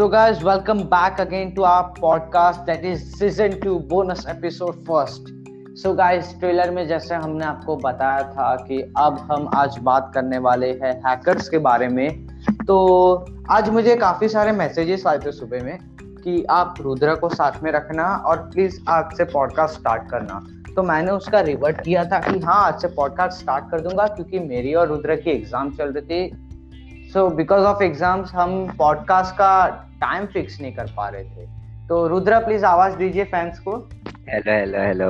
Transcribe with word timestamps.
So, 0.00 0.08
guys, 0.08 0.42
welcome 0.42 0.88
back 0.88 1.18
again 1.18 1.54
to 1.56 1.64
our 1.64 1.92
podcast 1.92 2.64
that 2.64 2.86
is 2.86 3.02
season 3.12 3.60
2 3.60 3.80
bonus 3.80 4.24
episode 4.24 4.78
first. 4.86 5.28
So 5.76 5.92
guys 5.94 6.32
trailer 6.40 6.70
में 6.70 6.86
जैसे 6.88 7.14
हमने 7.14 7.44
आपको 7.44 7.76
बताया 7.76 8.22
था 8.30 8.54
कि 8.68 8.80
अब 8.98 9.18
हम 9.32 9.48
आज 9.54 9.78
बात 9.78 10.10
करने 10.14 10.38
वाले 10.38 10.70
हैं 10.82 10.94
हैकर्स 11.06 11.48
के 11.48 11.58
बारे 11.68 11.88
में 11.88 12.26
तो 12.66 12.78
आज 13.50 13.68
मुझे 13.70 13.96
काफ़ी 13.96 14.28
सारे 14.28 14.52
मैसेजेस 14.52 15.06
आए 15.06 15.18
थे 15.18 15.32
सुबह 15.32 15.64
में 15.64 15.78
कि 16.24 16.44
आप 16.50 16.74
रुद्रा 16.80 17.14
को 17.14 17.28
साथ 17.28 17.62
में 17.62 17.72
रखना 17.72 18.06
और 18.26 18.50
प्लीज़ 18.54 18.80
आज 18.88 19.16
से 19.16 19.24
पॉडकास्ट 19.32 19.80
स्टार्ट 19.80 20.10
करना 20.10 20.44
तो 20.74 20.82
मैंने 20.82 21.10
उसका 21.10 21.40
रिवर्ट 21.54 21.80
किया 21.80 22.04
था 22.04 22.18
कि 22.20 22.38
हाँ 22.38 22.62
आज 22.66 22.80
से 22.82 22.88
पॉडकास्ट 22.96 23.40
स्टार्ट 23.40 23.70
कर 23.70 23.80
दूँगा 23.80 24.06
क्योंकि 24.06 24.38
मेरी 24.38 24.74
और 24.74 24.88
रुद्रा 24.88 25.16
की 25.16 25.30
एग्ज़ाम 25.30 25.70
चल 25.70 25.92
रही 25.92 26.02
थी 26.02 26.49
सो 27.12 27.28
बिकॉज़ 27.30 27.64
ऑफ़ 27.64 27.82
एग्ज़ाम्स 27.82 28.32
हम 28.34 28.50
पॉडकास्ट 28.78 29.34
का 29.34 29.66
टाइम 30.00 30.26
फिक्स 30.26 30.60
नहीं 30.60 30.72
कर 30.72 30.92
पा 30.96 31.08
रहे 31.08 31.24
थे। 31.24 31.46
तो 31.88 32.06
रुद्रा 32.08 32.38
प्लीज़ 32.40 32.64
आवाज़ 32.64 32.96
दीजिए 32.96 33.24
फैंस 33.24 33.58
को। 33.58 33.76
हेलो 34.28 34.52
हेलो 34.52 34.78
हेलो 34.78 35.08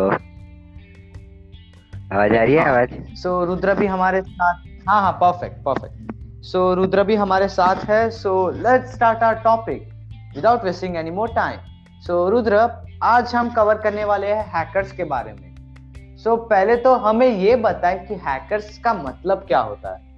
आवाज़ 2.12 2.34
आ 2.34 2.42
रही 2.42 2.54
है 2.54 2.64
आवाज़? 2.68 2.90
सो 3.14 3.40
so, 3.40 3.46
रुद्रा 3.46 3.74
भी 3.74 3.86
हमारे 3.86 4.22
साथ 4.22 4.64
हाँ 4.88 5.00
हाँ 5.02 5.12
परफेक्ट 5.22 5.62
परफेक्ट 5.64 6.42
सो 6.44 6.74
रुद्रा 6.74 7.02
भी 7.02 7.14
हमारे 7.16 7.48
साथ 7.50 7.84
है। 7.84 8.10
So 8.10 8.50
let's 8.50 8.94
start 8.94 9.22
our 9.22 9.40
topic 9.44 9.88
without 10.34 10.64
wasting 10.64 10.96
any 10.96 11.10
more 11.10 11.34
time 11.34 11.58
so 12.06 12.28
Rudra 12.30 12.68
आज 13.02 13.34
हम 13.34 13.50
कवर 13.54 13.78
करने 13.78 14.04
वाले 14.04 14.26
हैं 14.26 14.52
हैकर्स 14.54 14.92
के 14.92 15.04
बारे 15.06 15.32
में। 15.32 16.16
सो 16.16 16.30
so, 16.30 16.38
पहले 16.50 16.76
तो 16.76 16.94
हमें 16.98 17.28
ये 17.28 17.56
बताएँ 17.56 18.06
कि 18.06 18.14
हैकर्स 18.26 18.78
का 18.78 18.94
मतलब 18.94 19.44
क्या 19.48 19.60
होता 19.60 19.94
है। 19.96 20.08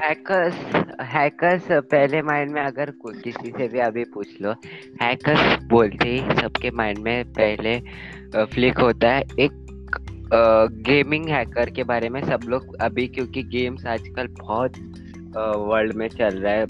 हैकर्स 0.00 0.54
हैकर्स 1.02 1.66
पहले 1.90 2.20
माइंड 2.22 2.50
में 2.52 2.60
अगर 2.62 2.90
किसी 3.06 3.50
से 3.50 3.66
भी 3.68 3.78
अभी 3.78 4.04
पूछ 4.04 4.28
लो 4.42 4.52
हैकर्स 5.02 5.62
बोलते 5.64 6.08
ही 6.08 6.34
सबके 6.36 6.70
माइंड 6.70 6.98
में 6.98 7.24
पहले 7.32 7.78
फ्लिक 8.46 8.78
होता 8.78 9.12
है। 9.12 9.22
एक 9.40 9.52
गेमिंग 10.86 11.28
हैकर 11.28 11.70
के 11.70 11.84
बारे 11.84 12.08
में 12.08 12.20
सब 12.24 12.40
लोग 12.48 12.74
अभी, 12.82 13.06
क्योंकि 13.08 13.42
गेम्स 13.44 13.86
आजकल 13.86 14.26
बहुत 14.40 14.78
वर्ल्ड 15.36 15.94
में 15.94 16.08
चल 16.08 16.38
रहा 16.38 16.54
है। 16.54 16.66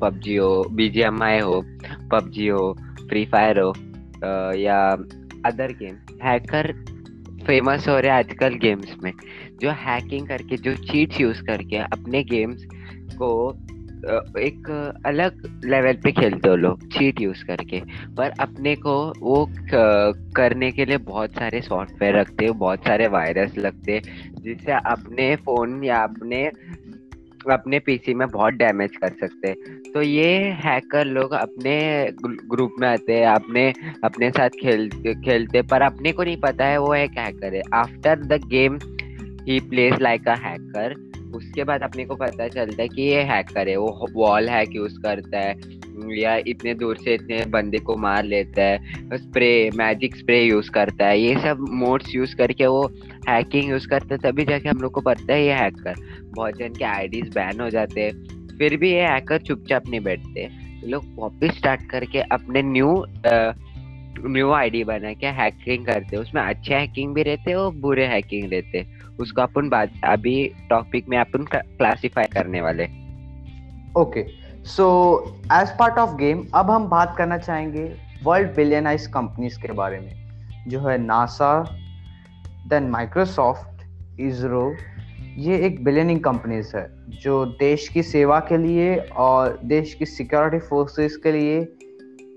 पबजी 0.00 0.36
हो 0.36 0.62
बीजीएमआई 0.72 1.40
हो, 1.40 1.60
पबजी 2.12 2.46
हो 2.48 2.72
फ्री 3.08 3.24
फायर 3.24 3.58
हो 3.58 3.72
या 4.56 4.80
अदर 5.46 5.72
गेम 5.72 5.96
हैकर 6.22 6.72
फ़ेमस 7.46 7.88
हो 7.88 7.98
रहे 7.98 8.10
हैं 8.10 8.18
आजकल 8.18 8.54
गेम्स 8.54 8.94
में। 9.02 9.12
जो 9.60 9.70
हैकिंग 9.78 10.26
करके, 10.28 10.56
जो 10.56 10.74
चीट्स 10.76 11.20
यूज़ 11.20 11.42
करके 11.42 11.76
अपने 11.78 12.22
गेम्स 12.24 12.64
को 13.18 13.30
एक 14.40 14.68
अलग 15.06 15.42
लेवल 15.64 15.96
पे 16.04 16.12
खेलते 16.12 16.48
हो 16.48 16.54
लोग 16.56 16.86
चीट 16.92 17.20
यूज़ 17.20 17.44
करके। 17.44 17.80
पर 18.16 18.30
अपने 18.40 18.74
को 18.76 18.94
वो 19.20 19.48
करने 20.36 20.70
के 20.72 20.84
लिए 20.84 20.96
बहुत 21.08 21.32
सारे 21.32 21.60
सॉफ्टवेयर 21.60 22.16
रखते 22.16 22.46
हो, 22.46 22.54
बहुत 22.54 22.84
सारे 22.86 23.06
वायरस 23.08 23.56
लगते 23.58 23.92
हैं, 23.92 24.32
जिससे 24.42 24.72
अपने 24.72 25.34
फ़ोन 25.36 25.82
या 25.84 26.02
अपने 26.02 26.50
अपने 27.50 27.78
पीसी 27.78 28.14
में 28.14 28.26
बहुत 28.28 28.54
डैमेज 28.54 28.96
कर 28.96 29.12
सकते 29.20 29.48
हैं। 29.48 29.92
तो 29.92 30.02
ये 30.02 30.32
हैकर 30.64 31.04
लोग 31.06 31.32
अपने 31.32 31.76
ग्रुप 32.50 32.74
में 32.80 32.88
आते 32.88 33.14
हैं, 33.14 33.26
अपने 33.26 33.72
अपने 34.04 34.30
साथ 34.30 34.58
खेल, 34.60 34.88
खेलते 35.24 35.62
पर 35.62 35.82
अपने 35.82 36.12
को 36.12 36.22
नहीं 36.22 36.36
पता 36.36 36.66
है 36.66 36.78
वो 36.78 36.94
एक 36.94 37.18
हैकर 37.18 37.54
है। 37.54 37.62
After 37.74 38.18
the 38.18 38.40
game 38.46 38.78
he 39.48 39.60
plays 39.60 40.00
like 40.00 40.28
a 40.28 40.34
hacker. 40.34 41.10
उसके 41.34 41.64
बाद 41.64 41.82
अपने 41.82 42.04
को 42.04 42.14
पता 42.14 42.48
चलता 42.48 42.82
है 42.82 42.88
कि 42.88 43.02
ये 43.02 43.22
हैकर 43.22 43.68
है, 43.68 43.76
वो 43.76 44.06
वॉल 44.12 44.48
हैक 44.48 44.70
यूज़ 44.76 44.98
करता 44.98 45.38
है। 45.38 45.80
या 46.18 46.40
इतने 46.46 46.74
दूर 46.74 46.96
से 46.96 47.14
इतने 47.14 47.44
बंदे 47.44 47.78
को 47.78 47.96
मार 47.96 48.24
लेता 48.24 48.62
है, 48.62 48.78
स्प्रे, 49.14 49.70
मैजिक 49.74 50.16
स्प्रे 50.16 50.42
यूज़ 50.42 50.70
करता 50.70 51.06
है। 51.06 51.20
ये 51.20 51.34
सब 51.34 51.66
मोड्स 51.70 52.14
यूज़ 52.14 52.36
करके 52.36 52.66
वो 52.66 52.92
हैकिंग 53.28 53.70
यूज़ 53.70 53.88
करता 53.88 54.14
है, 54.14 54.18
तभी 54.18 54.44
जाके 54.44 54.68
हम 54.68 54.78
लोग 54.78 54.92
को 54.92 55.00
पता 55.00 55.32
है 55.32 55.44
ये 55.44 55.52
हैकर। 55.52 55.94
बहुत 56.24 56.58
जन 56.58 56.68
के 56.68 56.84
आईडीज 56.84 57.28
बैन 57.28 57.60
हो 57.60 57.70
जाते 57.70 58.00
हैं। 58.00 58.12
फिर 58.58 58.76
भी 58.76 58.92
ये 58.92 59.02
हैकर 59.02 59.38
चुपचाप 59.38 59.88
नहीं 59.88 60.00
बैठते। 60.00 60.48
लोग 60.84 61.04
वापिस 61.14 61.52
स्टार्ट 61.52 61.90
करके 61.90 62.20
अपने 62.20 62.62
न्यू 62.62 63.06
न्यू 64.26 64.50
आईडी 64.50 64.84
बना 64.84 65.12
के 65.12 65.26
हैकिंग 65.26 65.86
करते 65.86 66.16
उसमें 66.16 66.42
अच्छे 66.42 66.74
हैकिंग 66.74 67.14
भी 67.14 67.22
रहते 67.22 67.50
हैं 67.50 67.58
और 67.58 67.74
बुरे 67.74 68.06
हैकिंग 68.06 68.52
रहते 68.52 68.99
उसको 69.20 69.42
अपन 69.42 69.68
बाद, 69.68 69.90
अभी 70.04 70.44
टॉपिक 70.70 71.08
में 71.08 71.16
अपन 71.18 71.44
क्लासिफाई 71.52 72.24
करने 72.32 72.60
वाले। 72.60 72.84
Okay 73.96 74.24
so 74.66 74.86
as 75.52 75.76
part 75.78 75.98
of 75.98 76.14
game 76.16 76.46
अब 76.54 76.70
हम 76.70 76.88
बात 76.88 77.14
करना 77.18 77.38
चाहेंगे 77.38 77.84
वर्ल्ड 78.24 78.54
बिलियनाइज 78.56 79.06
कंपनीज़ 79.06 79.58
के 79.60 79.72
बारे 79.72 79.98
में, 80.00 80.14
जो 80.68 80.80
है 80.80 80.96
नासा 80.98 81.52
देन 82.68 82.90
माइक्रोसॉफ्ट 82.90 84.20
इसरो 84.20 84.72
ये 85.36 85.58
एक 85.66 85.82
बिलियनिंग 85.84 86.20
कंपनीज़ 86.20 86.76
है, 86.76 86.86
जो 87.22 87.44
देश 87.58 87.88
की 87.88 88.02
सेवा 88.02 88.38
के 88.40 88.56
लिए 88.56 88.96
और 88.96 89.58
देश 89.64 89.94
की 89.94 90.06
सिक्योरिटी 90.06 90.58
फोर्सेस 90.66 91.16
के 91.16 91.32
लिए 91.32 91.60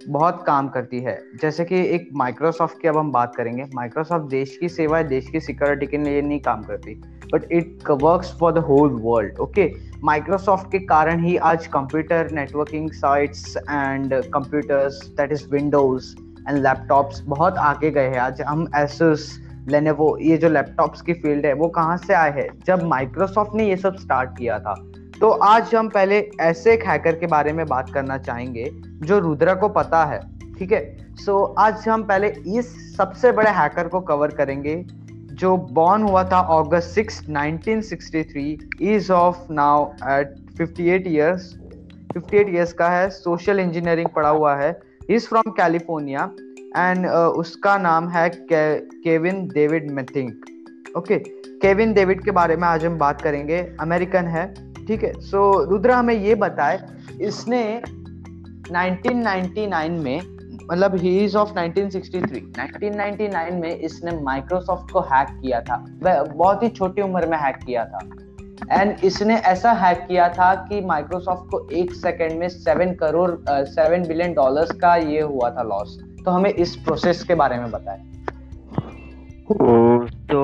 बहुत 0.07 0.43
काम 0.47 0.67
करती 0.67 0.99
है। 0.99 1.17
जैसे 1.41 1.65
कि 1.65 1.79
एक 1.85 2.09
माइक्रोसॉफ्ट 2.13 2.81
की 2.81 2.87
अब 2.87 2.97
हम 2.97 3.11
बात 3.11 3.35
करेंगे। 3.35 3.65
माइक्रोसॉफ्ट 3.75 4.25
देश 4.25 4.57
की 4.57 4.69
सेवा, 4.69 5.01
देश 5.01 5.27
की 5.29 5.39
सिक्योरिटी 5.39 5.87
के 5.87 5.97
लिए 5.97 6.21
नहीं 6.21 6.39
काम 6.39 6.63
करती। 6.63 6.93
But 7.33 7.51
it 7.51 7.89
works 7.89 8.37
for 8.39 8.51
the 8.51 8.57
whole 8.57 8.89
world 9.01 9.39
okay 9.39 9.71
Microsoft 10.03 10.71
के 10.71 10.79
कारण 10.79 11.23
ही 11.23 11.37
आज 11.37 11.67
computer 11.67 12.31
networking 12.31 12.91
sites 12.91 13.57
and 13.57 14.13
computers 14.13 15.07
that 15.07 15.31
is 15.31 15.47
Windows 15.51 16.15
and 16.49 16.57
laptops 16.57 17.21
बहुत 17.25 17.57
आगे 17.57 17.91
गए 17.91 18.07
हैं। 18.07 18.19
आज 18.19 18.41
हम 18.41 18.67
एसस 18.75 19.39
लेनेवो 19.67 20.17
ये 20.17 20.37
जो 20.37 20.49
लैपटॉप्स 20.49 21.01
की 21.01 21.13
फ़ील्ड 21.13 21.45
है, 21.45 21.53
वो 21.53 21.67
कहाँ 21.67 21.97
से 21.97 22.13
आए 22.13 22.31
हैं? 22.31 22.47
जब 22.65 22.83
माइक्रोसॉफ्ट 22.83 23.55
ने 23.55 23.69
ये 23.69 23.77
सब 23.77 23.95
स्टार्ट 23.95 24.37
किया 24.37 24.59
था 24.59 24.75
तो 25.23 25.29
आज 25.29 25.73
हम 25.75 25.87
पहले 25.89 26.17
ऐसे 26.41 26.73
एक 26.73 26.83
हैकर 26.85 27.15
के 27.15 27.27
बारे 27.27 27.51
में 27.53 27.65
बात 27.65 27.89
करना 27.93 28.17
चाहेंगे, 28.17 28.63
जो 29.03 29.19
रुद्रा 29.19 29.53
को 29.53 29.67
पता 29.69 30.03
है, 30.05 30.19
ठीक 30.57 30.71
है? 30.71 30.81
सो 31.15 31.43
आज 31.59 31.87
हम 31.89 32.03
पहले 32.03 32.27
इस 32.57 32.95
सबसे 32.97 33.31
बड़े 33.31 33.51
हैकर 33.51 33.87
को 33.87 34.01
कवर 34.01 34.31
करेंगे, 34.31 34.75
जो 35.33 35.55
बॉर्न 35.71 36.03
हुआ 36.03 36.23
था 36.23 36.39
August 36.57 36.89
six 36.89 37.21
1963 37.21 38.81
as 38.81 39.11
of 39.11 39.37
now 39.51 39.85
at 40.09 40.35
58 40.57 41.07
years 41.07 41.47
58 42.17 42.49
years 42.49 42.73
का 42.73 42.89
है 42.89 43.09
सोशल 43.09 43.59
इंजीनियरिंग 43.59 44.09
पढ़ा 44.15 44.29
हुआ 44.29 44.55
है 44.55 44.69
इज़ 45.09 45.27
फ्रॉम 45.27 45.51
कैलिफ़ोर्निया 45.51 46.29
एंड 46.77 47.07
उसका 47.37 47.77
नाम 47.77 48.09
है 48.09 48.27
Kevin 48.43 49.47
David 49.47 49.89
Mitnick 49.91 50.31
okay 50.97 51.19
Kevin 51.63 51.93
David 51.93 52.23
के 52.23 52.31
बारे 52.31 52.55
में 52.55 52.67
आज 52.67 52.85
हम 52.85 52.97
बात 52.97 53.21
करेंगे 53.21 53.65
अमेरिकन 53.79 54.27
है 54.27 54.72
ठीक 54.87 55.03
है? 55.03 55.13
सो 55.21 55.63
रुद्रा 55.69 55.97
हमें 55.97 56.13
ये 56.15 56.35
बताए, 56.35 56.79
इसने 57.21 57.81
1999 58.71 60.03
में 60.03 60.19
मतलब 60.71 60.95
ही 60.95 61.17
इज़ 61.19 61.37
ऑफ़ 61.37 61.49
1963 61.51 62.41
1999 62.57 63.51
में 63.53 63.75
इसने 63.77 64.11
माइक्रोसॉफ्ट 64.21 64.91
को 64.91 64.99
हैक 65.01 65.27
किया 65.41 65.61
था। 65.61 65.77
बहुत 66.27 66.63
ही 66.63 66.69
छोटी 66.69 67.01
उम्र 67.01 67.27
में 67.27 67.37
हैक 67.37 67.57
किया 67.65 67.85
था। 67.85 67.99
एंड 68.71 68.95
इसने 69.03 69.35
ऐसा 69.37 69.71
हैक 69.73 70.05
किया 70.07 70.27
था 70.29 70.53
कि 70.55 70.79
माइक्रोसॉफ्ट 70.81 71.49
को 71.51 71.67
एक 71.71 71.91
सेकंड 71.93 72.39
में 72.39 72.47
seven 72.49 72.93
crore 72.93 73.31
seven 73.49 74.07
billion 74.07 74.33
dollars 74.33 74.71
का 74.71 74.95
ये 74.95 75.21
हुआ 75.21 75.49
था 75.49 75.63
लॉस 75.63 75.97
तो 76.25 76.31
हमें 76.31 76.49
इस 76.49 76.75
प्रोसेस 76.75 77.23
के 77.23 77.35
बारे 77.35 77.57
में 77.57 77.71
बताएँ। 77.71 78.01
तो 80.29 80.41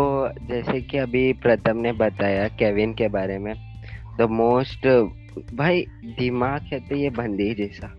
जैसे 0.48 0.82
कि 0.82 0.98
अभी 0.98 1.32
प्रथम 1.34 1.78
ने 1.78 1.92
बताया 1.94 2.48
केविन 2.60 2.94
के 2.94 3.08
बारे 3.08 3.38
में 3.38 3.54
द 4.20 4.28
मोस्ट 4.32 4.88
भाई, 5.56 5.86
दिमाग 6.20 6.62
है 6.74 6.80
तो 6.80 6.96
ये 6.96 7.10
बंदी 7.10 7.54
जैसा। 7.56 7.96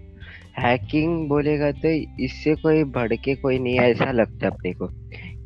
हैकिंग 0.59 1.29
बोलेगा 1.29 1.71
तो 1.73 1.89
इससे 2.25 2.55
कोई 2.55 2.85
बढ़ 2.85 3.13
के 3.15 3.35
कोई 3.35 3.59
नहीं 3.59 3.79
ऐसा 3.81 4.11
लगता 4.13 4.47
अपने 4.47 4.73
को। 4.73 4.89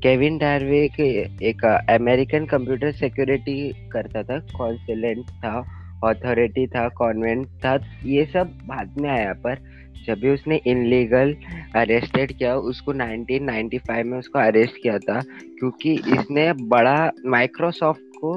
केविन 0.03 0.39
डार्विक 0.39 1.01
एक 1.01 1.65
अमेरिकन 1.91 2.47
कंप्यूटर 2.47 2.93
सिक्योरिटी 2.93 3.89
करता 3.93 4.23
था 4.23 4.39
कॉन्सलेंट 4.57 5.31
था 5.45 5.81
अथॉरिटी 6.05 6.67
था 6.67 6.89
कॉन्वेंट 6.89 7.47
था, 7.65 7.79
ये 8.05 8.25
सब 8.25 8.51
बाद 8.65 8.99
में 9.01 9.09
आया, 9.11 9.33
पर 9.33 9.59
जब 10.07 10.19
भी 10.21 10.31
उसने 10.31 10.61
इनलीगल 10.67 11.35
अरेस्टेड 11.77 12.33
किया, 12.33 12.55
उसको 12.57 12.93
1995 12.93 14.05
में 14.05 14.19
उसको 14.19 14.39
अरेस्ट 14.39 14.83
किया 14.83 14.99
था, 14.99 15.21
क्योंकि 15.59 15.93
इसने 15.93 16.53
बड़ा 16.53 17.11
माइक्रोसॉफ्ट 17.27 18.03
को 18.17 18.35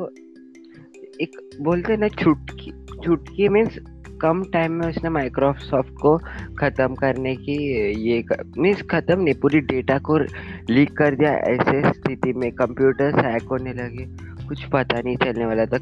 बोलते 1.62 1.98
ना 1.98 2.08
छुटकी 2.22 2.72
छुटकी 3.04 3.48
मीन्स 3.50 3.78
कम 4.22 4.42
टाइम 4.54 4.72
में 4.74 4.88
उसने 4.88 5.10
माइक्रोसॉफ्ट 5.10 5.92
को 6.02 6.18
ख़त्म 6.60 6.96
करने 6.96 7.36
की 7.36 7.56
ये 8.04 8.24
मीन्स 8.58 8.82
ख़त्म 8.92 9.22
नहीं, 9.22 9.34
पूरी 9.34 9.60
डेटा 9.62 9.98
को 10.00 10.18
लीक 10.70 10.98
कर 10.98 11.16
दिया। 11.16 11.32
ऐसे 11.52 11.82
स्थिति 11.90 12.34
में 12.34 12.52
कंप्यूटर्स 12.52 13.16
हैक 13.26 13.44
होने 13.52 13.74
लगे। 13.74 14.06
कुछ 14.48 14.64
पता 14.74 15.00
नहीं 15.00 15.16
चलने 15.18 15.46
वाला 15.46 15.66
था। 15.66 15.78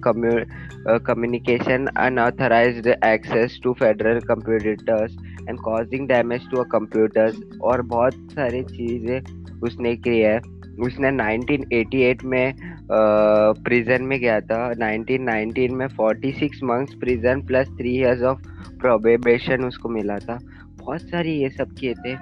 Communication 1.08 1.86
unauthorised 1.98 2.88
access 2.88 3.60
to 3.64 3.74
federal 3.80 4.20
computers 4.28 5.18
and 5.50 5.60
causing 5.60 6.08
damage 6.08 6.50
to 6.52 6.58
a 6.58 6.64
computers 6.72 7.42
और 7.62 7.82
बहुत 7.94 8.14
सारी 8.32 8.64
चीज़ें 8.66 9.60
उसने 9.64 9.96
की 9.98 10.20
है। 10.20 10.38
उसने 10.86 11.10
1988 11.12 12.24
में 12.26 12.75
प्रिजन 12.92 14.04
में 14.04 14.20
गया 14.20 14.40
था। 14.42 14.60
1919 14.72 15.72
में 15.72 15.88
46 15.88 16.64
months 16.64 16.94
prison 16.94 17.42
plus 17.46 17.68
three 17.68 17.96
years 17.98 18.22
of 18.22 18.42
probation 18.80 19.66
उसको 19.66 19.90
मिला 19.90 20.18
था। 20.20 20.40
बहुत 20.80 21.02
सारी 21.02 21.32
ये 21.32 21.50
सब 21.50 21.72
किए 21.72 21.94
थे। 21.94 22.14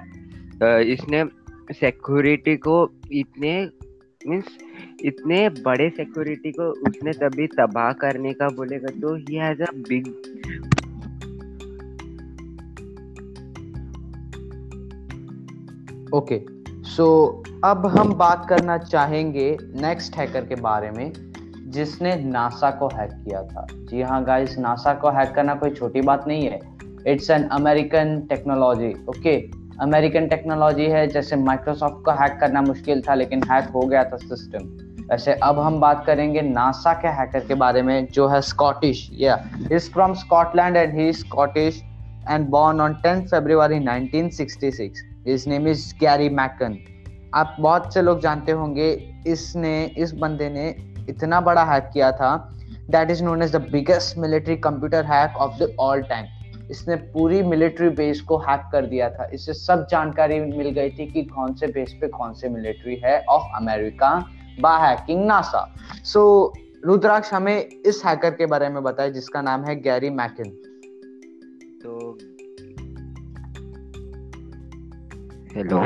इसने 0.92 1.24
सिक्योरिटी 1.72 2.56
को 2.56 2.76
इतने 3.12 3.52
मीन्स 4.28 4.44
इतने 5.04 5.48
बड़े 5.48 5.88
सिक्योरिटी 5.90 6.50
को 6.52 6.68
उसने 6.88 7.12
तभी 7.12 7.46
तबाह 7.46 7.92
करने 7.92 8.32
का 8.32 8.48
बोलेगा 8.48 8.88
तो 9.00 9.14
he 9.16 9.36
has 9.36 9.62
a 9.62 9.70
big 9.88 10.08
okay 16.14 16.53
so 16.84 17.42
so, 17.46 17.60
अब 17.64 17.86
हम 17.86 18.14
बात 18.14 18.46
करना 18.48 18.78
चाहेंगे 18.78 19.56
नेक्स्ट 19.62 20.16
हैकर 20.16 20.44
के 20.44 20.54
बारे 20.54 20.90
में 20.90 21.12
जिसने 21.70 22.16
नासा 22.16 22.70
को 22.70 22.86
हैक 22.86 23.10
किया 23.12 23.42
था। 23.42 23.66
जी 23.72 24.02
हाँ 24.02 24.24
गाइस 24.24 24.58
नासा 24.58 24.94
को 24.94 25.10
हैक 25.10 25.34
करना 25.34 25.54
कोई 25.54 25.70
छोटी 25.70 26.00
बात 26.00 26.24
नहीं 26.28 26.46
है। 26.46 26.60
It's 27.06 27.30
an 27.30 27.44
American 27.44 28.20
technology 28.28 28.92
okay 29.08 29.36
American 29.80 30.26
technology 30.26 30.84
है 30.84 31.06
जैसे 31.06 31.36
माइक्रोसॉफ्ट 31.36 32.04
को 32.04 32.10
हैक 32.10 32.38
करना 32.40 32.62
मुश्किल 32.62 33.02
था 33.08 33.14
लेकिन 33.14 33.42
हैक 33.42 33.68
हो 33.68 33.80
गया 33.80 34.04
था 34.04 34.16
सिस्टम 34.16 34.68
वैसे 35.10 35.32
अब 35.32 35.58
हम 35.58 35.80
बात 35.80 36.04
करेंगे 36.06 36.42
नासा 36.42 36.92
के 36.92 37.08
हैकर 37.08 37.40
के 37.40 37.54
बारे 37.54 37.82
में 37.82 38.06
जो 38.06 38.28
है 38.28 38.40
स्कॉटिश 38.40 39.10
या 39.12 39.44
is 39.72 39.90
from 39.90 40.14
Scotland 40.14 40.76
and 40.76 40.94
he 40.94 41.12
Scottish 41.12 41.82
and 42.30 42.48
born 42.48 42.80
on 42.80 42.94
10 43.06 43.26
February 43.30 43.80
1966 43.80 45.13
his 45.26 45.46
name 45.48 45.68
is 45.68 45.92
Gary 46.00 46.28
McKinnon 46.30 46.78
आप 47.34 47.56
बहुत 47.60 47.94
से 47.94 48.02
लोग 48.02 48.20
जानते 48.20 48.52
होंगे, 48.52 48.90
इसने, 49.26 49.84
इस 49.98 50.12
बंदे 50.14 50.48
ने 50.50 50.68
इतना 51.08 51.40
बड़ा 51.40 51.64
हैक 51.64 51.90
किया 51.92 52.10
था 52.12 52.36
that 52.90 53.10
is 53.10 53.22
known 53.24 53.42
as 53.42 53.52
the 53.52 53.60
biggest 53.72 54.18
military 54.18 54.56
computer 54.58 55.04
hack 55.04 55.36
of 55.36 55.58
the 55.58 55.74
all 55.80 56.02
time 56.02 56.26
इसने 56.70 56.96
पूरी 57.12 57.42
मिलिट्री 57.42 57.88
बेस 57.96 58.20
को 58.20 58.36
हैक 58.38 58.68
कर 58.72 58.86
दिया 58.86 59.08
था। 59.10 59.24
इससे 59.34 59.52
सब 59.54 59.86
जानकारी 59.90 60.38
मिल 60.40 60.70
गई 60.70 60.90
थी 60.90 61.06
कि 61.06 61.22
कौन 61.24 61.54
से 61.54 61.66
बेस 61.68 61.96
पे 62.00 62.08
कौन 62.08 62.34
से 62.34 62.48
मिलिट्री 62.48 63.00
है 63.04 63.18
ऑफ़ 63.28 63.56
अमेरिका 63.56 64.10
बा 64.60 64.76
हैकिंग 64.78 65.24
नासा 65.26 65.66
सो 66.04 66.22
रुद्राक्ष 66.84 67.32
हमें 67.32 67.56
इस 67.56 68.02
हैकर 68.06 68.30
के 68.30 68.46
बारे 68.46 68.68
में 68.68 68.82
बताए, 68.82 69.10
जिसका 69.10 69.42
नाम 69.42 69.64
है 69.64 69.80
गैरी 69.80 70.10
मैकिन 70.12 70.50
तो 71.82 72.18
हेलो 75.56 75.78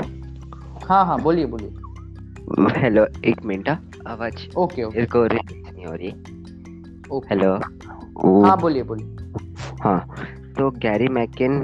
हाँ 0.89 1.05
हाँ 1.07 1.21
बोलिए 1.23 1.47
बोलिए। 1.47 2.81
हेलो 2.81 3.07
एक 3.25 3.45
मिनट 3.45 3.69
हाँ, 3.69 3.81
आवाज़ 4.07 4.57
ओके 4.57 4.83
ओके। 4.83 5.03
इसको 5.03 5.25
नहीं 5.27 5.87
हो 5.87 5.95
रही। 5.95 6.09
हेलो 7.31 7.53
हाँ 8.47 8.61
बोलिए 8.61 8.83
बोलिए। 8.83 9.33
हाँ 9.83 9.99
तो 10.59 10.71
गैरी 10.71 11.09
मैकिन 11.09 11.59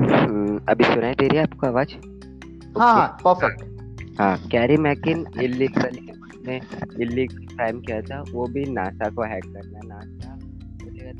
अभी 0.69 0.85
सुनाई 0.85 1.15
दे 1.15 1.29
रही 1.29 1.37
है 1.39 1.43
आपको 1.43 1.67
आवाज़? 1.67 1.95
हाँ 2.79 2.95
हाँ 2.95 3.06
परफेक्ट 3.27 4.21
हाँ 4.21 4.37
गैरी 4.47 4.77
मैकिन 4.77 5.27
इलीगल 5.43 5.99
ने 6.47 6.61
इलीगल 7.03 7.47
क्राइम 7.47 7.81
किया 7.81 8.01
था 8.01 8.23
वो 8.33 8.47
भी 8.47 8.65
नासा 8.67 9.09
को 9.09 9.23
हैक 9.23 9.45
करना 9.45 9.81
नासा 9.85 10.39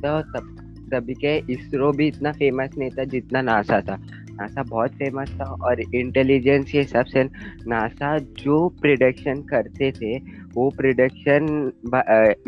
तो 0.03 0.21
तब 0.23 0.57
तभी 0.93 1.15
के 1.15 1.37
इसरो 1.53 1.93
भी 1.93 2.07
इतना 2.09 2.33
फ़ेमस 2.33 2.71
नहीं 2.79 2.91
था 2.91 3.05
जितना 3.05 3.43
नासा 3.43 3.81
था। 3.81 3.97
नासा 4.35 4.63
बहुत 4.63 4.93
फ़ेमस 4.99 5.31
था 5.41 5.45
और 5.65 5.81
इंटेलिजेंस 5.81 6.71
के 6.71 6.79
हिसाब 6.79 7.07
से 7.07 7.23
नासा 7.69 8.17
जो 8.43 8.69
प्रिडिक्शन 8.81 9.43
करते 9.51 9.91
थे, 9.93 10.17
वो 10.55 10.69
प्रिडिक्शन 10.77 11.47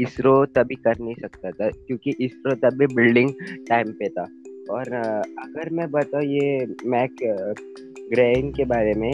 इसरो 0.00 0.44
तभी 0.56 0.74
कर 0.76 0.98
नहीं 1.00 1.14
सकता 1.14 1.50
था, 1.50 1.68
क्योंकि 1.68 2.14
इसरो 2.20 2.54
तभी 2.64 2.86
बिल्डिंग 2.94 3.30
टाइम 3.68 3.92
पे 4.00 4.08
था। 4.08 4.26
और 4.70 4.92
अगर 4.92 5.70
मैं 5.72 5.90
बताऊँ 5.90 6.24
ये 6.24 6.66
मैक 6.86 7.16
ग्रेन 8.12 8.50
के 8.52 8.64
बारे 8.64 8.94
में, 8.94 9.12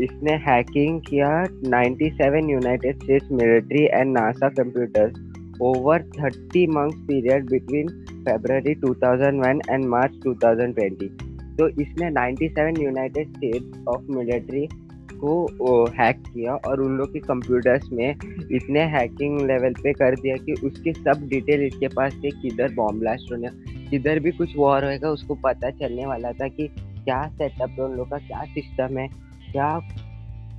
इसने 0.00 0.32
हैकिंग 0.46 1.00
किया 1.08 1.28
97 1.66 2.50
United 2.50 3.02
States 3.02 3.28
military 3.32 3.84
and 3.84 4.12
NASA 4.12 4.48
computers 4.56 5.60
over 5.62 6.02
30 6.16 6.66
months 6.76 6.96
period 7.08 7.50
between 7.50 7.88
February 8.24 8.74
2001 8.80 9.60
and 9.70 9.84
March 9.88 10.14
2020 10.26 11.33
तो 11.58 11.68
इसने 11.68 12.10
97 12.10 12.80
यूनाइटेड 12.82 13.28
स्टेट्स 13.28 13.86
ऑफ़ 13.88 14.02
मिलिट्री 14.10 14.66
को 15.14 15.84
हैक 15.98 16.22
किया 16.28 16.54
और 16.54 16.80
उन 16.80 16.96
लोग 16.96 17.12
के 17.12 17.18
कंप्यूटर्स 17.18 17.88
में 17.92 18.14
इतने 18.52 18.80
हैकिंग 18.80 19.40
लेवल 19.40 19.72
पे 19.72 19.92
कर 19.92 20.14
दिया 20.14 20.36
कि 20.36 20.52
उसके 20.66 20.92
सब 20.92 21.26
डिटेल 21.28 21.62
इसके 21.62 21.88
पास 21.88 22.14
थे, 22.24 22.30
किधर 22.30 22.74
बॉम्ब 22.74 23.00
ब्लास्ट 23.00 23.32
होने, 23.32 23.48
किधर 23.90 24.18
भी 24.18 24.30
कुछ 24.30 24.56
वॉर 24.56 24.84
होएगा, 24.84 25.10
उसको 25.10 25.34
पता 25.34 25.70
चलने 25.70 26.06
वाला 26.06 26.32
था 26.32 26.48
कि 26.48 26.68
क्या 26.78 27.22
सेटअप 27.28 27.70
है 27.70 27.84
उन 27.84 27.96
लोग 27.96 28.10
का, 28.10 28.18
क्या 28.18 28.44
सिस्टम 28.44 28.98
है, 28.98 29.08
क्या 29.52 29.78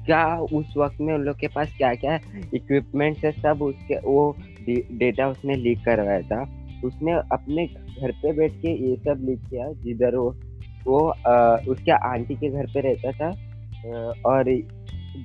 क्या 0.06 0.38
उस 0.38 0.74
वक्त 0.78 0.98
में 1.02 1.14
उन 1.14 1.22
लोग 1.22 1.40
के 1.40 1.48
पास 1.48 1.74
क्या 1.78 1.94
क्या 1.94 2.20
इक्विपमेंट्स 2.54 3.24
है, 3.26 3.32
सब 3.32 3.62
उसके, 3.62 4.00
वो 4.00 4.36
डेटा 4.70 5.28
उसने 5.28 5.56
लीक 5.56 5.80
करवाया 5.86 6.22
था। 6.22 6.42
उसने 6.86 7.12
अपने 7.12 7.66
घर 7.68 8.12
पे 8.12 8.32
बैठ 8.34 8.52
के 8.52 8.72
ये 8.90 8.96
सब 8.96 9.26
लीक 9.26 9.40
किया, 9.40 9.72
जिधर 9.74 10.16
वो 10.16 10.36
वो 10.86 11.00
आ, 11.10 11.56
उसके 11.56 11.92
आंटी 11.92 12.36
के 12.36 12.50
घर 12.50 12.66
पे 12.66 12.82
रहता 12.82 13.12
था 13.12 13.30
और 14.26 14.62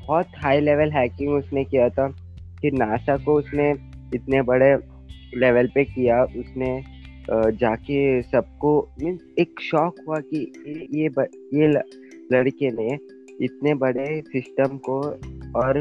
बहुत 0.06 0.26
हाई 0.44 0.60
लेवल 0.60 0.90
हैकिंग 0.90 1.34
उसने 1.34 1.64
किया 1.64 1.88
था 1.88 2.08
कि 2.60 2.70
नासा 2.70 3.16
को 3.16 3.34
उसने 3.34 3.70
इतने 4.14 4.42
बड़े 4.42 4.74
लेवल 5.36 5.66
पे 5.66 5.84
किया 5.84 6.22
उसने 6.24 6.82
जाके 7.30 8.22
सबको 8.22 8.90
मीन्स 9.02 9.20
एक 9.38 9.60
शौक 9.60 9.94
हुआ 10.08 10.18
कि 10.20 10.52
ये 10.94 11.04
ये 11.58 11.68
लड़के 12.32 12.70
ने 12.70 12.98
इतने 13.44 13.74
बड़े 13.74 14.20
सिस्टम 14.20 14.78
को 14.88 15.00
और 15.60 15.78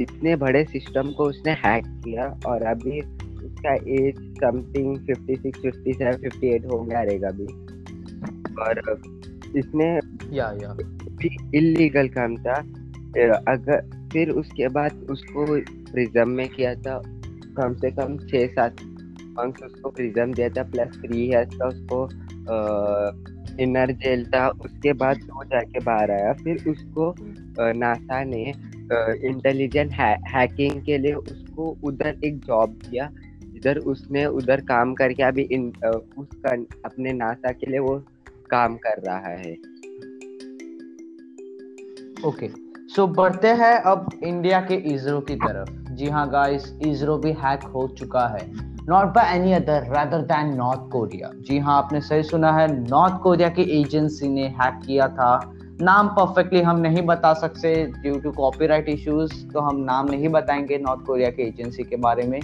इतने 0.00 0.36
बड़े 0.36 0.64
सिस्टम 0.64 1.10
को 1.10 1.24
उसने 1.24 1.52
हैक 1.52 1.84
किया 1.86 2.40
और 2.46 2.62
अभी 2.62 3.00
उसका 3.46 3.74
एज 3.74 4.14
समथिंग 4.38 4.96
56, 5.06 5.52
57, 5.60 6.24
58 6.24 6.72
हो 6.72 6.80
गया 6.80 7.02
रहेगा 7.02 7.28
अभी। 7.28 7.46
और 8.58 9.00
इसने 9.56 9.88
या 10.36 10.50
या। 10.62 10.72
भी 11.20 11.36
इलीगल 11.54 12.08
काम 12.08 12.36
था। 12.36 12.54
अगर 13.52 14.08
फिर 14.12 14.30
उसके 14.30 14.68
बाद 14.68 15.06
उसको 15.10 15.44
प्रिज्म 15.92 16.28
में 16.28 16.48
किया 16.48 16.74
था 16.76 17.00
कम 17.56 17.74
से 17.74 17.90
कम 17.90 18.16
छः 18.28 18.46
सात 18.48 18.82
मंथ 19.38 19.64
उसको 19.64 19.90
प्रिज्म 19.90 20.32
दिया 20.32 20.48
था 20.48 20.62
प्लस 20.70 20.96
थ्री 20.96 21.18
ईयर्स 21.24 21.54
का 21.56 21.66
उसको 21.66 22.08
इनर 23.62 23.90
जेल 23.92 24.24
था। 24.26 24.48
उसके 24.64 24.92
बाद 24.92 25.20
वो 25.32 25.44
जाके 25.44 25.80
बाहर 25.84 26.10
आया। 26.10 26.32
फिर 26.44 26.64
उसको 26.70 27.14
नासा 27.78 28.22
ने 28.24 28.42
इंटेलिजेंट 29.28 29.92
है, 29.92 30.14
हैकिंग 30.28 30.82
के 30.84 30.98
लिए 30.98 31.12
उसको 31.14 31.76
उधर 31.84 32.16
एक 32.24 32.38
जॉब 32.46 32.78
दिया। 32.84 33.10
इधर 33.56 33.78
उसने 33.92 34.24
उधर 34.26 34.60
काम 34.64 34.94
करके 34.94 35.22
अभी 35.22 35.42
इन 35.52 35.66
उसका 36.18 36.50
अपने 36.84 37.12
नासा 37.12 37.52
के 37.52 37.70
लिए 37.70 37.78
वो 37.78 38.02
काम 38.50 38.76
कर 38.76 39.02
रहा 39.02 39.28
है। 39.28 39.52
ओके 42.24 42.48
सो 42.88 43.06
बढ़ते 43.08 43.48
हैं 43.54 43.74
अब 43.82 44.08
इंडिया 44.22 44.60
के 44.60 44.74
इसरो 44.94 45.20
की 45.20 45.34
तरफ़। 45.36 45.70
जी 45.90 46.08
हाँ 46.08 46.28
गाइस 46.30 46.72
इसरो 46.86 47.16
भी 47.18 47.32
हैक 47.38 47.62
हो 47.74 47.86
चुका 47.98 48.26
है। 48.28 48.40
Not 48.88 49.14
by 49.14 49.34
any 49.36 49.52
other 49.52 49.86
rather 49.86 50.22
than 50.24 50.54
North 50.54 50.90
Korea 50.92 51.30
जी 51.40 51.58
हाँ 51.58 51.76
आपने 51.76 52.00
सही 52.00 52.22
सुना 52.22 52.52
है 52.52 52.66
नॉर्थ 52.80 53.20
कोरिया 53.22 53.48
की 53.48 53.62
एजेंसी 53.80 54.28
ने 54.28 54.46
हैक 54.60 54.80
किया 54.86 55.08
था। 55.08 55.54
नाम 55.82 56.08
परफेक्टली 56.08 56.60
हम 56.62 56.78
नहीं 56.78 57.02
बता 57.02 57.32
सकते 57.34 57.74
ड्यू 57.92 58.18
टू 58.20 58.30
कॉपीराइट 58.32 58.88
इश्यूज़ 58.88 59.32
तो 59.52 59.60
हम 59.60 59.76
नाम 59.80 60.10
नहीं 60.10 60.28
बताएँगे 60.28 60.78
नॉर्थ 60.78 61.06
कोरिया 61.06 61.30
की 61.30 61.42
एजेंसी 61.42 61.82
के 61.82 61.96
बारे 61.96 62.22
में। 62.22 62.40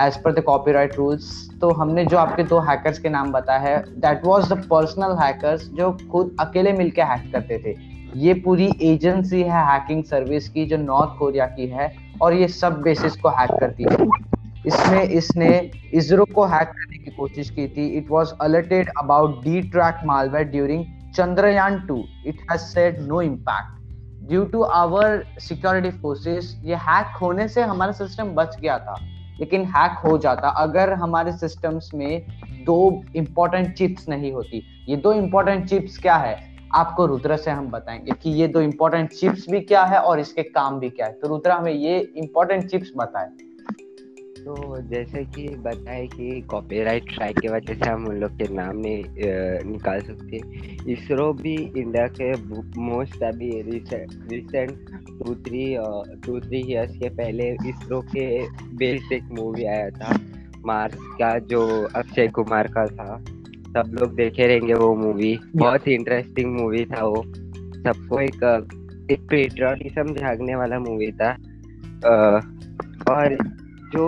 as 0.00 0.16
per 0.22 0.32
the 0.32 0.42
copyright 0.42 0.94
rules 0.96 1.26
तो 1.60 1.70
हमने 1.72 2.04
जो 2.04 2.18
आपके 2.18 2.42
दो 2.42 2.58
हैकर्स 2.60 2.98
के 2.98 3.08
नाम 3.08 3.32
बताया 3.32 3.58
है 3.58 3.78
that 4.00 4.24
was 4.26 4.52
the 4.52 4.62
personal 4.70 5.16
hackers 5.20 5.68
जो 5.70 5.90
खुद 6.12 6.36
अकेले 6.40 6.72
मिलकर 6.72 7.02
हैक 7.02 7.30
करते 7.32 7.58
थे। 7.58 7.74
ये 8.18 8.34
पूरी 8.34 8.70
एजेंसी 8.82 9.42
है 9.42 9.64
हैकिंग 9.66 10.02
सर्विस 10.04 10.48
की, 10.48 10.64
जो 10.66 10.76
नॉर्थ 10.76 11.18
कोरिया 11.18 11.46
की 11.46 11.66
है, 11.66 11.92
और 12.22 12.34
ये 12.34 12.48
सब 12.48 12.80
बेसिस 12.82 13.16
को 13.16 13.28
हैक 13.28 13.50
करती 13.60 13.84
है। 13.84 14.06
इसमें, 14.66 15.02
इसने 15.02 15.70
इसरो 15.94 16.24
को 16.24 16.44
हैक 16.46 16.68
करने 16.68 16.98
की 16.98 17.10
कोशिश 17.10 17.50
की 17.50 17.66
थी। 17.68 17.86
It 17.98 18.10
was 18.10 18.32
alerted 18.40 18.90
about 18.98 19.42
D 19.44 19.60
track 19.62 20.00
malware 20.06 20.46
during 20.48 20.84
Chandrayaan 21.16 21.78
2 21.86 21.98
it 22.26 22.40
has 22.50 22.60
said 22.62 23.00
no 23.08 23.20
impact 23.22 24.28
due 24.28 24.44
to 24.44 24.62
our 24.62 25.22
security 25.38 25.90
forces 25.98 26.54
ये 26.64 26.74
हैक 26.82 27.16
होने 27.22 27.48
से 27.48 27.62
हमारा 27.62 27.92
सिस्टम 27.92 28.34
बच 28.34 28.56
गया 28.60 28.78
था। 28.78 28.96
लेकिन 29.40 29.64
हैक 29.64 29.98
हो 29.98 30.18
जाता 30.18 30.48
अगर 30.48 30.92
हमारे 30.92 31.32
सिस्टम्स 31.32 31.90
में 31.94 32.26
दो 32.64 33.04
इंपॉर्टेंट 33.16 33.74
चिप्स 33.74 34.08
नहीं 34.08 34.32
होती। 34.32 34.62
ये 34.88 34.96
दो 34.96 35.12
इंपॉर्टेंट 35.12 35.68
चिप्स 35.68 35.98
क्या 35.98 36.16
है? 36.16 36.54
आपको 36.74 37.06
रुद्र 37.06 37.36
से 37.36 37.50
हम 37.50 37.68
बताएँगे 37.68 38.12
कि 38.22 38.30
ये 38.30 38.48
दो 38.48 38.60
इम्पोर्टेंट 38.60 39.10
चिप्स 39.10 39.50
भी 39.50 39.60
क्या 39.60 39.84
है 39.84 39.98
और 39.98 40.20
इसके 40.20 40.42
काम 40.42 40.78
भी 40.78 40.90
क्या 40.90 41.06
है। 41.06 41.12
तो 41.12 41.28
रुद्र 41.28 41.50
हमें 41.50 41.72
ये 41.72 41.98
इम्पोर्टेंट 42.16 42.66
चिप्स 42.66 42.92
बताए। 42.96 43.28
तो 44.44 44.80
जैसे 44.88 45.22
कि 45.34 45.48
बताए 45.58 46.06
कि 46.06 46.40
कॉपीराइट 46.50 47.10
स्ट्राइक 47.12 47.38
की 47.38 47.48
वजह 47.48 47.74
से 47.74 47.90
हम 47.90 48.06
उन 48.06 48.16
लोग 48.20 48.32
के 48.38 48.52
नाम 48.54 48.76
नहीं 48.76 49.04
निकाल 49.64 50.00
सकते। 50.00 50.40
इसरो 50.92 51.32
भी 51.32 51.54
इंडिया 51.54 52.06
के 52.20 52.32
मोस्ट 52.80 53.22
अभी 53.22 53.50
recent 53.62 54.90
two 55.24 55.34
three 55.44 55.64
two 56.26 56.40
three 56.40 56.60
years 56.72 56.96
के 56.98 57.08
पहले 57.10 57.48
इसरो 57.68 58.00
के 58.14 58.26
बेस्ड 58.76 59.12
एक 59.12 59.32
मूवी 59.38 59.64
आया 59.66 59.88
था 59.90 60.18
मार्स 60.66 60.98
का 61.20 61.38
जो 61.46 61.64
अक्षय 61.96 62.28
कुमार 62.34 62.68
का 62.76 62.86
था। 62.88 63.16
सब 63.72 63.96
लोग 64.00 64.14
देखे 64.14 64.46
रहेंगे 64.46 64.74
वो 64.74 64.94
मूवी 64.96 65.38
बहुत 65.56 65.86
ही 65.86 65.94
इंटरेस्टिंग 65.94 66.54
मूवी 66.60 66.84
था 66.86 67.04
वो। 67.06 67.22
सबको 67.24 68.20
एक 68.20 68.44
एक 69.10 69.26
पेट्रियोटिज्म 69.30 70.14
झागने 70.14 70.54
वाला 70.54 70.78
मूवी 70.80 71.10
था। 71.12 71.32
और 73.10 73.36
जो 73.94 74.06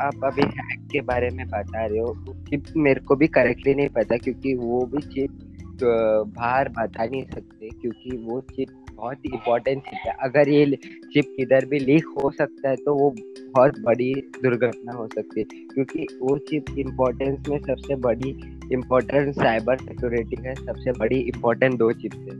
आप 0.00 0.24
अभी 0.24 0.42
हैक 0.58 0.86
के 0.92 1.00
बारे 1.00 1.30
में 1.30 1.46
बता 1.48 1.84
रहे 1.84 1.98
हो 1.98 2.34
चिप 2.48 2.64
मेरे 2.76 3.00
को 3.00 3.16
भी 3.16 3.26
करेक्टली 3.28 3.74
नहीं 3.74 3.88
पता 3.88 4.16
क्योंकि 4.16 4.54
वो 4.56 4.84
भी 4.86 5.02
चिप 5.04 5.38
बाहर 5.82 6.68
बता 6.68 7.04
नहीं 7.04 7.22
सकते 7.24 7.68
क्योंकि 7.70 8.16
वो 8.16 8.40
चिप 8.50 8.68
बहुत 8.96 9.26
इम्पोर्टेंट 9.26 9.82
चिप 9.82 9.98
है। 10.06 10.12
अगर 10.22 10.48
ये 10.48 10.64
चिप 11.12 11.32
किधर 11.36 11.64
भी 11.66 11.78
लीक 11.78 12.06
हो 12.16 12.30
सकता 12.30 12.68
है 12.68 12.76
तो 12.76 12.94
वो 12.94 13.10
बहुत 13.54 13.78
बड़ी 13.80 14.12
दुर्घटना 14.42 14.92
हो 14.92 15.06
सकती 15.14 15.40
है। 15.40 15.46
क्योंकि 15.66 16.06
वो 16.22 16.36
चिप 16.50 16.64
इम्पोर्टेंस 16.78 17.48
में 17.48 17.58
सबसे 17.58 17.96
बड़ी 17.98 18.30
इम्पोर्टेंट 18.72 19.34
साइबर 19.34 19.76
सिक्योरिटी 19.78 20.42
है, 20.44 20.54
सबसे 20.54 20.92
बड़ी 20.92 21.20
इम्पोर्टेंट 21.20 21.78
दो 21.78 21.92
चिप्स 21.92 22.18
है। 22.18 22.36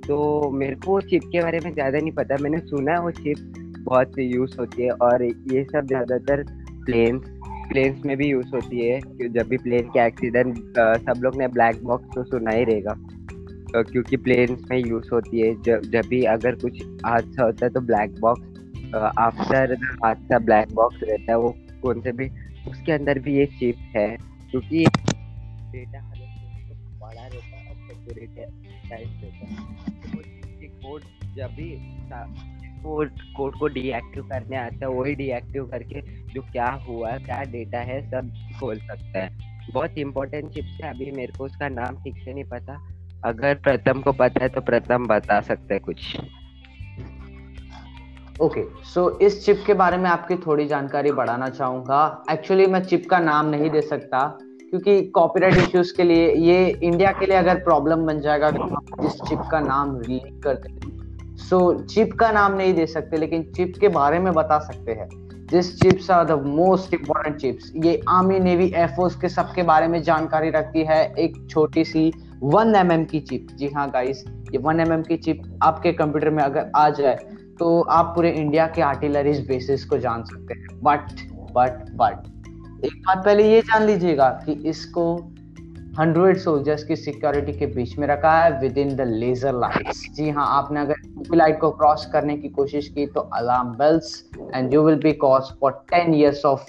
तो 0.00 0.50
मेरे 0.52 0.74
को 0.76 1.00
चिप 1.00 1.22
के 1.32 1.42
बारे 1.42 1.60
में 1.64 1.72
ज़्यादा 1.74 1.98
नहीं 1.98 2.12
पता। 2.12 2.36
मैंने 2.42 2.58
सुना 2.60 2.92
है 2.92 3.00
वो 3.00 3.10
चिप 3.12 3.63
बहुत 3.84 4.08
सी 4.08 4.22
यूज़ 4.22 4.56
होती 4.58 4.82
है 4.82 4.90
और 4.90 5.22
ये 5.24 5.64
सब 5.64 5.86
ज़्यादातर 5.86 6.44
प्लेन्स 6.84 7.22
प्लेन्स 7.68 8.04
में 8.04 8.16
भी 8.16 8.26
यूज़ 8.28 8.48
होती 8.54 8.88
है 8.88 9.00
कि 9.00 9.28
जब 9.28 9.48
भी 9.48 9.56
प्लेन 9.56 9.88
के 9.88 10.06
एक्सीडेंट 10.06 10.56
सब 10.78 11.20
लोग 11.22 11.36
ने 11.36 11.48
ब्लैक 11.48 11.82
बॉक्स 11.84 12.14
तो 12.14 12.24
सुना 12.24 12.50
ही 12.50 12.64
रहेगा। 12.64 12.94
क्योंकि 13.82 14.16
प्लेन्स 14.16 14.60
में 14.70 14.76
यूज़ 14.78 15.08
होती 15.12 15.40
है 15.40 15.54
जब 15.62 15.80
जब 15.92 16.08
भी 16.08 16.22
अगर 16.24 16.54
कुछ 16.54 16.82
हादसा 17.06 17.44
होता 17.44 17.66
है 17.66 17.72
तो 17.72 17.80
ब्लैक 17.80 18.20
बॉक्स 18.20 18.94
आफ्टर 19.18 19.74
हादसा 20.04 20.38
ब्लैक 20.38 20.74
बॉक्स 20.74 21.00
रहता 21.02 21.32
है, 21.32 21.38
वो 21.38 21.54
कौन 21.82 22.00
से 22.00 22.12
भी, 22.12 22.28
उसके 22.68 22.92
अंदर 22.92 23.18
भी 23.18 23.36
ये 23.36 23.46
चिप 23.46 23.76
है। 23.96 24.08
क्योंकि 24.50 24.84
डेटा 25.72 26.00
बड़ा 26.00 27.26
रहता 27.26 27.56
है 27.56 27.74
सिक्योरिटी 27.88 28.44
टाइप 28.90 29.20
रहता 29.24 29.46
है। 29.46 30.68
कोड 30.84 31.00
जब 31.36 31.50
भी 31.56 31.72
कोड 32.84 33.10
कोड 33.36 33.58
को 33.58 33.68
डीएक्टिव 33.68 34.22
करने 34.24 34.56
आता 34.56 34.86
है 34.86 34.92
वही 34.92 35.14
डीएक्टिव 35.14 35.66
करके 35.66 36.00
जो 36.34 36.42
क्या 36.42 36.68
हुआ 36.88 37.16
क्या 37.18 37.42
डेटा 37.52 37.78
है 37.82 38.00
सब 38.10 38.32
खोल 38.60 38.78
सकता 38.78 39.18
है। 39.18 39.28
बहुत 39.72 39.98
इंपॉर्टेंट 39.98 40.50
चिप्स 40.52 40.80
है 40.84 40.90
अभी 40.90 41.10
मेरे 41.10 41.32
को 41.38 41.44
उसका 41.44 41.68
नाम 41.70 41.96
ठीक 41.96 42.16
से 42.24 42.32
नहीं 42.32 42.44
पता। 42.44 42.80
अगर 43.24 43.54
प्रथम 43.64 44.00
को 44.00 44.12
पता 44.12 44.42
है 44.42 44.48
तो 44.48 44.60
प्रथम 44.60 45.06
बता 45.06 45.40
सकते 45.40 45.74
हैं 45.74 45.82
कुछ। 45.82 46.16
ओके 48.40 48.60
okay, 48.60 48.84
सो 48.84 49.08
so 49.10 49.22
इस 49.22 49.44
चिप 49.44 49.62
के 49.66 49.74
बारे 49.74 49.96
में 49.96 50.08
आपकी 50.10 50.36
थोड़ी 50.36 50.66
जानकारी 50.66 51.12
बढ़ाना 51.12 51.48
चाहूँगा। 51.48 52.24
एक्चुअली 52.30 52.66
मैं 52.66 52.82
चिप 52.84 53.06
का 53.10 53.18
नाम 53.18 53.46
नहीं 53.46 53.70
दे 53.70 53.80
सकता 53.82 54.26
क्योंकि 54.40 55.02
कॉपीराइट 55.10 55.56
इश्यूज़ 55.56 55.92
के 55.96 56.02
लिए 56.02 56.32
ये 56.34 56.66
इंडिया 56.82 57.12
के 57.12 57.26
लिए 57.26 57.36
अगर 57.36 57.62
प्रॉब्लम 57.64 58.06
बन 58.06 58.20
जाएगा 58.20 58.50
तो 58.50 59.06
इस 59.06 59.20
चिप 59.28 59.42
का 59.50 59.60
नाम 59.60 59.96
रीड 60.00 60.42
कर 60.42 60.54
देते 60.54 60.93
सो 61.54 61.72
so, 61.72 61.88
चिप 61.88 62.12
का 62.12 62.30
नाम 62.32 62.52
नहीं 62.52 62.74
दे 62.74 62.86
सकते 62.86 63.16
लेकिन 63.16 63.42
चिप 63.56 63.74
के 63.80 63.88
बारे 63.88 64.18
में 64.18 64.32
बता 64.34 64.58
सकते 64.58 64.92
हैं। 64.92 65.08
This 65.50 65.80
chips 65.80 66.10
are 66.10 66.24
the 66.24 66.30
most 66.30 66.94
important 66.94 67.36
chips 67.36 67.72
ये 67.76 68.00
आर्मी 68.08 68.38
नेवी 68.40 68.64
एयरफोर्स 68.66 69.16
के 69.16 69.28
सबके 69.28 69.62
बारे 69.62 69.88
में 69.88 70.02
जानकारी 70.02 70.50
रखती 70.50 70.84
है 70.84 71.14
एक 71.14 71.36
छोटी 71.50 71.84
सी 71.84 72.12
वन 72.42 72.74
एम 72.74 72.88
mm 72.88 73.10
की 73.10 73.20
चिप। 73.20 73.46
जी 73.56 73.68
हाँ 73.68 73.90
गाइस 73.90 74.24
ये 74.52 74.58
वन 74.58 74.80
एम 74.80 74.88
mm 74.88 75.06
की 75.08 75.16
चिप 75.16 75.42
आपके 75.62 75.92
कंप्यूटर 75.92 76.30
में 76.30 76.42
अगर 76.44 76.70
आ 76.76 76.88
जाए 76.90 77.14
तो 77.58 77.80
आप 77.82 78.12
पूरे 78.16 78.30
इंडिया 78.30 78.66
के 78.66 78.82
आर्टिलरीज 78.82 79.46
बेसिस 79.48 79.84
को 79.84 79.98
जान 79.98 80.24
सकते 80.24 80.54
हैं। 80.54 80.80
बट 80.82 81.06
बट 81.52 81.90
बट 81.94 82.84
एक 82.84 82.92
बात 82.92 83.24
पहले 83.24 83.52
ये 83.52 83.60
जान 83.60 83.82
लीजिएगा 83.82 84.28
कि 84.46 84.52
इसको 84.52 85.33
हंड्रेड 85.98 86.36
सोल्जर्स 86.36 86.84
की 86.84 86.96
सिक्योरिटी 86.96 87.52
के 87.52 87.66
बीच 87.66 87.98
में 87.98 88.06
रखा 88.08 88.32
है 88.42 88.60
with 88.60 88.78
in 88.78 88.94
the 88.96 89.00
laser 89.00 89.52
lights 89.52 90.00
जी 90.14 90.30
हाँ 90.30 90.46
आपने 90.50 90.80
अगर 90.80 90.94
लाइट 91.34 91.60
को 91.60 91.70
क्रॉस 91.70 92.06
करने 92.12 92.36
की 92.36 92.48
कोशिश 92.48 92.88
की 92.88 93.06
तो 93.06 93.20
alarm 93.20 93.68
bells 93.68 94.24
and 94.54 94.74
you 94.74 94.82
will 94.82 94.96
be 94.96 95.12
cause 95.12 95.42
for 95.60 95.72
ten 95.90 96.14
years 96.14 96.44
of 96.44 96.64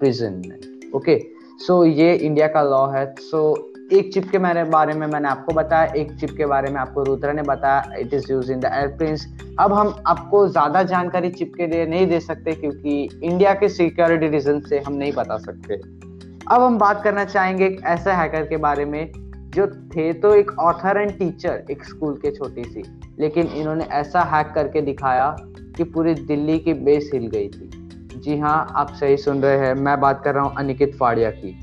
prison 0.00 0.42
okay 0.94 1.18
so 1.66 1.84
ये 1.84 2.14
इंडिया 2.14 2.46
का 2.46 2.62
लॉ 2.62 2.86
है. 2.88 3.14
सो 3.18 3.54
so, 3.54 3.92
एक 3.92 4.12
चिप 4.14 4.30
के 4.30 4.38
मेरे 4.38 4.64
बारे 4.64 4.94
में 4.94 5.06
मैंने 5.06 5.28
आपको 5.28 5.54
बताया 5.54 5.92
एक 5.92 6.12
चिप 6.12 6.30
के 6.36 6.46
बारे 6.46 6.70
में 6.70 6.80
आपको 6.80 7.02
रुद्रा 7.02 7.32
ने 7.32 7.42
बताया 7.42 7.94
it 7.98 8.14
is 8.14 8.32
use 8.32 8.52
in 8.52 8.60
the 8.60 8.64
airplanes 8.64 9.26
अब 9.60 9.72
हम 9.72 9.94
आपको 10.06 10.46
ज़्यादा 10.48 10.82
जानकारी 10.82 11.30
चिप 11.30 11.52
के 11.56 11.66
लिए 11.66 11.86
नहीं 11.86 12.06
दे 12.06 12.20
सकते 12.20 12.52
क्योंकि 12.52 13.02
इंडिया 13.22 13.54
के 13.54 13.68
सिक्योरिटी 13.68 14.28
रीजन 14.28 14.60
से 14.60 14.80
हम 14.80 14.92
नहीं 14.92 15.12
बता 15.12 15.38
सकते। 15.38 15.80
अब 16.50 16.62
हम 16.62 16.78
बात 16.78 17.02
करना 17.02 17.24
चाहेंगे 17.24 17.66
एक 17.66 17.80
ऐसे 17.84 18.12
हैकर 18.12 18.46
के 18.46 18.56
बारे 18.56 18.84
में, 18.84 19.12
जो 19.50 19.66
थे 19.66 20.12
तो 20.12 20.34
एक 20.34 20.50
ऑथर 20.60 20.96
एंड 20.96 21.12
टीचर 21.18 21.64
एक 21.70 21.84
स्कूल 21.84 22.14
के 22.14 22.30
छोटी 22.30 22.64
सी, 22.64 22.82
लेकिन 23.18 23.46
इन्होंने 23.46 23.84
ऐसा 23.84 24.22
हैक 24.22 24.52
करके 24.54 24.80
दिखाया 24.80 25.36
कि 25.76 25.84
पूरी 25.84 26.14
दिल्ली 26.14 26.58
की 26.58 26.74
बेस 26.74 27.10
हिल 27.14 27.26
गई 27.26 27.48
थी। 27.48 27.70
जी 28.16 28.38
हाँ 28.38 28.72
आप 28.76 28.92
सही 28.94 29.16
सुन 29.16 29.42
रहे 29.42 29.58
हैं, 29.58 29.74
मैं 29.74 30.00
बात 30.00 30.22
कर 30.24 30.34
रहा 30.34 30.44
हूँ 30.44 30.54
अनिकित 30.56 30.96
फाड़िया 30.96 31.30
की। 31.30 31.56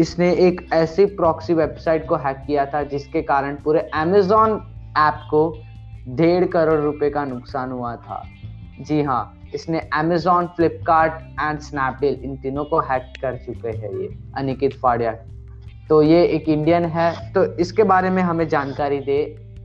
इसने 0.00 0.32
एक 0.38 0.66
ऐसी 0.72 1.04
प्रॉक्सी 1.06 1.54
वेबसाइट 1.54 2.08
को 2.08 2.16
हैक 2.16 2.42
किया 2.46 2.66
था, 2.66 2.82
जिसके 2.82 3.22
कारण 3.22 3.56
पूरे 3.56 3.80
अमेजोन 3.94 4.60
ऐप 4.98 5.26
को 5.30 5.48
डेढ़ 6.08 6.44
करोड़ 6.44 6.80
रुपए 6.80 7.10
का 7.10 7.24
नुकसान 7.24 7.70
हुआ 7.70 7.96
था। 7.96 8.22
जी 8.80 9.02
हाँ 9.02 9.33
इसने 9.54 9.80
अमेजोन 9.94 10.46
फ्लिपकार्ट 10.46 11.12
एंड 11.40 11.58
स्नैपडील 11.60 12.14
इन 12.24 12.36
तीनों 12.36 12.64
को 12.64 12.80
हैक 12.80 13.12
कर 13.22 13.36
चुके 13.36 13.76
हैं 13.78 13.92
ये 13.92 14.08
अनिकित 14.36 14.74
फाड़िया। 14.74 15.12
तो 15.88 16.02
ये 16.02 16.24
एक 16.26 16.48
इंडियन 16.48 16.84
है। 16.84 17.32
तो 17.32 17.44
इसके 17.56 17.82
बारे 17.84 18.10
में 18.10 18.22
हमें 18.22 18.46
जानकारी 18.48 18.98
दे 19.00 19.18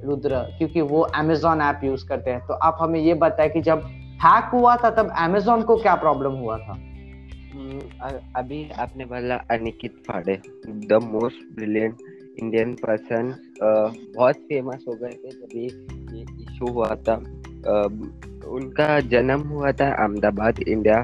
रुद्र 0.04 0.42
क्योंकि 0.58 0.82
वो 0.82 1.02
अमेजोन 1.16 1.62
ऐप 1.62 1.82
यूज़ 1.84 2.08
करते 2.08 2.32
हैं। 2.32 2.46
तो 2.48 2.54
आप 2.54 2.78
हमें 2.82 3.00
ये 3.00 3.14
बताएँ 3.14 3.50
कि 3.50 3.62
जब 3.62 3.84
हैक 4.24 4.52
हुआ 4.54 4.76
था 4.76 4.90
तब 4.90 5.14
अमेजोन 5.18 5.62
को 5.62 5.76
क्या 5.78 5.96
प्रॉब्लम 5.96 6.32
हुआ 6.34 6.58
था? 6.58 6.74
हम्म, 6.74 7.80
अभी 8.36 8.70
आपने 8.80 9.06
बोला 9.06 9.36
Ankit 9.52 10.04
Fadia 10.08 10.40
the 10.68 11.00
most 11.04 11.56
brilliant 11.56 11.98
Indian 12.40 12.74
person 12.76 13.34
बहुत 14.16 14.36
फ़ेमस 14.36 14.86
हो 14.88 14.94
गए 14.94 15.14
थे 15.16 15.32
जब 15.32 15.56
ये 15.56 15.66
इशू 16.42 16.72
हुआ 16.72 16.96
था। 17.08 17.16
उनका 18.52 19.00
जन्म 19.10 19.42
हुआ 19.50 19.72
था 19.72 19.92
अहमदाबाद, 19.94 20.60
इंडिया। 20.68 21.00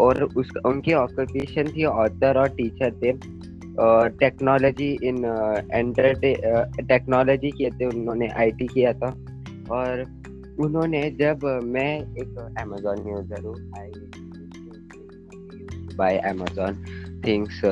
और 0.00 0.22
उस, 0.24 0.50
उनकी 0.66 0.92
ऑक्यूपेशन 0.94 1.68
थी 1.68 1.84
ऑथर 1.84 2.38
और 2.38 2.48
टीचर 2.56 2.92
थे। 3.02 3.12
टेक्नोलॉजी 4.18 4.90
इन 5.04 5.24
एंटरटे 5.72 6.34
टेक्नोलॉजी 6.82 7.50
किए 7.50 7.70
थे 7.70 7.86
उन्होंने 7.86 8.28
आईटी 8.36 8.66
किया 8.66 8.92
था। 8.92 9.10
और 9.70 10.04
उन्होंने 10.60 11.02
जब 11.18 11.44
मैं 11.66 11.92
एक 11.98 12.38
अमेजोन 12.60 13.08
यूज़र 13.08 13.44
हूँ 13.46 13.54
आई 13.78 13.90
बाय 15.96 16.18
अमेजोन 16.26 16.84
थिंग्स 17.26 17.64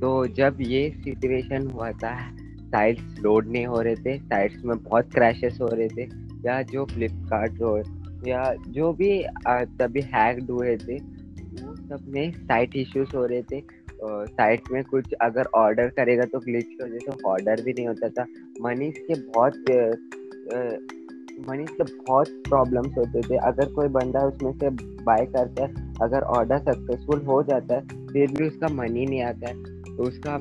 तो 0.00 0.26
जब 0.36 0.56
ये 0.60 0.88
सिचुएशन 0.96 1.70
हुआ 1.70 1.90
था 2.02 2.14
साइट्स 2.62 3.18
लोड 3.22 3.48
नहीं 3.48 3.66
हो 3.66 3.80
रहे 3.80 3.94
थे 3.96 4.16
साइट्स 4.18 4.64
में 4.64 4.76
बहुत 4.78 5.12
क्रैशेस 5.14 5.58
हो 5.62 5.68
रहे 5.72 5.88
थे, 5.88 6.08
या 6.46 6.60
जो 6.62 6.84
फ्लिपकार्ट 6.84 7.62
या 8.26 8.42
जो 8.68 8.92
भी 8.92 9.22
तभी 9.78 10.00
हैक्ड 10.14 10.50
हुए 10.50 10.76
थे 10.78 10.96
वो 11.52 11.74
सब 11.76 12.04
में 12.08 12.30
साइट 12.32 12.76
इश्यूज़ 12.76 13.16
हो 13.16 13.24
रहे 13.26 13.42
थे। 13.42 13.60
साइट 14.02 14.70
में 14.72 14.82
कुछ 14.84 15.12
अगर 15.22 15.46
ऑर्डर 15.56 15.88
करेगा 15.96 16.24
तो 16.24 16.38
ग्लिच 16.40 16.66
की 16.66 16.82
वजह 16.82 16.98
से 17.00 17.22
ऑर्डर 17.28 17.62
भी 17.62 17.72
नहीं 17.72 17.86
होता 17.86 18.08
था। 18.08 18.26
मनीष 18.62 18.98
के 19.08 19.14
बहुत 19.28 19.54
मनीष 21.48 21.70
के 21.70 21.84
बहुत 21.84 22.28
प्रॉब्लम्स 22.48 22.96
होते 22.98 23.20
थे। 23.22 23.36
अगर 23.48 23.72
कोई 23.72 23.88
बंदा 23.88 24.20
उसमें 24.26 24.52
से 24.52 24.70
बाय 25.04 25.26
करता 25.26 25.64
है, 25.64 25.94
अगर 26.02 26.22
ऑर्डर 26.36 26.58
सक्सेसफुल 26.60 27.20
हो 27.26 27.42
जाता 27.42 27.74
है, 27.74 27.80
फिर 28.08 28.30
भी 28.30 28.46
उसका 28.46 28.68
मनी 28.74 29.06
नहीं 29.06 29.22
आता 29.22 29.48
है। 29.48 29.54
उसका 30.00 30.36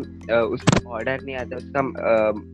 उसका 0.46 0.90
ऑर्डर 0.90 1.22
नहीं 1.24 1.36
आता, 1.36 1.58
उसका 1.58 1.82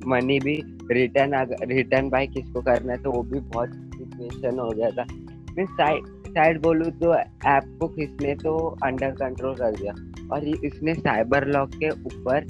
मनी 0.08 0.39
भी 0.39 0.55
रिटर्न 0.91 1.34
रिटर्न 1.72 2.10
बाय 2.10 2.27
किसको 2.27 2.62
करना 2.62 2.94
है 2.94 3.01
तो 3.03 3.12
वो 3.12 3.22
भी 3.24 3.39
बहुत 3.39 3.70
सिचुएशन 4.17 4.60
हो 4.60 4.69
गया 4.69 4.89
था। 4.91 5.05
मैं 5.57 5.65
साइड 5.67 6.13
साइड 6.27 6.62
बोलूँ 6.62 6.89
तो 7.00 7.13
ऐप 7.15 7.77
को 7.79 7.88
किसने 7.89 8.34
तो 8.36 8.55
अंडर 8.86 9.12
कंट्रोल 9.15 9.55
कर 9.55 9.75
दिया। 9.75 9.93
और 10.34 10.48
इसने 10.65 10.93
साइबर 10.95 11.48
लॉक 11.48 11.75
के 11.75 11.89
ऊपर 11.89 12.48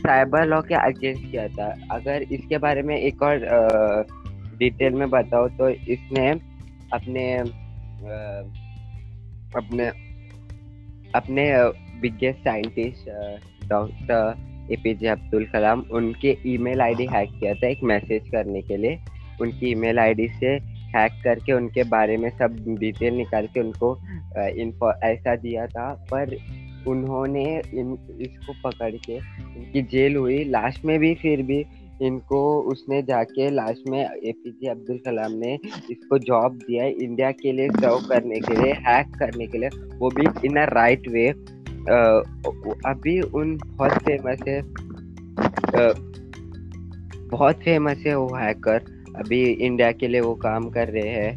साइबर 0.00 0.46
लॉ 0.46 0.60
के 0.62 0.74
अगेंस्ट 0.74 1.30
किया 1.30 1.46
था। 1.48 1.66
अगर 1.92 2.22
इसके 2.22 2.58
बारे 2.58 2.82
में 2.82 2.96
एक 2.96 3.22
और 3.22 3.46
डिटेल 4.58 4.94
में 4.94 5.08
बताओ 5.10 5.48
तो 5.58 5.68
इसने 5.68 6.28
अपने 6.92 7.26
अपने 9.56 9.86
अपने 11.14 11.44
biggest 12.00 12.38
scientist 12.40 13.08
doctor 13.68 14.72
APJ 14.72 15.08
Abdul 15.08 15.44
Kalam 15.52 15.84
उनके 15.92 16.36
ईमेल 16.46 16.80
आईडी 16.80 17.06
हैक 17.06 17.30
किया 17.40 17.54
था 17.54 17.68
एक 17.68 17.82
मैसेज 17.84 18.28
करने 18.30 18.62
के 18.62 18.76
लिए। 18.76 18.98
उनकी 19.40 19.70
ईमेल 19.70 19.98
आईडी 19.98 20.28
से 20.30 20.56
हैक 20.88 21.12
करके 21.24 21.52
उनके 21.52 21.82
बारे 21.88 22.16
में 22.16 22.28
सब 22.38 22.56
डिटेल 22.78 23.14
निकाल 23.14 23.46
के 23.46 23.60
उनको 23.60 23.96
इन्फो 24.62 24.92
ऐसा 25.04 25.34
दिया 25.36 25.66
था। 25.66 25.92
पर 26.12 26.36
उन्होंने 26.88 27.44
इन, 27.74 27.96
इसको 28.20 28.52
पकड़ 28.64 28.94
के 28.96 29.14
इनकी 29.14 29.82
जेल 29.90 30.16
हुई। 30.16 30.42
लास्ट 30.44 30.84
में 30.84 30.98
भी 30.98 31.14
फिर 31.14 31.42
भी 31.42 31.64
इनको 32.02 32.40
उसने 32.70 33.00
जाके 33.02 33.48
लास्ट 33.50 33.88
में 33.88 34.00
एपीजे 34.00 34.68
अब्दुल 34.68 34.98
कलाम 35.06 35.32
ने 35.34 35.54
इसको 35.90 36.18
जॉब 36.20 36.58
दिया 36.58 36.84
इंडिया 36.84 37.30
के 37.32 37.52
लिए 37.52 37.68
सर्व 37.70 38.06
करने 38.08 38.40
के 38.40 38.54
लिए 38.54 38.72
हैक 38.86 39.14
करने 39.18 39.46
के 39.46 39.58
लिए। 39.58 39.68
वो 39.98 40.10
भी 40.10 40.26
इन 40.44 40.56
अ 40.56 40.64
राइट 40.72 41.08
वे 41.08 41.28
अभी 42.86 43.20
उन 43.20 43.56
बहुत 43.56 43.92
फ़ेमस 44.04 44.40
है। 44.48 44.60
बहुत 47.28 47.62
फ़ेमस 47.62 48.02
है 48.06 48.16
वो 48.16 48.34
हैकर 48.36 48.95
अभी 49.18 49.42
इंडिया 49.42 49.92
के 49.92 50.08
लिए 50.08 50.20
वो 50.20 50.34
काम 50.34 50.68
कर 50.70 50.88
रहे 50.88 51.08
हैं। 51.08 51.32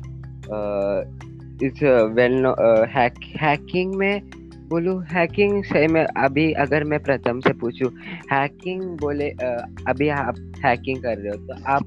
इस 1.63 1.83
वेल 2.15 2.45
हैक 2.89 3.13
हैकिंग 3.41 3.95
में 3.95 4.29
बोलू 4.69 4.98
हैकिंग 5.00 5.63
से 5.63 5.88
मैं 5.88 6.05
अभी 6.17 6.51
अगर 6.53 6.83
मैं 6.83 7.00
प्रथम 7.00 7.39
से 7.39 7.53
पूछूँ 7.53 7.91
हैकिंग 8.31 8.83
बोले 9.00 9.29
आ, 9.31 9.50
अभी 9.88 10.09
आप 10.09 10.36
हैकिंग 10.65 11.01
कर 11.03 11.17
रहे 11.17 11.29
हो 11.29 11.45
तो 11.48 11.63
आप 11.65 11.86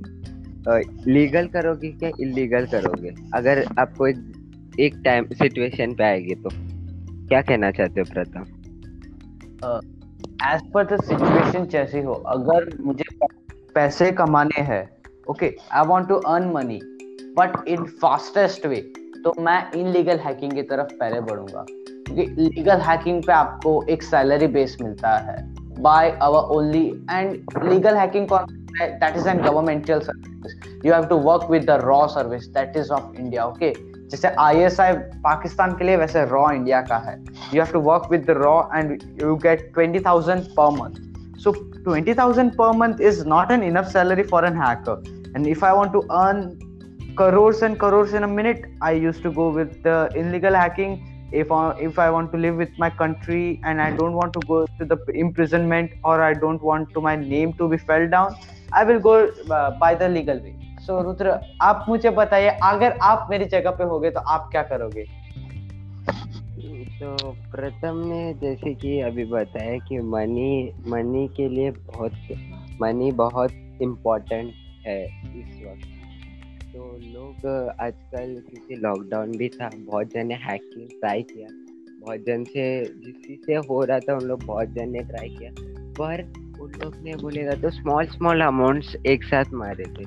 लीगल 1.06 1.46
करोगे 1.46 1.90
क्या 1.92 2.10
इलीगल 2.20 2.66
करोगे? 2.66 3.14
अगर 3.34 3.64
आपको 3.78 4.06
एक 4.82 5.00
टाइम 5.04 5.26
सिचुएशन 5.32 5.94
पे 5.94 6.04
आएगी 6.04 6.34
तो 6.34 6.50
क्या 7.28 7.42
कहना 7.42 7.70
चाहते 7.70 8.00
हो 8.00 8.06
प्रथम? 8.12 8.44
एज 10.46 10.60
पर 10.72 10.84
द 10.84 11.00
सिचुएशन 11.02 11.66
जैसी 11.66 12.00
हो 12.00 12.12
अगर 12.12 12.70
मुझे 12.80 13.04
पैसे 13.74 14.10
कमाने 14.12 14.62
हैं 14.62 14.84
okay 15.30 15.54
I 15.72 15.86
want 15.86 16.08
to 16.08 16.14
earn 16.14 16.50
money 16.52 16.80
but 17.38 17.68
in 17.68 17.84
fastest 18.02 18.66
way 18.66 18.80
तो 19.24 19.34
मैं 19.40 19.60
इनलीगल 19.72 20.18
हैकिंग 20.18 20.52
की 20.52 20.62
तरफ़ 20.62 20.94
पहले 21.00 21.20
बढ़ूँगा। 21.20 21.64
क्योंकि 21.68 22.24
लीगल 22.38 22.80
हैकिंग 22.80 23.22
पे 23.24 23.32
आपको 23.32 23.82
एक 23.90 24.02
सैलरी 24.02 24.46
बेस 24.56 24.76
मिलता 24.82 25.16
है। 25.28 25.36
By 25.82 26.10
our 26.22 26.56
only 26.56 26.86
and 27.10 27.62
legal 27.64 27.96
hacking 27.96 28.26
that 28.32 29.16
is 29.16 29.28
an 29.28 29.42
governmental 29.42 30.00
service 30.00 30.84
you 30.86 30.92
have 30.92 31.06
to 31.06 31.16
work 31.28 31.50
with 31.50 31.64
the 31.64 31.78
raw 31.84 32.06
service 32.08 32.46
that 32.54 32.76
is 32.76 32.90
of 32.92 33.16
India 33.20 33.46
okay 33.46 33.72
जैसे 34.08 34.28
आईएसआई 34.40 34.92
पाकिस्तान 35.24 35.76
के 35.76 35.84
लिए 35.84 35.96
वैसे 35.96 36.24
रॉ 36.26 36.50
इंडिया 36.52 36.80
का 36.82 36.96
है। 37.06 37.14
You 37.54 37.62
have 37.62 37.72
to 37.72 37.80
work 37.80 38.08
with 38.10 38.24
the 38.26 38.30
raw 38.38 38.60
and 38.74 38.98
you 39.22 39.36
get 39.44 39.70
twenty 39.74 40.00
thousand 40.00 40.42
per 40.58 40.70
month 40.80 41.38
so 41.40 41.52
Twenty 41.83 42.13
thousand 42.13 42.51
per 42.57 42.77
month 42.77 43.01
is 43.09 43.23
not 43.27 43.51
an 43.51 43.63
enough 43.63 43.91
salary 43.93 44.23
for 44.31 44.45
an 44.45 44.57
hacker 44.61 45.03
and 45.35 45.47
if 45.47 45.63
I 45.63 45.75
want 45.77 45.91
to 45.93 45.99
earn 46.21 46.49
crores 47.19 47.61
and 47.65 47.77
crores 47.81 48.11
in 48.17 48.25
a 48.25 48.27
minute 48.31 48.65
i 48.87 48.89
used 49.03 49.23
to 49.27 49.29
go 49.37 49.45
with 49.53 49.69
the 49.85 49.93
illegal 50.19 50.57
hacking 50.61 50.91
if 51.31 51.51
I, 51.51 51.77
if 51.79 51.99
I 51.99 52.09
want 52.09 52.31
to 52.31 52.37
live 52.37 52.55
with 52.55 52.69
my 52.77 52.89
country 52.89 53.59
and 53.63 53.81
I 53.81 53.91
don't 53.91 54.13
want 54.13 54.33
to 54.33 54.39
go 54.47 54.65
to 54.65 54.85
the 54.85 54.97
imprisonment 55.13 55.91
or 56.03 56.21
I 56.21 56.33
don't 56.33 56.61
want 56.61 56.93
to 56.93 57.01
my 57.01 57.15
name 57.15 57.53
to 57.53 57.67
be 57.67 57.77
fell 57.77 58.07
down, 58.07 58.35
I 58.71 58.83
will 58.83 58.99
go 58.99 59.27
uh, 59.49 59.71
by 59.71 59.95
the 59.95 60.07
legal 60.07 60.39
way. 60.39 60.55
So 60.85 61.01
Rudra 61.03 61.39
आप 61.61 61.85
मुझे 61.89 62.09
बताइए 62.09 62.49
अगर 62.63 62.97
आप 63.03 63.27
मेरी 63.29 63.45
जगह 63.45 63.71
पे 63.71 63.83
होगे 63.83 64.09
तो 64.11 64.19
आप 64.19 64.47
क्या 64.51 64.61
करोगे 64.63 65.05
तो 66.52 67.32
प्रथम 67.32 68.02
ने 68.06 68.34
जैसे 68.34 68.74
कि 68.74 69.00
अभी 69.00 69.24
बताया 69.24 69.78
कि 69.78 69.98
मनी 69.98 70.72
मनी 70.88 71.28
के 71.28 71.48
लिए 71.48 71.70
बहुत 71.70 72.12
मनी 72.82 73.12
बहुत 73.12 73.50
इम्पोर्टेंट 73.82 74.52
है 74.86 75.04
इस 75.40 75.62
वक्त। 75.66 75.88
तो 76.72 76.98
लोग 77.02 77.46
आजकल 77.80 78.42
क्योंकि 78.50 78.74
लॉकडाउन 78.74 79.36
भी 79.36 79.48
था, 79.48 79.70
बहुत 79.78 80.06
जन 80.06 80.30
हैकिंग 80.30 80.88
ट्राई 80.88 81.22
किया। 81.22 81.48
बहुत 82.00 82.20
जन 82.20 82.44
से 82.44 82.84
जिस 82.84 83.46
से 83.46 83.54
हो 83.54 83.84
रहा 83.84 83.98
था, 83.98 84.14
उन 84.14 84.24
लोग 84.24 84.44
बहुत 84.44 84.68
जन 84.68 84.90
ने 84.90 84.98
ट्राई 84.98 85.28
किया। 85.28 85.50
पर 85.98 86.32
उन 86.60 86.72
लोग 86.84 86.96
ने 87.02 87.16
बोलेगा 87.16 87.50
तो 87.50 87.70
स्मॉल 87.70 88.06
स्मॉल 88.06 88.40
अमाउंट्स 88.40 88.96
एक 89.06 89.24
साथ 89.24 89.44
मारे 89.52 89.84
थे। 89.84 90.04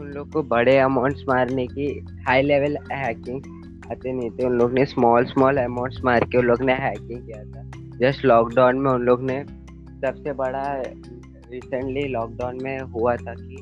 उन 0.00 0.12
लोग 0.14 0.32
को 0.32 0.42
बड़े 0.42 0.78
अमाउंट्स 0.78 1.24
मारने 1.28 1.66
की 1.66 2.06
हाई 2.28 2.42
लेवल 2.42 2.76
हैकिंग 2.92 3.61
आते 3.90 4.12
नहीं 4.12 4.30
थे। 4.30 4.46
उन 4.46 4.58
लोग 4.58 4.72
ने 4.72 4.84
स्मॉल 4.86 5.24
स्मॉल 5.24 5.56
अमाउंट्स 5.58 6.00
मार 6.04 6.24
के 6.24 6.38
उन 6.38 6.44
लोग 6.44 6.62
ने 6.62 6.74
हैकिंग 6.80 7.20
किया 7.20 7.42
था। 7.44 7.62
जस्ट 7.98 8.24
लॉकडाउन 8.24 8.78
में 8.78 8.90
उन 8.90 9.02
लोग 9.02 9.22
ने 9.22 9.42
सबसे 9.44 10.32
बड़ा 10.32 10.62
रिसेंटली 11.52 12.06
लॉकडाउन 12.08 12.58
में 12.62 12.78
हुआ 12.92 13.16
था 13.16 13.34
कि 13.34 13.56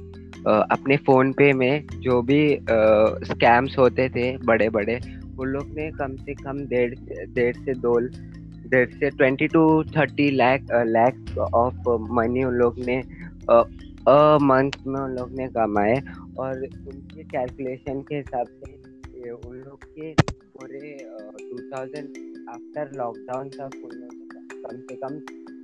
अपने 0.46 0.96
फ़ोन 0.96 1.32
पे 1.32 1.52
में 1.52 1.86
जो 2.02 2.20
भी 2.22 2.42
स्कैम्स 3.24 3.76
होते 3.78 4.08
थे 4.08 4.36
बड़े 4.44 4.68
बड़े 4.68 4.98
उन 5.38 5.48
लोग 5.48 5.66
ने 5.76 5.90
कम 5.90 6.14
से 6.16 6.34
कम 6.34 6.58
डेढ़ 6.66 6.94
डेढ़ 7.34 7.56
से 7.56 7.74
दो, 7.74 7.98
डेढ़ 8.70 8.88
से 8.90 9.10
twenty 9.10 9.46
two 9.48 9.62
thirty 9.96 10.30
lakh 10.30 10.66
lakh 10.86 11.38
of 11.38 11.88
money 12.12 12.44
उन 12.44 12.54
लोग 12.54 12.78
ने, 12.78 12.96
अ 13.50 14.38
मंथ 14.42 14.72
में 14.86 15.00
उन 15.00 15.10
लोग 15.10 15.32
ने 15.32 15.46
कमाए। 15.48 16.00
और 16.38 16.58
उनके 16.58 17.22
कैलकुलेशन 17.22 18.00
के 18.00 18.16
हिसाब 18.16 18.46
से 18.46 19.30
उन 19.30 19.59
के 19.84 20.12
पूरे 20.32 21.08
टू 21.50 21.58
थाउज़ेंड 21.58 22.08
आफ्टर 22.48 22.90
लॉकडाउन 22.96 23.48
तक 23.48 23.70
कम 24.66 24.76
से 24.76 24.96
कम 24.96 25.20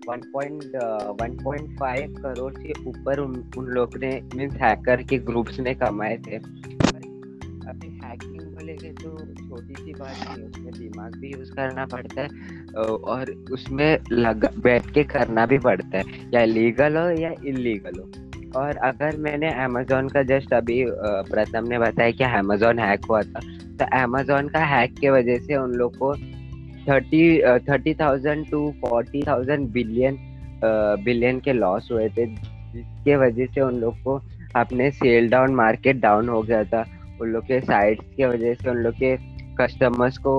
1.5 0.08 0.60
uh, 0.62 2.22
करोड़ 2.22 2.52
से 2.54 2.72
ऊपर 2.86 3.18
उन, 3.18 3.50
उन 3.58 3.66
लोग 3.66 3.96
ने 3.96 4.22
मीन्स 4.34 4.54
हैकर 4.54 5.02
के 5.02 5.18
ग्रुप्स 5.18 5.60
ने 5.60 5.74
कमाए 5.74 6.16
थे। 6.16 6.36
अभी 6.36 8.00
हैकिंग 8.04 8.40
बोलेंगे 8.40 8.92
तो 8.92 9.18
छोटी 9.18 9.74
सी 9.74 9.92
बात 9.92 10.16
नहीं 10.28 10.44
उसमें 10.44 10.72
दिमाग 10.72 11.16
भी 11.16 11.32
यूज़ 11.32 11.52
करना 11.52 11.86
पड़ता 11.86 12.22
है 12.22 12.28
और 12.86 13.30
उसमें 13.30 13.98
लग 14.12 14.58
बैठ 14.58 14.90
के 14.90 15.04
करना 15.04 15.46
भी 15.46 15.58
पड़ता 15.58 15.98
है 15.98 16.04
या 16.34 16.44
लीगल 16.44 16.96
हो 16.96 17.08
या 17.08 17.34
इलीगल 17.44 18.00
हो। 18.00 18.25
और 18.56 18.76
अगर 18.84 19.16
मैंने 19.16 19.50
अमेजोन 19.64 20.08
का 20.08 20.22
जस्ट 20.22 20.52
अभी 20.54 20.84
प्रथम 21.30 21.68
ने 21.68 21.78
बताया 21.78 22.10
कि 22.10 22.24
अमेजोन 22.24 22.78
हैक 22.78 23.04
हुआ 23.04 23.20
था 23.22 23.40
तो 23.78 23.84
अमेजोन 23.96 24.48
का 24.48 24.64
हैक 24.66 24.94
के 25.00 25.10
वजह 25.10 25.38
से 25.38 25.56
उन 25.56 25.72
लोग 25.74 25.96
को 25.98 26.14
thirty 26.88 27.38
thirty 27.68 27.94
thousand 27.94 28.50
to 28.50 28.70
forty 28.80 29.22
thousand 29.22 29.68
billion 29.72 30.18
billion 31.04 31.40
के 31.40 31.52
लॉस 31.52 31.88
हुए 31.92 32.08
थे, 32.08 32.26
जिसके 32.26 33.16
वजह 33.16 33.46
से 33.46 33.60
उन 33.60 33.74
लोग 33.80 34.02
को 34.02 34.20
अपने 34.56 34.90
सेल 34.90 35.28
डाउन 35.28 35.54
मार्केट 35.54 35.96
डाउन 36.00 36.28
हो 36.28 36.42
गया 36.42 36.62
था। 36.64 36.84
उन 37.20 37.28
लोग 37.28 37.44
के 37.44 37.60
साइट्स 37.60 38.14
के 38.16 38.26
वजह 38.26 38.54
से 38.54 38.70
उन 38.70 38.76
लोग 38.76 38.94
के 38.94 39.16
कस्टमर्स 39.58 40.18
को 40.18 40.32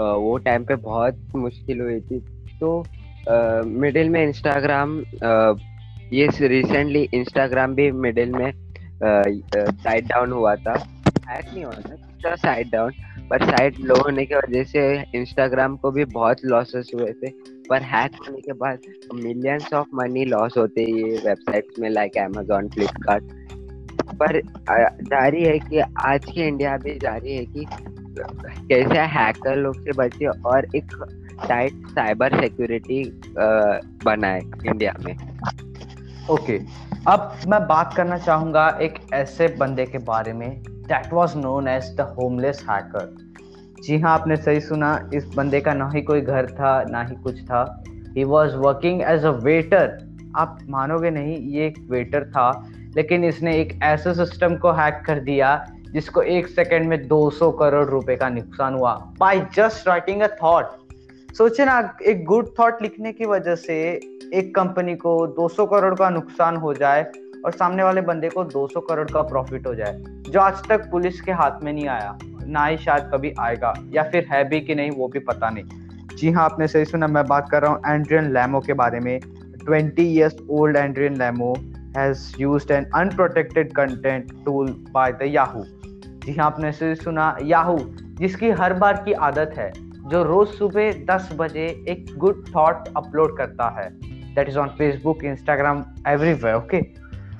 वो 0.00 0.36
टाइम 0.38 0.64
पे 0.64 0.74
बहुत 0.76 1.18
मुश्किल 1.36 1.80
हुई 1.80 2.00
थी। 2.00 2.18
तो 2.60 2.84
मिडिल 3.80 4.08
में 4.08 4.22
इंस्टाग्राम 4.22 4.98
ये 6.12 6.28
रिसेंटली 6.40 7.08
इंस्टाग्राम 7.14 7.74
भी 7.74 7.90
मिडिल 7.92 8.32
में 8.32 8.52
साइड 9.02 10.06
डाउन 10.08 10.32
हुआ 10.32 10.54
था। 10.56 10.72
हैक 11.28 11.44
नहीं 11.54 11.64
हुआ 11.64 11.72
था 11.72 12.34
साइड 12.36 12.70
डाउन 12.70 12.92
पर 13.30 13.44
साइट 13.44 13.78
लो 13.80 13.94
होने 13.96 14.24
की 14.26 14.34
वजह 14.34 14.64
से 14.64 14.82
इंस्टाग्राम 15.14 15.76
को 15.76 15.90
भी 15.90 16.04
बहुत 16.04 16.44
लॉसेस 16.44 16.90
हुए 16.94 17.12
थे। 17.12 17.30
पर 17.70 17.82
हैक 17.82 18.12
होने 18.28 18.40
के 18.40 18.52
बाद 18.52 18.78
मिलियंस 19.14 19.72
ऑफ़ 19.74 19.86
मनी 19.94 20.24
लॉस 20.24 20.56
होते 20.58 20.82
ये 20.82 21.16
वेबसाइट्स 21.26 21.78
में 21.78 21.90
लाइक 21.90 22.18
अमेजोन 22.18 22.68
फ्लिपकार्ट 22.68 23.24
पर 24.22 24.40
जारी 25.02 25.42
है 25.44 25.58
कि 25.58 25.78
आज 25.78 26.24
की 26.24 26.40
इंडिया 26.42 26.76
भी 26.76 26.94
जारी 26.98 27.36
है 27.36 27.44
कि, 27.46 27.66
कैसे 28.68 29.00
हैकर 29.14 29.56
लोग 29.56 29.80
से 29.80 29.92
बचे 29.92 30.26
और 30.26 30.66
एक 30.76 30.86
टाइट 31.48 31.72
साइबर 31.88 32.40
सिक्योरिटी 32.40 33.02
बनाए 34.04 34.40
इंडिया 34.66 34.94
में। 35.04 35.16
Okay 36.30 36.58
okay. 36.58 36.68
अब 37.08 37.38
मैं 37.48 37.66
बात 37.66 37.94
करना 37.94 38.18
चाहूँगा 38.18 38.78
एक 38.82 38.94
ऐसे 39.14 39.48
बंदे 39.48 39.84
के 39.86 39.98
बारे 39.98 40.32
में 40.32 40.62
that 40.62 41.12
was 41.12 41.36
known 41.36 41.68
as 41.68 41.84
the 41.96 42.00
homeless 42.00 42.64
hacker 42.70 43.16
जी 43.82 44.00
हाँ 44.00 44.12
आपने 44.14 44.36
सही 44.36 44.60
सुना, 44.60 45.10
इस 45.14 45.26
बंदे 45.36 45.60
का 45.60 45.74
ना 45.74 45.90
ही 45.90 46.02
कोई 46.02 46.20
घर 46.20 46.46
था, 46.46 46.82
ना 46.82 47.02
ही 47.02 47.14
कुछ 47.14 47.42
था। 47.42 47.84
He 48.16 48.24
was 48.24 48.56
working 48.56 49.02
as 49.02 49.24
a 49.24 49.30
waiter 49.30 49.98
आप 50.36 50.58
मानोगे 50.68 51.10
नहीं, 51.10 51.36
ये 51.38 51.66
एक 51.66 51.78
वेटर 51.90 52.24
था, 52.24 52.70
लेकिन 52.96 53.24
इसने 53.24 53.56
एक 53.56 53.78
ऐसे 53.82 54.14
सिस्टम 54.14 54.56
को 54.56 54.72
हैक 54.72 55.02
कर 55.06 55.20
दिया, 55.20 55.66
जिसको 55.92 56.22
एक 56.22 56.48
सेकेंड 56.48 56.88
में 56.88 57.08
200 57.08 57.50
करोड़ 57.50 57.86
रुपए 57.86 58.16
का 58.16 58.28
नुकसान 58.28 58.74
हुआ। 58.74 58.94
By 59.18 59.46
just 59.54 59.88
writing 59.88 60.22
a 60.22 60.28
thought 60.42 60.85
सोचे 61.36 61.64
ना, 61.64 61.96
एक 62.02 62.24
गुड 62.24 62.46
थॉट 62.58 62.80
लिखने 62.82 63.12
की 63.12 63.24
वजह 63.26 63.54
से 63.54 63.74
एक 64.34 64.54
कंपनी 64.54 64.94
को 64.96 65.10
200 65.36 65.66
करोड़ 65.70 65.94
का 65.94 66.08
नुकसान 66.10 66.56
हो 66.56 66.72
जाए 66.74 67.02
और 67.44 67.52
सामने 67.52 67.82
वाले 67.82 68.00
बंदे 68.00 68.28
को 68.28 68.44
200 68.44 68.80
करोड़ 68.88 69.10
का 69.10 69.22
प्रॉफिट 69.22 69.66
हो 69.66 69.74
जाए, 69.74 69.92
जो 70.28 70.40
आज 70.40 70.62
तक 70.68 70.88
पुलिस 70.90 71.20
के 71.20 71.32
हाथ 71.32 71.62
में 71.64 71.72
नहीं 71.72 71.86
आया, 71.88 72.16
ना 72.46 72.64
ही 72.66 72.76
शायद 72.78 73.10
कभी 73.14 73.34
आएगा, 73.40 73.74
या 73.94 74.02
फिर 74.02 74.26
है 74.32 74.42
भी 74.48 74.60
कि 74.60 74.74
नहीं, 74.74 74.90
वो 74.90 75.08
भी 75.08 75.18
पता 75.28 75.50
नहीं 75.50 76.16
जी 76.16 76.30
हाँ 76.32 76.44
आपने 76.44 76.68
सही 76.68 76.84
सुना, 76.84 77.06
मैं 77.06 77.26
बात 77.26 77.48
कर 77.50 77.62
रहा 77.62 77.72
हूँ 77.72 77.80
एंड्रियन 77.86 78.32
लैमो 78.34 78.60
के 78.60 78.72
बारे 78.72 79.00
में 79.00 79.20
20 79.68 80.04
years 80.16 80.42
old 80.48 80.76
Adrian 80.76 81.16
Lamo 81.18 81.54
has 81.96 82.28
used 82.40 82.70
an 82.70 82.86
unprotected 82.94 83.74
content 83.74 84.36
tool 84.44 84.76
by 84.92 85.10
the 85.12 85.34
Yahoo. 85.36 85.64
जी 86.24 86.32
हाँ 86.32 86.46
आपने 86.46 86.72
से 86.72 86.94
सुना 86.94 87.36
याहू 87.42 87.78
जिसकी 88.20 88.50
हर 88.60 88.72
बार 88.74 89.02
की 89.04 89.12
आदत 89.12 89.54
है 89.58 89.72
जो 90.06 90.22
रोज 90.22 90.48
सुबह 90.48 91.04
10 91.04 91.30
बजे 91.32 91.84
एक 91.88 92.14
गुड 92.16 92.44
थॉट 92.56 92.74
अपलोड 92.96 93.36
करता 93.36 93.68
है। 93.80 93.90
That 94.34 94.48
is 94.48 94.58
on 94.58 94.68
Facebook 94.68 95.24
Instagram 95.24 95.84
everywhere 96.08 96.54
okay 96.54 96.76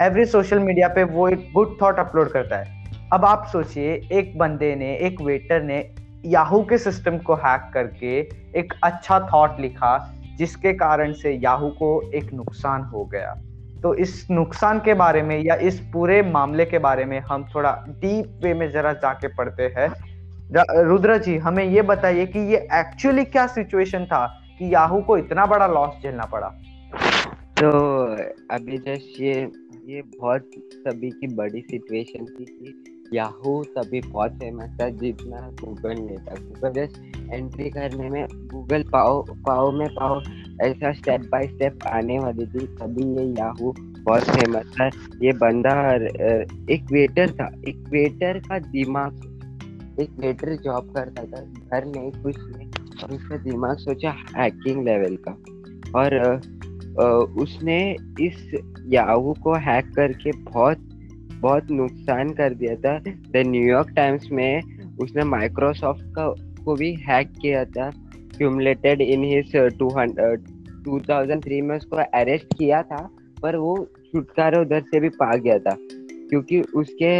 every 0.05 0.27
social 0.27 0.59
media 0.59 0.89
पे 0.89 1.05
वो 1.05 1.29
एक 1.29 1.51
गुड 1.55 1.77
थॉट 1.83 1.99
अपलोड 1.99 2.31
करता 2.31 2.57
है। 2.57 2.85
अब 3.13 3.25
आप 3.25 3.47
सोचिए, 3.47 4.09
एक 4.13 4.39
बंदे 4.39 4.77
ने, 4.77 4.97
एक 4.97 5.21
वेटर 5.21 5.63
ने 5.63 5.95
याहू 6.25 6.63
के 6.63 6.79
सिस्टम 6.79 7.19
को 7.19 7.35
हैक 7.35 7.71
करके 7.75 8.19
एक 8.59 8.75
अच्छा 8.85 9.29
थॉट 9.35 9.61
लिखा, 9.61 10.15
जिसके 10.39 10.73
कारण 10.73 11.13
से 11.13 11.33
याहू 11.33 11.69
को 11.69 12.11
एक 12.15 12.33
नुकसान 12.33 12.83
हो 12.83 13.05
गया। 13.05 13.35
तो 13.83 13.95
इस 13.95 14.27
नुकसान 14.31 14.79
के 14.79 14.95
बारे 14.95 15.23
में 15.23 15.45
या 15.45 15.55
इस 15.55 15.81
पूरे 15.93 16.23
मामले 16.23 16.65
के 16.65 16.79
बारे 16.79 17.05
में 17.05 17.21
हम 17.21 17.47
थोड़ा 17.55 17.85
डीप 17.89 18.41
वे 18.43 18.55
में 18.55 18.71
जरा 18.71 18.93
जाके 18.93 19.29
पढ़ते 19.29 19.63
हैं। 19.63 20.16
रुद्र 20.53 21.17
जी, 21.19 21.37
हमें 21.37 21.65
ये 21.65 21.83
बताइए 21.83 22.27
कि 22.27 22.39
ये 22.39 22.57
एक्चुअली 22.73 23.25
क्या 23.25 23.47
सिचुएशन 23.47 24.05
था 24.05 24.27
कि 24.59 24.75
याहू 24.75 25.01
को 25.01 25.17
इतना 25.19 25.47
बड़ा 25.47 25.67
लॉस 25.67 26.03
झेलना 26.03 26.25
पड़ा? 26.25 26.49
तो 27.59 27.71
अभी 28.51 28.79
जस्ट 28.79 29.21
ये 29.21 29.33
ये 29.87 30.03
बहुत 30.03 30.51
सभी 30.57 31.11
की 31.11 31.27
बड़ी 31.35 31.61
सिचुएशन 31.61 32.25
थी 32.25 32.45
कि 32.45 33.17
याहू 33.17 33.63
तभी 33.77 34.01
बहुत 34.01 34.33
फ़ेमस 34.33 34.79
था 34.81 34.89
जितना 34.89 35.41
गूगल 35.63 35.95
नहीं 35.95 36.19
था। 36.19 36.35
गूगल 36.35 36.73
जस्ट 36.73 37.33
एंट्री 37.33 37.71
करने 37.71 38.09
में 38.11 38.27
गूगल 38.53 38.83
पाओ 38.83 39.23
पाओ 39.47 39.71
में 39.73 39.89
पाओ 39.91 40.21
ऐसा 40.63 40.93
स्टेप 40.93 41.21
बाय 41.33 41.47
स्टेप 41.47 41.79
आने 41.87 42.19
वाली 42.19 42.47
थी। 42.47 42.67
तभी 42.67 43.05
ये 43.17 43.27
याहू 43.39 43.75
बहुत 43.79 44.23
फ़ेमस 44.23 44.75
था। 44.81 44.87
ये 45.23 45.33
बंदा 45.33 45.95
एक 46.75 46.87
वेटर 46.93 47.31
था। 47.31 47.51
एक 47.69 47.89
वेटर 47.89 48.39
का 48.39 48.59
दिमाग 48.59 49.23
एक 50.01 50.11
वेटर 50.19 50.55
जॉब 50.57 50.93
करता 50.95 51.23
था, 51.23 51.43
घर 51.43 51.85
नहीं, 51.87 52.11
कुछ 52.13 52.37
नहीं, 52.39 52.69
और 53.03 53.15
उसका 53.15 53.37
दिमाग 53.37 53.77
सोचा 53.79 54.11
हैकिंग 54.37 54.85
लेवल 54.85 55.17
का। 55.29 55.37
और 55.95 56.15
उसने 57.39 57.79
इस 58.21 58.55
याहू 58.89 59.35
को 59.43 59.55
हैक 59.61 59.93
करके 59.97 60.31
बहुत 60.43 60.79
बहुत 61.41 61.71
नुकसान 61.71 62.31
कर 62.31 62.55
दिया 62.55 62.75
था। 62.77 62.99
द 62.99 63.43
न्यूयॉर्क 63.47 63.91
टाइम्स 63.91 64.29
में 64.33 64.61
उसने 65.03 65.25
माइक्रोसॉफ्ट 65.25 66.05
का, 66.17 66.29
को 66.65 66.75
भी 66.75 66.93
हैक 67.09 67.33
किया 67.43 67.65
था। 67.67 67.91
Cumulated 68.37 69.01
in 69.01 69.25
his 69.25 69.53
two 69.79 69.89
two 70.85 70.99
thousand 71.01 71.43
three 71.45 71.61
में 71.61 71.77
उसको 71.77 71.97
अरेस्ट 71.97 72.55
किया 72.59 72.83
था, 72.83 73.09
पर 73.43 73.57
वो 73.57 73.77
छुटकारा 74.07 74.61
उधर 74.61 74.81
से 74.81 75.01
भी 75.01 75.09
पा 75.09 75.35
गया 75.37 75.59
था। 75.59 75.77
क्योंकि 75.81 76.61
उसके 76.61 77.13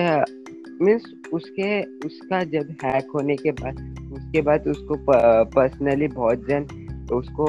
मीन्स 0.83 1.05
उसके, 1.33 1.81
उसका 2.07 2.43
जब 2.45 2.75
हैक 2.85 3.11
होने 3.15 3.37
के 3.37 3.51
बाद, 3.53 3.81
उसके 4.13 4.41
बाद 4.43 4.67
उसको 4.69 4.97
पर्सनली 5.51 6.09
बहुत 6.09 6.47
जन, 6.49 6.67
उसको 7.13 7.47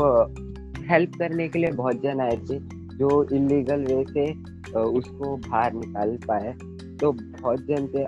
हेल्प 0.89 1.15
करने 1.19 1.47
के 1.47 1.59
लिए 1.59 1.71
बहुत 1.73 2.01
जन 2.03 2.21
आए 2.21 2.37
थे, 2.39 2.59
जो 2.97 3.23
इलीगल 3.35 3.83
वे 3.85 4.03
से 4.09 4.31
उसको 4.77 5.35
बाहर 5.37 5.73
निकाल 5.73 6.17
पाए। 6.27 6.53
तो 6.99 7.11
बहुत 7.11 7.59
जन 7.67 7.87
थे 7.87 8.05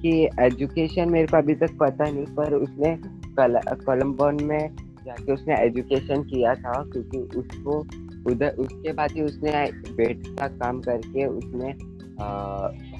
कि 0.00 0.28
एजुकेशन 0.40 1.10
मेरे 1.10 1.26
को 1.26 1.36
अभी 1.36 1.54
तक 1.54 1.76
पता 1.80 2.04
नहीं, 2.04 2.26
पर 2.36 2.54
उसने 2.54 2.96
कोलम्बोन 3.38 4.42
में 4.44 4.74
जाके 5.06 5.32
उसने 5.32 5.54
एजुकेशन 5.56 6.22
किया 6.24 6.54
था, 6.54 6.82
क्योंकि 6.92 7.18
उसको 7.38 7.78
उधर, 8.30 8.50
उसके 8.58 8.92
बाद 8.92 9.12
ही 9.12 9.22
उसने 9.22 9.52
बेट 9.96 10.26
का 10.38 10.46
काम 10.48 10.80
करके 10.80 11.26
उसने 11.26 11.68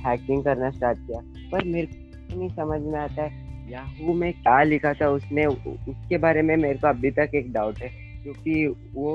हैकिंग 0.00 0.42
करना 0.44 0.70
स्टार्ट 0.70 0.98
किया। 0.98 1.20
पर 1.54 1.64
मेरे 1.64 1.86
को 1.86 2.38
नहीं 2.38 2.48
समझ 2.48 2.80
में 2.82 2.98
आता 3.00 3.22
है। 3.22 3.42
याहू 3.70 4.14
में 4.14 4.32
क्या 4.32 4.62
लिखा 4.62 4.92
था 4.92 5.08
उसने 5.08 5.44
उसके 5.46 6.18
बारे 6.18 6.42
में 6.42 6.56
मेरे 6.56 6.78
को 6.78 6.86
अभी 6.86 7.10
तक 7.10 7.30
एक 7.34 7.52
डाउट 7.52 7.78
है 7.78 7.88
क्योंकि 8.22 8.66
वो 8.94 9.12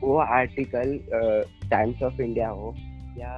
वो 0.00 0.16
आर्टिकल 0.16 0.98
टाइम्स 1.70 2.02
ऑफ़ 2.02 2.20
इंडिया 2.22 2.48
हो 2.48 2.74
या 3.18 3.32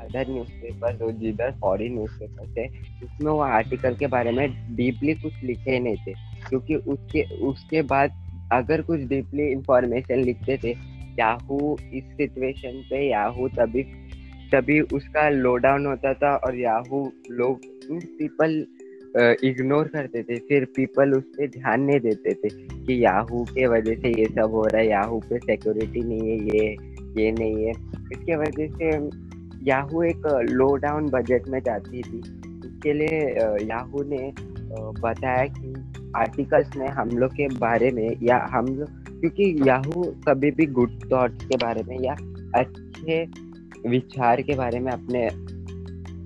अदर 0.00 0.28
न्यूज़पेपर 0.28 1.02
हो 1.02 1.10
जिधर 1.12 1.50
फॉरेन 1.50 1.94
न्यूज़पेपर 1.94 2.52
थे 2.56 2.66
उसमें 3.04 3.30
वो 3.32 3.38
आर्टिकल 3.40 3.94
के 3.94 4.06
बारे 4.06 4.32
में 4.32 4.48
डीपली 4.76 5.14
कुछ 5.14 5.42
लिखे 5.44 5.78
नहीं 5.78 5.96
थे। 5.96 6.12
क्योंकि 6.48 6.74
उसके 6.74 7.22
उसके 7.46 7.82
बाद 7.82 8.22
अगर 8.52 8.82
कुछ 8.82 9.00
डीपली 9.00 9.46
इंफॉर्मेशन 9.48 10.18
लिखते 10.20 10.58
थे 10.64 10.74
याहू 11.18 11.76
इस 11.94 12.04
सिचुएशन 12.16 12.82
पे 12.90 13.08
याहू 13.10 13.48
तभी 13.48 13.82
तभी 14.52 14.80
उसका 14.94 15.28
लो 15.30 15.56
डाउन 15.58 15.86
होता 15.86 16.12
था 16.14 16.34
और 16.36 16.56
याहू 16.56 17.00
लोग 17.30 17.60
पीपल 17.92 18.64
इग्नोर 19.44 19.88
करते 19.88 20.22
थे। 20.22 20.38
फिर 20.38 20.64
पीपल 20.76 21.12
उस 21.14 21.24
पर 21.36 21.48
ध्यान 21.48 21.82
नहीं 21.82 22.00
देते 22.00 22.34
थे 22.34 22.48
कि 22.78 23.04
याहू 23.04 23.42
के 23.46 23.66
वजह 23.66 23.94
से 23.94 24.08
ये 24.10 24.24
सब 24.26 24.50
हो 24.52 24.62
रहा 24.62 24.80
है। 24.80 24.88
याहू 24.88 25.18
पे 25.20 25.38
सिक्योरिटी 25.38 26.02
नहीं 26.02 26.30
है, 26.30 26.36
ये 26.48 26.76
ये 27.18 27.30
नहीं 27.32 27.64
है। 27.64 27.70
इसके 27.70 28.36
वजह 28.36 28.66
से 28.68 28.88
याहू 29.66 30.02
एक 30.02 30.26
लो 30.50 30.74
डाउन 30.76 31.08
बजट 31.10 31.48
में 31.48 31.60
जाती 31.60 32.02
थी। 32.02 32.18
इसके 32.18 32.92
लिए 32.92 33.20
याहू 33.66 34.02
ने 34.04 34.32
बताया 35.00 35.44
कि 35.48 35.74
आर्टिकल्स 36.16 36.76
में 36.76 36.88
हम 36.88 37.08
लोग 37.10 37.32
के 37.32 37.46
बारे 37.58 37.90
में 37.90 38.08
या 38.22 38.38
हम 38.52 38.66
लोग, 38.68 39.20
क्योंकि 39.20 39.54
याहू 39.68 40.02
कभी 40.28 40.50
भी 40.50 40.66
गुड 40.78 40.98
थॉट्स 41.12 41.46
के 41.46 41.56
बारे 41.56 41.82
में 41.82 41.98
या 42.00 42.14
अच्छे 42.54 43.24
विचार 43.86 44.42
के 44.42 44.54
बारे 44.54 44.80
में 44.80 44.92
अपने 44.92 45.26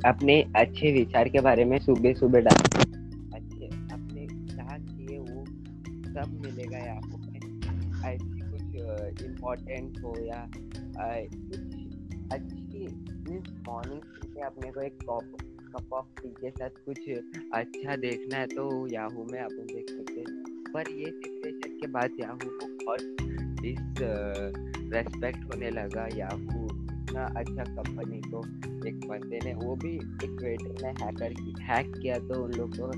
अपने 0.08 0.40
अच्छे 0.56 0.92
विचार 0.92 1.28
के 1.28 1.40
बारे 1.40 1.64
में 1.64 1.78
सुबह 1.78 2.14
सुबह 2.14 2.40
डाल। 2.40 2.62
अच्छे, 3.34 3.66
अपने 3.66 4.26
क्या 4.26 4.78
चाहिए 4.78 5.18
वो 5.18 5.44
सब 6.14 6.40
मिलेगा 6.44 6.78
या 6.78 7.00
पे 7.04 7.38
ऐसी 8.08 8.40
कुछ 8.40 9.24
इम्पोर्टेंट 9.24 9.98
हो 10.04 10.14
या 10.20 10.50
कुछ 10.54 11.60
अच्छी 12.32 12.86
मॉर्निंग 13.68 14.00
में 14.36 14.42
अपने 14.42 14.70
को 14.70 14.80
एक 14.80 14.98
कप 15.02 15.36
कप 15.76 15.92
ऑफ़ 15.92 16.22
टी 16.22 16.28
के 16.28 16.50
साथ 16.50 16.70
कुछ 16.86 17.10
अच्छा 17.54 17.96
देखना 17.96 18.36
है 18.36 18.46
तो 18.46 18.86
याहू 18.86 19.24
में 19.24 19.40
आप 19.40 19.52
देख 19.52 19.90
सकते 19.90 20.20
हैं। 20.20 20.44
पर 20.74 20.90
ये 20.90 21.06
सिचुएशन 21.06 21.76
के 21.80 21.86
बाद 21.86 22.10
याहू 22.20 22.38
को 22.44 22.66
बहुत 22.84 23.00
डिस 23.62 23.98
रेस्पेक्ट 24.92 25.44
होने 25.44 25.70
लगा। 25.70 26.08
याहू 26.16 26.77
इतना 27.18 27.40
अच्छा 27.40 27.64
कंपनी 27.64 28.20
को 28.24 28.40
एक 28.88 29.06
बंदे 29.08 29.38
ने 29.44 29.52
वो 29.54 29.74
भी 29.76 29.94
एक 29.94 30.42
वेटर 30.42 30.82
ने 30.82 30.90
हैकर 31.04 31.32
की 31.34 31.54
हैक 31.60 31.92
किया 31.98 32.18
तो 32.18 32.42
उन 32.44 32.52
लोग 32.52 32.76
को 32.76 32.90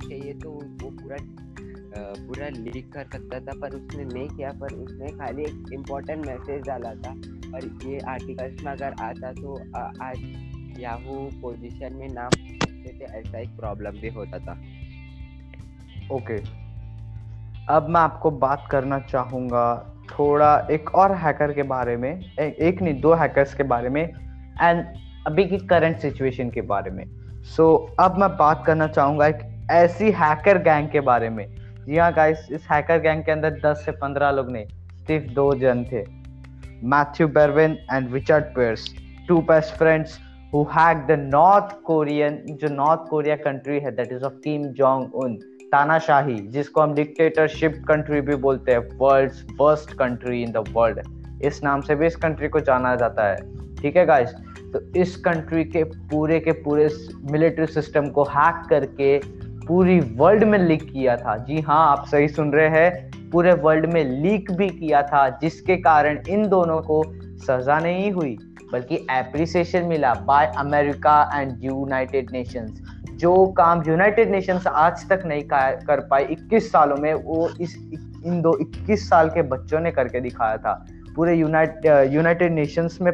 चाहिए 0.00 0.32
तो 0.34 0.50
वो 0.50 0.90
पूरा 0.92 1.16
पूरा 2.20 2.48
लीक 2.48 2.92
कर 2.92 3.04
सकता 3.12 3.40
था 3.40 3.58
पर 3.60 3.74
उसने 3.76 4.04
नहीं 4.04 4.28
किया 4.28 4.52
पर 4.60 4.74
उसने 4.76 5.10
खाली 5.18 5.42
एक 5.42 5.72
इम्पोर्टेंट 5.72 6.26
मैसेज 6.26 6.62
डाला 6.62 6.94
था 7.04 7.10
और 7.54 7.66
ये 7.84 7.98
आर्टिकल्स 8.08 8.64
में 8.64 8.72
अगर 8.72 8.94
आता 9.02 9.32
तो 9.32 9.58
आ, 9.76 9.82
आज 10.02 10.80
याहू 10.80 11.18
पोजीशन 11.42 11.96
में 11.96 12.08
नाम 12.08 12.40
ऐसा 13.10 13.38
एक 13.38 13.56
प्रॉब्लम 13.56 14.00
भी 14.00 14.08
होता 14.08 14.38
था 14.38 14.58
ओके 16.10 16.36
okay. 16.36 16.59
अब 17.70 17.88
मैं 17.88 18.00
आपको 18.00 18.30
बात 18.30 18.66
करना 18.70 18.98
चाहूँगा 18.98 19.64
थोड़ा 20.10 20.68
एक 20.70 20.94
और 20.94 21.14
हैकर 21.16 21.52
के 21.52 21.62
बारे 21.62 21.96
में 21.96 22.10
ए, 22.10 22.56
एक 22.60 22.80
नहीं 22.82 23.00
दो 23.00 23.12
हैकर्स 23.14 23.54
के 23.54 23.62
बारे 23.62 23.88
में 23.88 24.02
एंड 24.02 24.84
अभी 25.26 25.44
की 25.44 25.58
करंट 25.66 25.98
सिचुएशन 25.98 26.50
के 26.50 26.60
बारे 26.60 26.90
में। 26.90 27.04
सो 27.42 27.88
so, 27.88 28.04
अब 28.04 28.18
मैं 28.18 28.28
बात 28.36 28.62
करना 28.66 28.86
चाहूँगा 28.86 29.26
एक 29.26 29.68
ऐसी 29.70 30.10
हैकर 30.10 30.58
गैंग 30.62 30.88
के 30.88 31.00
बारे 31.00 31.28
में। 31.28 31.46
जी 31.86 31.96
हाँ 31.96 32.12
गाइस 32.12 32.48
इस 32.52 32.66
हैकर 32.70 32.98
गैंग 33.00 33.22
के 33.24 33.32
अंदर 33.32 33.60
10 33.60 33.84
से 33.84 33.92
15 33.92 34.32
लोग 34.32 34.50
नहीं 34.52 34.66
सिर्फ़ 35.06 35.32
दो 35.34 35.54
जन 35.54 35.84
थे। 35.92 36.04
Matthew 36.84 37.28
Berwin 37.28 37.78
and 37.92 38.12
Richard 38.14 38.44
Pierce 38.44 38.88
two 39.28 39.38
best 39.50 39.74
friends 39.74 40.18
who 40.54 40.62
hack 40.72 41.06
the 41.06 41.18
North 41.34 41.76
Korean 41.84 42.42
जो 42.50 42.68
नॉर्थ 42.74 43.08
कोरिया 43.10 43.36
कंट्री 43.36 43.80
है 43.80 43.90
that 43.96 44.12
is 44.12 44.24
of 44.24 44.32
Kim 44.44 44.66
Jong 44.80 45.14
Un 45.14 45.38
तानाशाही, 45.72 46.34
जिसको 46.48 46.80
हम 46.80 46.94
डिक्टेटरशिप 46.94 47.82
कंट्री 47.88 48.20
भी 48.20 48.34
बोलते 48.36 48.72
हैं 48.72 48.88
world 48.98 49.32
worst 49.60 49.92
country 49.92 50.42
in 50.42 50.52
the 50.52 50.64
world 50.72 51.42
इस 51.44 51.62
नाम 51.64 51.80
से 51.80 51.94
भी 51.94 52.06
इस 52.06 52.16
कंट्री 52.16 52.48
को 52.48 52.60
जाना 52.60 52.94
जाता 52.96 53.28
है। 53.28 53.36
ठीक 53.76 53.96
है 53.96 54.04
गाइस 54.06 54.34
तो 54.72 54.80
इस 55.00 55.16
कंट्री 55.16 55.64
के 55.64 55.84
पूरे 55.84 56.40
के 56.40 56.52
पूरे 56.62 56.88
मिलिट्री 57.30 57.66
सिस्टम 57.66 58.08
को 58.08 58.22
हैक 58.30 58.64
करके 58.68 59.18
पूरी 59.66 59.98
वर्ल्ड 60.16 60.44
में 60.44 60.58
लीक 60.58 60.82
किया 60.92 61.16
था। 61.16 61.36
जी 61.38 61.60
हाँ 61.60 61.86
आप 61.88 62.06
सही 62.06 62.28
सुन 62.28 62.52
रहे 62.52 62.68
हैं। 62.70 63.30
पूरे 63.30 63.52
वर्ल्ड 63.54 63.86
में 63.86 64.04
लीक 64.04 64.50
भी 64.50 64.68
किया 64.68 65.02
था, 65.02 65.28
जिसके 65.42 65.76
कारण 65.76 66.18
इन 66.28 66.48
दोनों 66.48 66.80
को 66.82 67.02
सजा 67.40 67.78
नहीं 67.78 68.10
हुई, 68.12 68.36
बल्कि 68.72 68.94
एप्रिसिएशन 69.10 69.84
मिला 69.84 70.12
by 70.26 70.52
America 70.58 71.30
and 71.34 71.64
United 71.64 72.30
Nations 72.32 72.80
जो 73.20 73.32
काम 73.56 73.82
यूनाइटेड 73.86 74.30
नेशंस 74.30 74.66
आज 74.66 75.08
तक 75.08 75.22
नहीं 75.26 75.42
कर 75.48 76.00
पाए 76.10 76.26
21 76.26 76.70
सालों 76.72 76.96
में 76.96 77.12
वो 77.14 77.48
इस 77.60 77.76
इन 78.26 78.40
दो 78.42 78.52
21 78.62 79.08
साल 79.08 79.28
के 79.28 79.42
बच्चों 79.42 79.80
ने 79.80 79.90
करके 79.90 80.20
दिखाया 80.20 80.56
था। 80.56 80.72
पूरे 81.16 81.34
यूनाइट 81.34 81.86
यूनाइटेड 82.12 82.52
नेशंस 82.52 82.98
में 83.00 83.12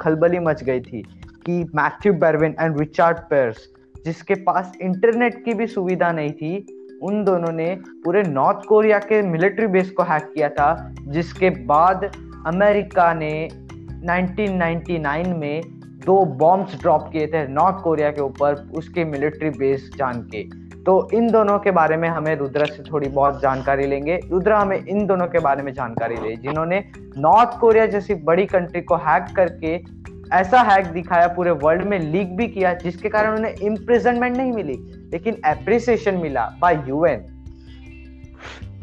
खलबली 0.00 0.38
मच 0.38 0.62
गई 0.64 0.80
थी 0.80 1.02
कि 1.46 1.64
Matthew 1.74 2.12
Berwin 2.16 2.54
and 2.60 2.78
Richard 2.80 3.18
Pierce 3.30 3.68
जिसके 4.04 4.34
पास 4.42 4.72
इंटरनेट 4.82 5.44
की 5.44 5.54
भी 5.54 5.66
सुविधा 5.66 6.10
नहीं 6.12 6.32
थी, 6.32 6.98
उन 7.02 7.24
दोनों 7.24 7.52
ने 7.52 7.74
पूरे 8.04 8.22
नॉर्थ 8.22 8.66
कोरिया 8.68 8.98
के 9.00 9.22
मिलिट्री 9.22 9.66
बेस 9.68 9.90
को 9.90 10.02
हैक 10.02 10.30
किया 10.34 10.48
था, 10.48 10.94
जिसके 11.00 11.50
बाद 11.66 12.04
अमेरिका 12.46 13.12
ने 13.14 13.48
1999 13.48 15.34
में 15.36 15.77
दो 15.98 16.24
बॉम्ब्स 16.38 16.80
ड्रॉप 16.80 17.08
किए 17.12 17.26
थे 17.26 17.46
नॉर्थ 17.48 17.82
कोरिया 17.84 18.10
के 18.10 18.20
ऊपर, 18.20 18.54
उसके 18.74 19.04
मिलिट्री 19.04 19.50
बेस 19.50 19.90
जान 19.96 20.22
के 20.34 20.42
तो 20.82 21.08
इन 21.14 21.30
दोनों 21.30 21.58
के 21.58 21.70
बारे 21.70 21.96
में 21.96 22.08
हमें 22.08 22.34
रुद्रा 22.36 22.64
से 22.66 22.82
थोड़ी 22.82 23.08
बहुत 23.08 23.40
जानकारी 23.42 23.86
लेंगे। 23.86 24.18
रुद्रा 24.30 24.58
हमें 24.58 24.76
इन 24.78 25.06
दोनों 25.06 25.26
के 25.26 25.38
बारे 25.38 25.62
में 25.62 25.72
जानकारी 25.74 26.16
ले 26.18 26.34
जिन्होंने 26.36 26.78
नॉर्थ 27.18 27.58
कोरिया 27.60 27.86
जैसी 27.86 28.14
बड़ी 28.24 28.46
कंट्री 28.46 28.80
को 28.82 28.96
हैक 28.98 29.34
करके 29.36 29.74
ऐसा 30.32 30.60
हैक 30.62 30.86
दिखाया, 30.86 31.26
पूरे 31.28 31.50
वर्ल्ड 31.52 31.84
में 31.84 31.98
लीक 32.00 32.36
भी 32.36 32.46
किया, 32.48 32.72
जिसके 32.74 33.08
कारण 33.08 33.36
उन्हें 33.36 33.54
इम्प्रिजनमेंट 33.54 34.36
नहीं 34.36 34.52
मिली, 34.52 34.76
लेकिन 35.12 35.40
एप्रिसिएशन 35.46 36.14
मिला 36.14 36.48
बाय 36.60 36.82
यूएन 36.88 37.26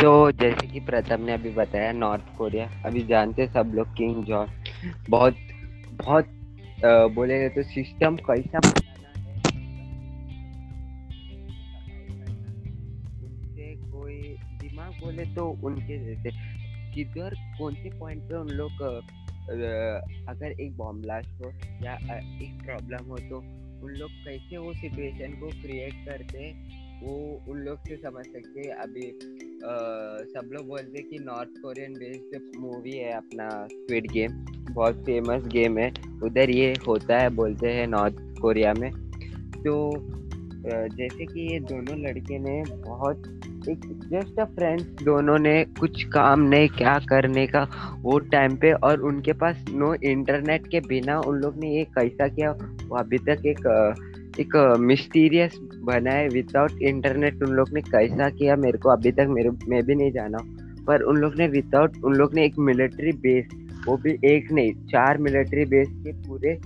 तो 0.02 0.32
जैसे 0.32 0.68
कि 0.68 0.80
प्रथम 0.82 1.22
ने 1.22 1.34
अभी 1.34 1.50
बताया 1.50 1.92
नॉर्थ 1.94 2.38
कोरिया 2.38 2.70
अभी 2.86 3.06
जानते 3.08 3.48
सब 3.48 3.72
लोग 3.76 3.94
किंग 3.98 4.24
जॉर्ज 4.26 4.50
बहुत 5.10 5.36
बहुत 6.06 6.28
बोले 6.84 7.48
तो 7.50 7.64
सिस्टम 7.64 8.16
कैसा 8.16 8.60
दिमाग 14.62 14.92
बोले 15.04 15.24
तो 15.36 15.46
उनके 15.64 15.98
जैसे। 15.98 16.32
किधर 16.96 17.34
कौन 17.58 17.76
से 17.76 17.90
पॉइंट 18.00 18.22
पे 18.24 18.36
उन 18.36 18.50
लोग 18.50 18.82
अगर 20.30 20.62
एक 20.62 20.78
बॉम्ब 20.78 21.02
ब्लास्ट 21.02 21.30
हो 21.42 21.52
या 21.86 21.94
एक 22.42 22.62
प्रॉब्लम 22.66 23.10
हो 23.10 23.18
तो 23.30 23.38
उन 23.86 23.92
लोग 23.92 24.12
कैसे 24.26 24.58
वो 24.58 24.74
सिचुएशन 24.74 25.40
को 25.40 25.48
क्रिएट 25.62 26.06
करते 26.06 26.52
वो 27.06 27.16
उन 27.52 27.58
लोग 27.60 27.80
से 27.88 27.96
समझ 27.96 28.26
सकते 28.26 28.70
अभी 28.84 29.12
सब 29.66 30.50
लोग 30.54 30.68
बोलते 30.68 31.02
कि 31.02 31.20
नॉर्थ 31.20 31.62
कोरियन 31.62 31.94
बेस्ड 31.94 32.60
मूवी 32.60 32.92
है 32.92 33.12
अपना 33.12 33.48
स्क्विड 33.68 34.12
गेम 34.12 34.32
बहुत 34.72 35.04
फ़ेमस 35.06 35.48
गेम 35.48 35.78
है। 35.78 35.92
उधर 36.24 36.50
ये 36.50 36.74
होता 36.88 37.18
है, 37.18 37.30
बोलते 37.32 37.72
हैं 37.72 37.88
नॉर्थ 37.88 38.16
कोरिया 38.42 38.74
में। 38.74 38.92
तो 39.58 39.76
जैसे 40.68 41.26
कि 41.26 41.42
ये 41.54 41.60
दोनों 41.62 41.98
लड़के 42.00 42.38
ने 42.40 42.62
बहुत, 42.70 43.24
एक 43.70 43.86
जस्ट 44.10 44.40
अ 44.40 44.46
फ्रेंड्स 44.46 45.04
दोनों 45.04 45.38
ने 45.40 45.64
कुछ 45.80 46.04
काम 46.10 46.42
नहीं 46.44 46.68
क्या 46.70 46.98
करने 47.10 47.46
का 47.48 47.68
वो 48.02 48.18
टाइम 48.32 48.56
पे 48.58 48.72
और 48.74 49.02
उनके 49.02 49.34
पास 49.34 49.66
नो 49.70 49.94
इंटरनेट 50.06 50.68
के 50.68 50.80
बिना 50.80 51.20
उन 51.22 51.40
लोग 51.40 51.58
ने 51.58 51.76
ये 51.76 51.84
कैसा 51.96 52.28
किया, 52.28 52.52
वो 52.88 52.98
अभी 52.98 53.18
तक 53.20 53.46
एक 53.46 53.68
एक 54.40 54.78
मिस्टीरियस 54.80 55.60
बना 55.84 56.12
है 56.12 56.28
विदाउट 56.30 56.72
इंटरनेट 56.82 57.44
उन 57.44 57.50
लोग 57.50 57.70
ने 57.74 57.82
कैसा 57.82 58.30
किया? 58.30 58.56
मेरे 58.56 58.78
को 58.78 58.90
अभी 58.90 59.12
तक 59.12 59.26
मेरे, 59.30 59.50
मैं 59.50 59.84
भी 59.84 59.96
नहीं 59.96 60.12
जाना। 60.12 60.38
पर 60.88 61.02
उन 61.02 61.18
लोग 61.18 61.36
ने 61.38 61.48
विदाउट 61.48 61.98
उन 62.04 62.14
लोग 62.14 62.36
ने 62.36 62.46
एक 62.46 62.60
मिलिट्री 62.60 63.12
बेस 63.12 63.48
वो 63.88 63.98
भी 63.98 64.18
एक 64.26 64.52
नहीं, 64.52 64.74
चार 64.74 65.18
मिलिट्री 65.18 65.66
बेस 65.66 65.88
के 65.90 66.12
पूरे 66.12 66.60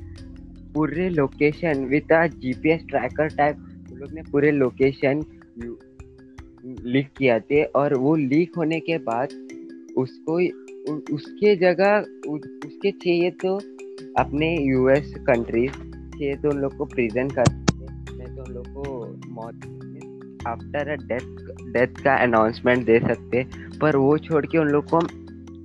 पूरे 0.74 1.10
location 1.10 1.86
with 1.86 2.08
GPS 2.38 2.82
tracker 2.90 3.28
type 3.28 3.56
उन 3.92 3.98
लोग 4.00 4.12
ने 4.14 4.22
पूरे 4.22 4.52
लोकेशन 4.52 5.24
लीक 6.86 7.08
किया 7.18 7.40
थे 7.40 7.64
और 7.64 7.94
वो 7.94 8.16
लीक 8.16 8.52
होने 8.58 8.80
के 8.80 8.98
बाद 8.98 9.30
उसको 9.98 10.34
उसके 11.16 11.56
जगह 11.56 11.98
उसके 12.30 12.92
चाहिए 12.92 13.32
तो 13.32 13.56
अपने 14.18 14.58
यूएस 14.62 15.14
कंट्रीज़ 15.18 15.72
चाहिए 16.20 16.36
तो 16.36 16.50
उन 16.50 16.58
लोग 16.58 16.78
को 16.78 16.86
प्रिजेंट 16.86 17.32
कर 17.32 17.59
लोग 18.60 18.68
को 18.78 18.84
मौत 19.34 19.68
आफ्टर 20.48 20.90
अ 20.90 20.96
डेथ 21.06 21.72
डेथ 21.74 22.04
का 22.04 22.16
अनाउंसमेंट 22.16 22.86
दे 22.86 23.00
सकते 23.00 23.44
पर 23.80 23.96
वो 23.96 24.18
छोड़ 24.18 24.46
के 24.46 24.58
उन 24.58 24.68
लोग 24.68 24.86
को 24.94 25.00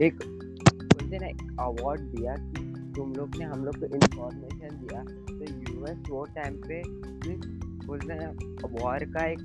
एक, 0.04 0.14
बोलते 0.14 1.18
ना, 1.18 1.26
एक 1.26 1.42
अवार्ड 1.60 2.00
दिया 2.00 2.34
कि 2.34 2.92
तुम 2.96 3.12
लोग 3.14 3.36
ने, 3.36 3.44
हम 3.44 3.64
लोग 3.64 3.76
को 3.76 3.86
इंफॉर्मेशन 3.86 4.76
दिया। 4.80 5.02
तो 5.28 5.44
यूएस 5.74 5.98
वो 6.10 6.24
टाइम 6.24 6.54
पे 6.56 6.82
मीन्स 6.88 7.46
बोलते 7.86 8.12
हैं 8.12 8.28
वॉर 8.72 9.04
का 9.04 9.26
एक 9.26 9.40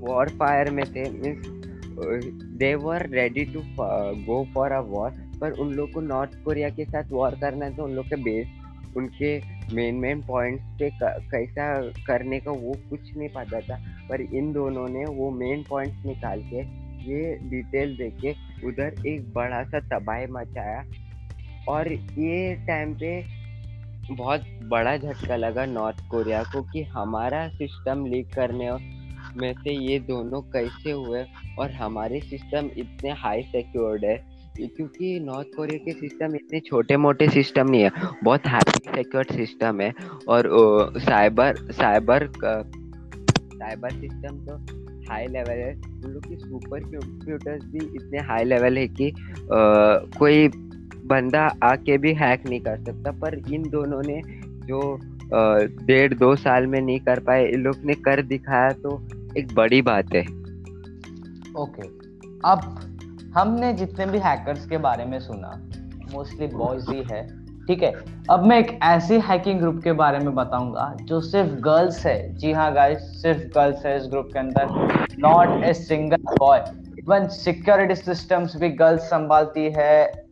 वॉर 0.00 0.28
फायर 0.28 0.70
में 0.70 0.84
थे। 0.94 1.10
Means 1.10 1.46
they 2.58 2.74
were 2.74 3.06
ready 3.10 3.44
to 3.44 3.60
go 3.80 4.44
for 4.54 4.72
a 4.72 4.80
war 4.80 5.10
पर 5.40 5.50
उन 5.52 5.72
लोग 5.74 5.92
को 5.92 6.00
नॉर्थ 6.00 6.44
कोरिया 6.44 6.68
के 6.68 6.84
साथ 6.84 7.04
वॉर 7.10 7.34
करना 7.40 7.64
है 7.64 7.76
तो 7.76 7.84
उन 7.84 7.92
लोग 7.92 8.06
के 8.06 8.16
बेस 8.16 8.46
उनके 8.96 9.38
मेन 9.72 9.94
मेन 9.94 10.20
पॉइंट्स 10.22 10.64
पे 10.78 10.90
कैसा 11.30 11.66
करने 12.06 12.38
का 12.40 12.50
वो 12.50 12.72
कुछ 12.90 13.16
नहीं 13.16 13.28
पता 13.28 13.60
था, 13.60 13.76
पर 14.08 14.20
इन 14.20 14.52
दोनों 14.52 14.86
ने 14.88 15.04
वो 15.04 15.30
मेन 15.30 15.64
पॉइंट्स 15.68 16.04
निकाल 16.06 16.42
के 16.42 16.62
ये 17.06 17.34
डिटेल 17.50 17.96
दे 17.96 18.10
के 18.20 18.32
उधर 18.68 19.06
एक 19.06 19.32
बड़ा 19.32 19.62
सा 19.64 19.80
तबाही 19.88 20.26
मचाया। 20.26 20.84
और 21.68 21.92
ये 21.92 22.54
टाइम 22.66 22.94
पे 22.94 23.10
बहुत 24.10 24.44
बड़ा 24.62 24.96
झटका 24.96 25.36
लगा 25.36 25.64
नॉर्थ 25.66 26.06
कोरिया 26.10 26.42
को 26.42 26.62
कि 26.62 26.82
हमारा 26.82 27.48
सिस्टम 27.48 28.04
लीक 28.06 28.34
करने 28.34 28.70
में 29.36 29.52
से 29.54 29.72
ये 29.72 29.98
दोनों 30.00 30.40
कैसे 30.52 30.90
हुए 30.90 31.24
और 31.58 31.70
हमारे 31.70 32.20
सिस्टम 32.20 32.70
इतने 32.76 33.10
हाई 33.12 33.42
सिक्योर्ड 33.42 34.04
है। 34.04 34.16
क्योंकि 34.56 35.18
नॉर्थ 35.20 35.48
कोरिया 35.56 35.84
के 35.84 35.92
सिस्टम 35.92 36.34
इतने 36.34 36.60
छोटे 36.60 36.96
मोटे 36.96 37.28
सिस्टम 37.30 37.70
नहीं 37.70 37.82
है। 37.82 37.90
बहुत 38.24 38.46
हाई 38.46 38.78
सिक्योर्ड 38.86 39.32
सिस्टम 39.32 39.80
है 39.80 39.92
और 40.28 40.48
साइबर 40.98 41.56
साइबर 41.72 42.28
साइबर 42.36 43.90
सिस्टम 43.90 44.38
तो 44.46 44.56
हाई 45.08 45.26
लेवल 45.26 45.58
है। 45.58 45.72
उन 45.74 46.10
लोग 46.12 46.28
की 46.28 46.36
सुपर 46.36 46.80
कंप्यूटर्स 46.80 47.64
भी 47.64 47.84
इतने 47.96 48.18
हाई 48.28 48.44
लेवल 48.44 48.78
है 48.78 48.86
कि 48.90 49.08
आ, 49.08 49.14
कोई 50.18 50.48
बंदा 51.06 51.42
आके 51.62 51.98
भी 51.98 52.12
हैक 52.14 52.46
नहीं 52.48 52.60
कर 52.60 52.82
सकता। 52.84 53.10
पर 53.20 53.38
इन 53.54 53.68
दोनों 53.70 54.02
ने 54.06 54.20
जो 54.66 54.98
डेढ़ 55.86 56.14
दो 56.14 56.34
साल 56.36 56.66
में 56.66 56.80
नहीं 56.80 56.98
कर 57.00 57.20
पाए 57.20 57.46
इन 57.46 57.62
लोग 57.62 57.84
ने 57.84 57.94
कर 58.02 58.22
दिखाया 58.24 58.70
तो 58.82 59.00
एक 59.38 59.54
बड़ी 59.54 59.80
बात 59.82 60.14
है। 60.14 60.22
Okay 60.22 61.82
okay. 61.82 61.88
अब 62.44 62.95
हमने 63.36 63.72
जितने 63.72 64.06
भी 64.06 64.18
हैकर्स 64.18 64.66
के 64.66 64.78
बारे 64.78 65.04
में 65.04 65.18
सुना 65.20 65.48
मोस्टली 66.12 66.46
बॉयज़ 66.46 66.90
ही 66.90 67.02
है, 67.12 67.26
ठीक 67.66 67.82
है? 67.82 67.92
अब 68.30 68.44
मैं 68.46 68.58
एक 68.58 68.78
ऐसी 68.82 69.18
हैकिंग 69.20 69.60
ग्रुप 69.60 69.80
के 69.84 69.92
बारे 69.92 70.18
में 70.18 70.34
बताऊँगा, 70.34 70.96
जो 71.02 71.20
सिर्फ़ 71.20 71.50
गर्ल्स 71.50 72.06
है। 72.06 72.34
जी 72.34 72.52
हाँ 72.52 72.72
गाइस 72.74 72.98
सिर्फ़ 73.22 73.42
गर्ल्स 73.54 73.86
है 73.86 73.96
इस 73.96 74.06
ग्रुप 74.10 74.28
के 74.32 74.38
अंदर। 74.38 74.66
Not 75.18 75.64
a 75.64 75.72
single 75.74 76.22
boy 76.38 76.64
even 76.98 77.26
security 77.28 77.94
systems 77.94 78.56
भी 78.56 78.68
गर्ल्स 78.68 79.02
संभालती 79.02 79.72
है। 79.76 80.26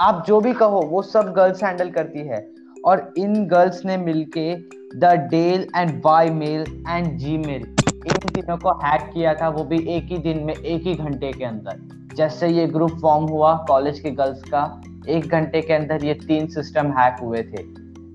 आप 0.00 0.24
जो 0.26 0.40
भी 0.40 0.52
कहो, 0.52 0.80
वो 0.80 1.02
सब 1.02 1.32
गर्ल्स 1.32 1.62
हैंडल 1.64 1.90
करती 1.90 2.26
है। 2.26 2.46
और 2.84 3.12
इन 3.18 3.46
गर्ल्स 3.46 3.84
ने 3.84 3.96
मिलके 3.96 4.54
the 4.98 5.28
Dell 5.30 5.66
and 5.76 6.02
Y 6.04 6.30
mail 6.30 6.64
and 6.88 7.16
G 7.18 7.38
mail 7.38 7.76
इन 8.06 8.18
तीनों 8.28 8.56
को 8.56 8.70
हैक 8.70 9.10
किया 9.14 9.34
था 9.34 9.48
वो 9.48 9.64
भी 9.64 9.86
एक 9.88 10.04
ही 10.04 10.18
दिन 10.18 10.44
में, 10.44 10.54
एक 10.54 10.82
ही 10.82 10.94
घंटे 10.94 11.32
के 11.32 11.44
अंदर। 11.44 12.07
जैसे 12.18 12.48
ये 12.48 12.66
ग्रुप 12.66 12.98
फॉर्म 13.02 13.26
हुआ 13.26 13.52
कॉलेज 13.68 13.98
के 14.00 14.10
गर्ल्स 14.10 14.42
का, 14.44 14.80
एक 15.08 15.26
घंटे 15.28 15.60
के 15.60 15.72
अंदर 15.72 16.04
ये 16.04 16.14
तीन 16.26 16.46
सिस्टम 16.50 16.92
हैक 16.92 17.20
हुए 17.22 17.42
थे। 17.42 17.62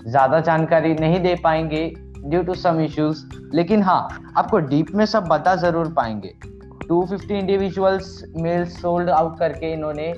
ज़्यादा 0.09 0.39
जानकारी 0.41 0.93
नहीं 0.95 1.19
दे 1.19 1.35
पाएँगे 1.43 1.85
ड्यू 2.17 2.41
टू 2.43 2.53
सम 2.55 2.79
इश्यूज़ 2.81 3.23
लेकिन 3.53 3.83
हाँ 3.83 4.33
आपको 4.37 4.59
डीप 4.67 4.91
में 4.95 5.05
सब 5.05 5.27
बता 5.27 5.55
ज़रूर 5.55 5.93
पाएँगे। 5.93 6.33
250 6.83 7.31
इंडिविजुअल्स 7.31 8.23
मेल 8.37 8.65
सोल्ड 8.71 9.09
आउट 9.09 9.39
करके 9.39 9.71
इन्होंने 9.73 10.13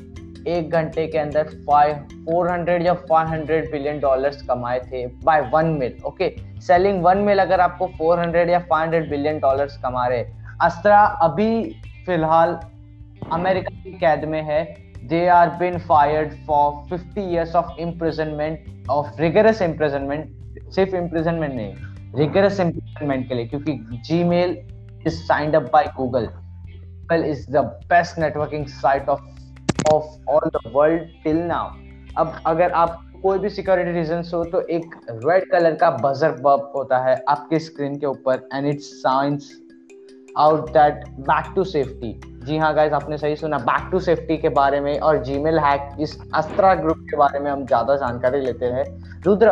एक 0.47 0.69
घंटे 0.71 1.07
के 1.07 1.17
अंदर 1.17 1.47
फाइव 1.67 1.95
फोर 2.25 2.49
हंड्रेड 2.51 2.85
या 2.85 2.93
फाइव 3.09 3.27
हंड्रेड 3.29 3.71
बिलियन 3.71 3.99
डॉलर्स 3.99 4.41
कमाए 4.41 4.79
थे 4.91 5.05
by 5.23 5.49
one 5.53 5.65
mil 5.79 5.97
okay 6.05 6.35
selling 6.67 7.03
one 7.03 7.17
mil 7.27 7.39
अगर 7.39 7.59
आपको 7.61 7.87
फोर 7.97 8.19
हंड्रेड 8.19 8.49
या 8.49 8.59
फाइव 8.59 8.83
हंड्रेड 8.83 9.09
बिलियन 9.09 9.39
डॉलर्स 9.39 9.77
कमा 9.77 10.05
रहे 10.07 10.23
अस्त्रा 10.63 10.99
अभी 11.23 11.51
फ़िलहाल 12.05 12.59
अमेरिका 13.33 13.75
की 13.83 13.91
कैद 13.91 14.25
में 14.25 14.41
है। 14.43 14.63
They 15.03 15.27
are 15.27 15.49
been 15.49 15.77
fired 15.79 16.33
for 16.47 16.71
50 16.89 17.23
years 17.31 17.55
of 17.55 17.71
imprisonment, 17.79 18.67
of 18.89 19.19
rigorous 19.19 19.61
imprisonment, 19.61 20.33
सिर्फ़ 20.75 20.95
इम्प्रिजनमेंट 20.95 21.53
नहीं 21.53 21.73
रिगरस 22.15 22.59
इम्प्रिजनमेंट 22.59 23.27
के 23.27 23.35
लिए, 23.35 23.47
क्योंकि 23.47 23.99
G 24.05 24.23
mail 24.23 24.57
is 25.07 25.13
signed 25.13 25.55
up 25.55 25.69
by 25.73 25.91
Google 25.97 26.25
Google 26.25 27.23
is 27.23 27.45
the 27.51 27.57
best 27.89 28.19
networking 28.19 28.65
site 28.67 29.09
of 29.09 29.93
of 29.93 30.29
all 30.29 30.49
the 30.49 30.71
world 30.75 31.09
till 31.23 31.37
now 31.37 31.69
अब 32.17 32.41
अगर 32.45 32.71
आप 32.71 33.01
कोई 33.21 33.39
भी 33.39 33.49
सिक्योरिटी 33.49 33.91
रीजन 33.91 34.23
हो 34.33 34.43
तो 34.43 34.61
एक 34.69 34.95
रेड 35.09 35.49
कलर 35.51 35.75
का 35.75 35.89
बजर 36.03 36.31
बब 36.41 36.71
होता 36.75 36.97
है 37.05 37.15
आपके 37.29 37.59
स्क्रीन 37.59 37.95
के 37.99 38.05
ऊपर 38.05 38.47
and 38.53 38.67
it's 38.67 38.91
signs 39.01 39.51
out 40.37 40.69
that 40.69 41.07
back 41.29 41.53
to 41.55 41.63
safety 41.63 42.19
जी 42.45 42.57
हाँ 42.57 42.73
गाइज़ 42.75 42.93
आपने 42.93 43.17
सही 43.17 43.35
सुना। 43.35 43.57
बैक 43.59 43.87
टू 43.91 43.99
सेफ्टी 43.99 44.37
के 44.37 44.49
बारे 44.51 44.79
में 44.81 44.99
और 44.99 45.23
जीमेल 45.23 45.59
हैक 45.59 45.95
इस 45.99 46.17
अस्त्रा 46.35 46.73
ग्रुप 46.75 46.97
के 47.09 47.17
बारे 47.17 47.39
में 47.39 47.49
हम 47.51 47.65
ज़्यादा 47.65 47.95
जानकारी 47.95 48.41
लेते 48.41 48.65
हैं। 48.67 48.83
रुद्र 49.25 49.49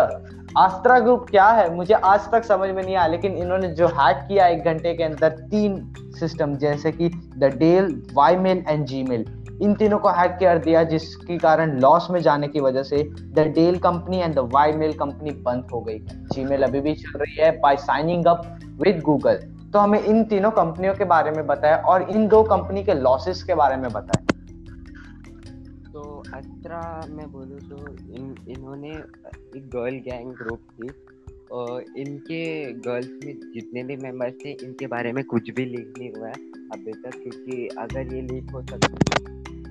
अस्त्रा 0.58 1.00
ग्रुप 1.00 1.26
क्या 1.30 1.48
है? 1.48 1.74
मुझे 1.76 1.94
आज 1.94 2.30
तक 2.32 2.44
समझ 2.44 2.70
में 2.70 2.82
नहीं 2.84 2.96
आया, 2.96 3.08
लेकिन 3.08 3.38
इन्होंने 3.38 3.68
जो 3.70 3.88
हैक 3.90 4.18
किया 4.28 4.48
एक 4.48 4.64
घंटे 4.64 4.94
के 4.94 5.04
अंदर 5.04 5.30
तीन 5.52 5.94
सिस्टम 6.20 6.56
जैसे 6.56 6.92
कि 6.92 7.10
the 7.10 7.54
Dell 7.58 7.96
Y 8.14 8.36
mail 8.38 8.64
and 8.68 8.86
G 8.86 9.04
mail 9.04 9.26
इन 9.62 9.74
तीनों 9.76 9.98
को 10.00 10.10
हैक 10.10 10.38
कर 10.40 10.58
दिया, 10.58 10.84
जिसके 10.84 11.38
कारण 11.38 11.80
लॉस 11.80 12.08
में 12.12 12.22
जाने 12.22 12.48
की 12.48 12.60
वजह 12.60 12.84
से 12.84 13.04
the 13.34 13.48
Dell 13.56 13.78
company 13.80 14.20
and 14.20 14.36
the 14.36 14.50
Y 14.54 14.72
mail 14.74 14.94
company 14.94 15.32
बंद 15.46 15.68
हो 15.74 15.82
गई। 15.82 16.00
जीमेल 16.34 16.64
अभी 16.64 16.82
भी 16.82 16.94
चल 16.96 17.20
रही 17.20 17.36
है 17.36 17.52
by 17.60 17.78
signing 17.80 18.26
up 18.26 18.58
with 18.82 19.02
Google 19.02 19.40
तो 19.74 19.80
हमें 19.80 20.00
इन 20.00 20.24
तीनों 20.24 20.52
कंपनियों 20.52 20.94
के 20.94 21.06
बारे 21.06 21.32
में 21.32 21.46
बताया 21.48 21.78
और 21.78 22.10
इन 22.10 22.28
दो 22.28 22.44
कंपनी 22.44 22.84
के 22.84 22.94
लॉसेस 22.94 23.44
के 23.44 23.56
बारे 23.56 23.78
में 23.78 23.90
बताया। 23.92 24.26
तो 25.94 26.24
अस्त्रा 26.34 26.82
मैं 27.10 27.32
बोलूँ 27.32 27.60
तो 27.60 27.78
इन, 28.14 28.36
इन्होंने 28.48 28.90
एक 28.90 29.70
गर्ल 29.70 29.96
गैंग 30.10 30.34
ग्रुप 30.34 30.60
थी 30.74 30.90
और 31.52 31.84
इनके 31.98 32.64
गर्ल्स 32.82 33.10
में 33.26 33.34
जितने 33.54 33.84
भी 33.84 33.96
मेंबर्स 33.96 34.34
थे, 34.46 34.52
इनके 34.52 34.88
बारे 34.88 35.12
में 35.12 35.24
कुछ 35.24 35.50
भी 35.50 35.66
लीक 35.66 35.94
नहीं 35.98 36.12
हुआ 36.12 36.28
है 36.28 36.34
अभी 36.74 36.94
तक, 36.94 37.20
क्योंकि 37.24 37.68
अगर 37.80 38.14
ये 38.16 38.22
लीक 38.22 38.52
हो 38.52 38.62
सकता 38.62 39.62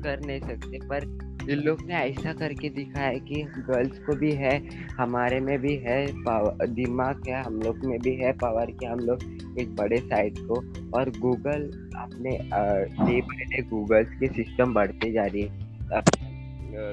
कर 0.00 0.20
नहीं 0.26 0.40
सकते 0.40 0.78
पर 0.86 1.04
इन 1.50 1.58
लोग 1.58 1.82
ने 1.86 1.94
ऐसा 1.94 2.32
करके 2.32 2.68
दिखा 2.68 3.00
है 3.00 3.18
कि 3.20 3.42
गर्ल्स 3.58 3.98
को 3.98 4.14
भी 4.16 4.30
है 4.32 4.54
हमारे 4.96 5.40
में 5.40 5.58
भी 5.58 5.74
है 5.76 6.06
पावर 6.22 6.66
दिमाग 6.66 7.28
है 7.28 7.42
हम 7.42 7.60
लोग 7.62 7.84
में 7.84 7.98
भी 8.00 8.14
है 8.16 8.32
पावर 8.32 8.70
कि 8.70 8.86
हम 8.86 8.98
लोग 9.00 9.58
एक 9.60 9.74
बड़े 9.76 9.98
साइट 9.98 10.38
को 10.38 10.60
और 10.98 11.10
गूगल 11.18 11.62
अपने 11.96 12.30
डे 12.30 13.20
बाई 13.20 13.44
डे 13.44 13.62
गूगल्स 13.62 14.18
के 14.20 14.28
सिस्टम 14.34 14.74
बढ़ते 14.74 15.12
जा 15.12 15.24
रही 15.24 15.42
है। 15.42 16.02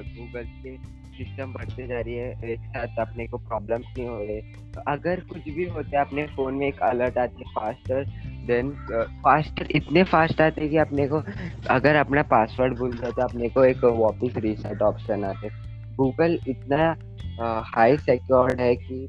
गूगल 0.08 0.44
के 0.62 0.76
सिस्टम 1.18 1.52
बढ़ते 1.52 1.86
जा 1.86 2.00
रही 2.00 2.14
है 2.14 2.50
एक 2.52 2.60
साथ 2.66 2.98
अपने 2.98 3.26
को 3.26 3.38
प्रॉब्लम्स 3.38 3.86
नहीं 3.98 4.08
हो 4.08 4.18
रहे। 4.18 4.40
तो 4.74 4.80
अगर 4.88 5.20
कुछ 5.20 5.48
भी 5.54 5.64
होता 5.64 5.98
है 5.98 6.04
अपने 6.04 6.26
फ़ोन 6.26 6.54
में 6.54 6.66
एक 6.66 6.80
अलर्ट 6.82 7.18
आती 7.18 7.42
है 7.42 7.50
फास्टर 7.54 8.04
देन 8.50 8.70
फास्टर 9.24 9.66
इतने 9.70 10.02
फास्ट 10.02 10.40
आते 10.40 10.68
कि 10.68 10.76
अपने 10.76 11.08
को, 11.08 11.22
अगर 11.70 11.94
अपना 11.94 12.22
पासवर्ड 12.22 12.78
भूल 12.78 12.96
जाए 12.96 13.10
तो 13.10 13.22
अपने 13.22 13.48
को 13.48 13.64
एक 13.64 13.84
वापस 13.84 14.36
रीसेट 14.36 14.82
ऑप्शन 14.82 15.24
आते 15.24 15.48
गूगल 15.96 16.38
इतना 16.48 16.96
हाई 17.74 17.96
सिक्योर्ड 17.96 18.60
है 18.60 18.76
कि 18.76 19.06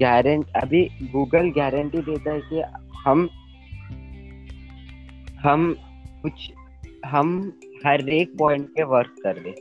गारंट 0.00 0.46
अभी 0.56 0.82
गूगल 1.02 1.50
गारंटी 1.50 1.98
देता 1.98 2.32
है 2.32 2.40
कि 2.40 2.62
हम 3.04 3.28
हम 5.40 5.76
कुछ, 6.22 6.52
हम 7.06 7.58
हर 7.86 8.08
एक 8.08 8.32
पॉइंट 8.38 8.68
पे 8.68 8.82
वर्क 8.82 9.14
कर 9.22 9.36
रहे 9.36 9.52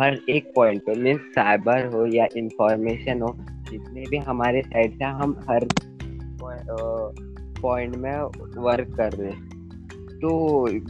हर 0.00 0.18
एक 0.28 0.52
पॉइंट 0.56 0.82
पे 0.82 0.94
मीन्स 0.94 1.20
साइबर 1.20 1.86
हो 1.86 2.06
या 2.06 2.26
इंफॉर्मेशन 2.36 3.22
हो, 3.22 3.36
जितने 3.70 4.04
भी 4.10 4.16
हमारे 4.16 4.62
साइड 4.62 4.98
से 4.98 5.04
हम 5.04 5.36
हर 5.50 5.66
पॉइंट 7.62 7.96
में 7.96 8.16
वर्क 8.62 8.96
कर 8.96 9.12
रहे 9.12 9.32
तो 10.22 10.28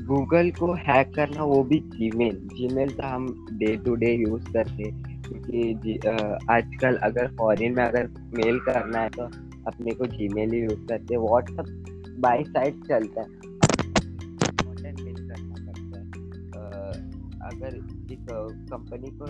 गूगल 0.07 0.51
को 0.51 0.73
हैक 0.73 1.15
करना 1.15 1.45
वो 1.45 1.63
भी 1.63 1.79
जीमेल 1.79 2.37
जीमेल 2.53 2.91
तो 2.91 3.07
हम 3.07 3.47
डे 3.53 3.77
टू 3.77 3.95
डे 3.95 4.13
यूज़ 4.15 4.53
करते 4.53 4.91
क्योंकि 5.29 5.99
आजकल 6.51 6.97
अगर 6.97 7.29
फॉरेन 7.39 7.75
में 7.77 7.85
अगर 7.85 8.09
मेल 8.39 8.59
करना 8.59 8.99
है 8.99 9.09
तो 9.09 9.23
अपने 9.67 9.95
को 9.95 10.07
जीमेल 10.07 10.53
ही 10.53 10.61
यूज़ 10.61 10.87
करते 10.87 11.15
हैं। 11.15 11.21
व्हाट्सअप 11.21 11.67
बाई 12.21 12.45
साइड 12.45 12.75
चलता 12.85 13.21
है। 13.21 13.49
अगर 17.49 17.75
एक 18.13 18.27
कंपनी 18.71 19.11
को 19.13 19.27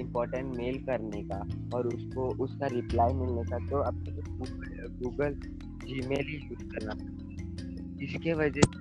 इम्पोर्टेंट 0.00 0.56
मेल 0.56 0.78
करने 0.84 1.22
का 1.22 1.40
और 1.74 1.86
उसको, 1.86 2.26
उसका 2.44 2.66
रिप्लाई 2.66 3.12
मिलने 3.12 3.42
का 3.42 3.58
तो 3.70 3.76
अपने 3.76 4.10
गूगल 4.98 5.34
जी 5.90 6.00
मेल 6.08 6.26
ही 6.26 6.36
यूज़ 6.36 6.64
करना। 6.72 6.92
इसके 8.04 8.32
वजह 8.32 8.78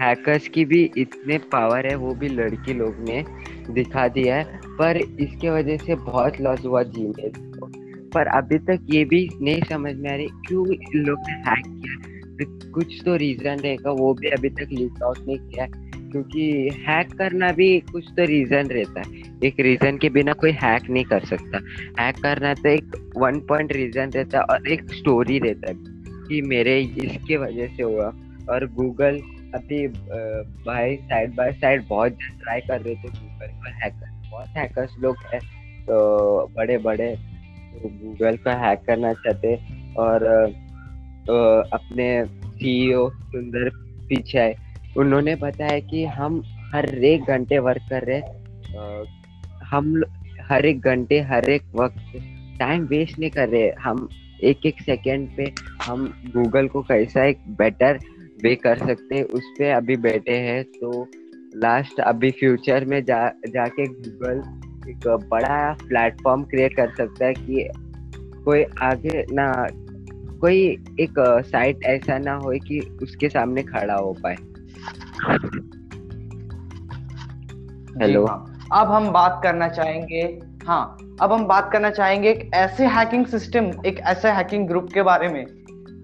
हैकर्स 0.00 0.46
की 0.48 0.64
भी 0.64 0.82
इतने 0.98 1.36
पावर 1.52 1.86
है, 1.86 1.94
वो 1.94 2.14
भी 2.14 2.28
लड़की 2.28 2.74
लोग 2.74 2.94
ने 3.00 3.24
दिखा 3.70 4.06
दिया 4.08 4.36
है, 4.36 4.60
पर 4.78 4.96
इसके 4.96 5.50
वजह 5.50 5.76
से 5.76 5.94
बहुत 5.94 6.40
लॉस 6.40 6.64
हुआ 6.64 6.82
जी 6.82 7.06
मेल 7.08 7.32
पर 8.14 8.26
अभी 8.28 8.58
तक 8.58 8.86
ये 8.90 9.04
भी 9.04 9.28
नहीं 9.42 9.62
समझ 9.68 9.94
में 9.96 10.10
आ 10.10 10.14
रही, 10.16 10.26
क्यों 10.48 10.66
इन 10.68 11.04
लोग 11.04 11.18
ने 11.28 11.34
हैक 11.48 11.64
किया? 11.66 11.94
तो 12.36 12.72
कुछ 12.72 13.00
तो 13.04 13.16
रीजन 13.16 13.58
रहेगा, 13.58 13.90
वो 13.90 14.12
भी 14.14 14.28
अभी 14.28 14.50
तक 14.50 14.68
लीक 14.72 15.02
आउट 15.02 15.18
नहीं 15.18 15.38
किया 15.38 15.66
क्योंकि 16.14 16.70
हैक 16.88 17.12
करना 17.12 17.50
भी 17.52 17.68
कुछ 17.80 18.08
तो 18.16 18.24
रीजन 18.24 18.66
रहता 18.66 19.00
है। 19.00 19.22
एक 19.44 19.60
रीजन 19.60 19.96
के 19.98 20.08
बिना 20.08 20.32
कोई 20.32 20.50
हैक 20.62 20.88
नहीं 20.90 21.04
कर 21.04 21.24
सकता। 21.26 21.60
हैक 22.02 22.16
करना 22.16 22.52
तो 22.54 22.68
एक 22.68 22.96
वन 23.16 23.40
पॉइंट 23.40 23.72
रीजन 23.72 24.10
रहता 24.10 24.38
है 24.38 24.44
और 24.44 24.68
एक 24.68 24.92
स्टोरी 24.92 25.38
रहता 25.38 25.70
है 25.70 25.74
कि 26.28 26.40
मेरे 26.42 26.78
इसके 26.80 27.36
वजह 27.36 27.74
से 27.76 27.82
हुआ। 27.82 28.12
और 28.50 28.66
गूगल 28.72 29.20
अभी 29.54 29.86
बाय 29.88 30.96
साइड 31.02 31.34
बाय 31.34 31.52
साइड 31.52 31.84
बहुत 31.88 32.18
ट्राई 32.40 32.60
कर 32.60 32.80
रहे 32.80 32.94
थे 32.94 33.08
गूगल 33.08 33.46
को 33.46 33.70
हैक 33.74 33.94
बहुत 34.30 34.56
हैकर्स 34.56 34.96
लोग 35.00 35.16
हैं 35.32 35.40
तो 35.84 35.96
बड़े 36.56 36.78
बड़े 36.78 37.14
गूगल 37.84 38.36
को 38.36 38.50
हैक 38.64 38.82
करना 38.86 39.12
चाहते 39.12 39.54
और 39.98 40.26
तो 41.26 41.36
अपने 41.76 42.08
सीईओ 42.26 43.08
e 43.08 43.12
सुंदर 43.12 43.70
पिचाई 44.08 44.52
उन्होंने 44.96 45.34
बताया 45.34 45.78
कि 45.80 46.04
हम 46.04 46.42
हर 46.74 47.04
एक 47.04 47.24
घंटे 47.24 47.58
वर्क 47.58 47.82
कर 47.90 48.02
रहे 48.02 48.20
हम 49.66 50.02
हर 50.40 50.66
एक 50.66 50.80
घंटे, 50.80 51.20
हर 51.20 51.50
एक 51.50 51.62
वक्त 51.74 52.12
टाइम 52.58 52.84
वेस्ट 52.84 53.18
नहीं 53.18 53.30
कर 53.30 53.48
रहे। 53.48 53.70
हम 53.70 54.08
एक 54.42 54.66
एक 54.66 54.80
सेकेंड 54.80 55.28
पे 55.36 55.52
हम 55.82 56.06
गूगल 56.36 56.68
को 56.68 56.82
कैसा 56.82 57.24
एक 57.24 57.38
बेटर 57.48 57.98
वे 58.42 58.54
कर 58.54 58.78
सकते 58.78 59.14
हैं, 59.14 59.24
उस 59.24 59.42
पर 59.44 59.70
अभी 59.70 59.96
बैठे 59.96 60.36
हैं। 60.36 60.64
तो 60.64 61.08
लास्ट 61.56 62.00
अभी 62.00 62.30
फ्यूचर 62.30 62.84
में 62.84 63.04
जा, 63.04 63.28
जाके 63.28 63.86
गूगल 63.86 64.42
एक 64.90 65.08
बड़ा 65.30 65.72
प्लेटफॉर्म 65.72 66.42
क्रिएट 66.42 66.76
कर 66.76 66.94
सकता 66.94 67.26
है 67.26 67.34
कि 67.34 67.68
कोई 68.44 68.64
आगे 68.82 69.24
ना, 69.32 69.66
कोई 70.40 70.58
एक 71.00 71.14
साइट 71.46 71.84
ऐसा 71.84 72.18
ना 72.18 72.34
हो 72.34 72.50
कि 72.50 72.80
उसके 73.02 73.28
सामने 73.28 73.62
खड़ा 73.62 73.94
हो 73.94 74.12
पाए। 74.22 74.36
हेलो 78.00 78.26
हाँ। 78.26 78.68
अब 78.72 78.90
हम 78.92 79.10
बात 79.10 79.40
करना 79.42 79.68
चाहेंगे 79.68 80.22
हाँ 80.66 80.96
अब 81.22 81.32
हम 81.32 81.44
बात 81.46 81.68
करना 81.72 81.90
चाहेंगे 81.90 82.30
एक 82.30 82.50
ऐसे 82.54 82.86
हैकिंग 82.86 83.26
सिस्टम 83.26 83.70
एक 83.86 83.98
ऐसे 83.98 84.30
हैकिंग 84.30 84.66
ग्रुप 84.68 84.88
के 84.94 85.02
बारे 85.02 85.28
में 85.28 85.46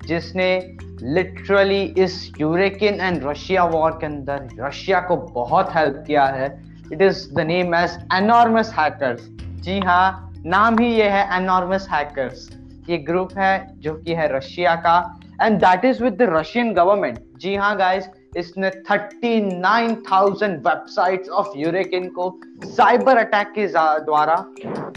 जिसने 0.07 0.77
लिटरली 1.03 1.83
इस 1.99 2.33
यूरेकियन 2.41 3.01
एंड 3.01 3.27
रशिया 3.27 3.65
वॉर 3.65 3.91
के 3.91 4.07
अंदर 4.07 4.49
रशिया 4.61 5.01
को 5.01 5.17
बहुत 5.17 5.75
हेल्प 5.77 6.05
किया 6.07 6.25
है। 6.25 6.47
It 6.93 7.03
is 7.03 7.35
the 7.35 7.41
name 7.41 7.75
as 7.75 7.99
Anonymous 8.15 8.75
hackers 8.79 9.29
जी 9.63 9.79
हाँ 9.79 10.33
नाम 10.47 10.79
ही 10.79 10.95
ये 10.95 11.09
है 11.09 11.27
एनॉर्मस 11.37 11.89
हैकर्स 11.93 12.49
ये 12.91 12.99
ग्रुप 12.99 13.39
है 13.39 13.77
जो 13.79 13.95
कि 13.95 14.15
है 14.15 14.37
रशिया 14.37 14.75
का। 14.75 15.19
And 15.43 15.59
that 15.59 15.85
is 15.85 16.03
with 16.05 16.13
the 16.13 16.23
Russian 16.23 16.73
government 16.73 17.19
जी 17.37 17.55
हाँ 17.57 17.77
गाइस 17.77 18.09
इसने 18.39 18.71
39,000 18.71 20.57
वेबसाइट्स 20.67 21.29
ऑफ़ 21.29 21.57
यूरेकिन 21.59 22.09
को 22.19 22.31
साइबर 22.65 23.17
अटैक 23.19 23.49
के 23.55 23.67
द्वारा 24.05 24.35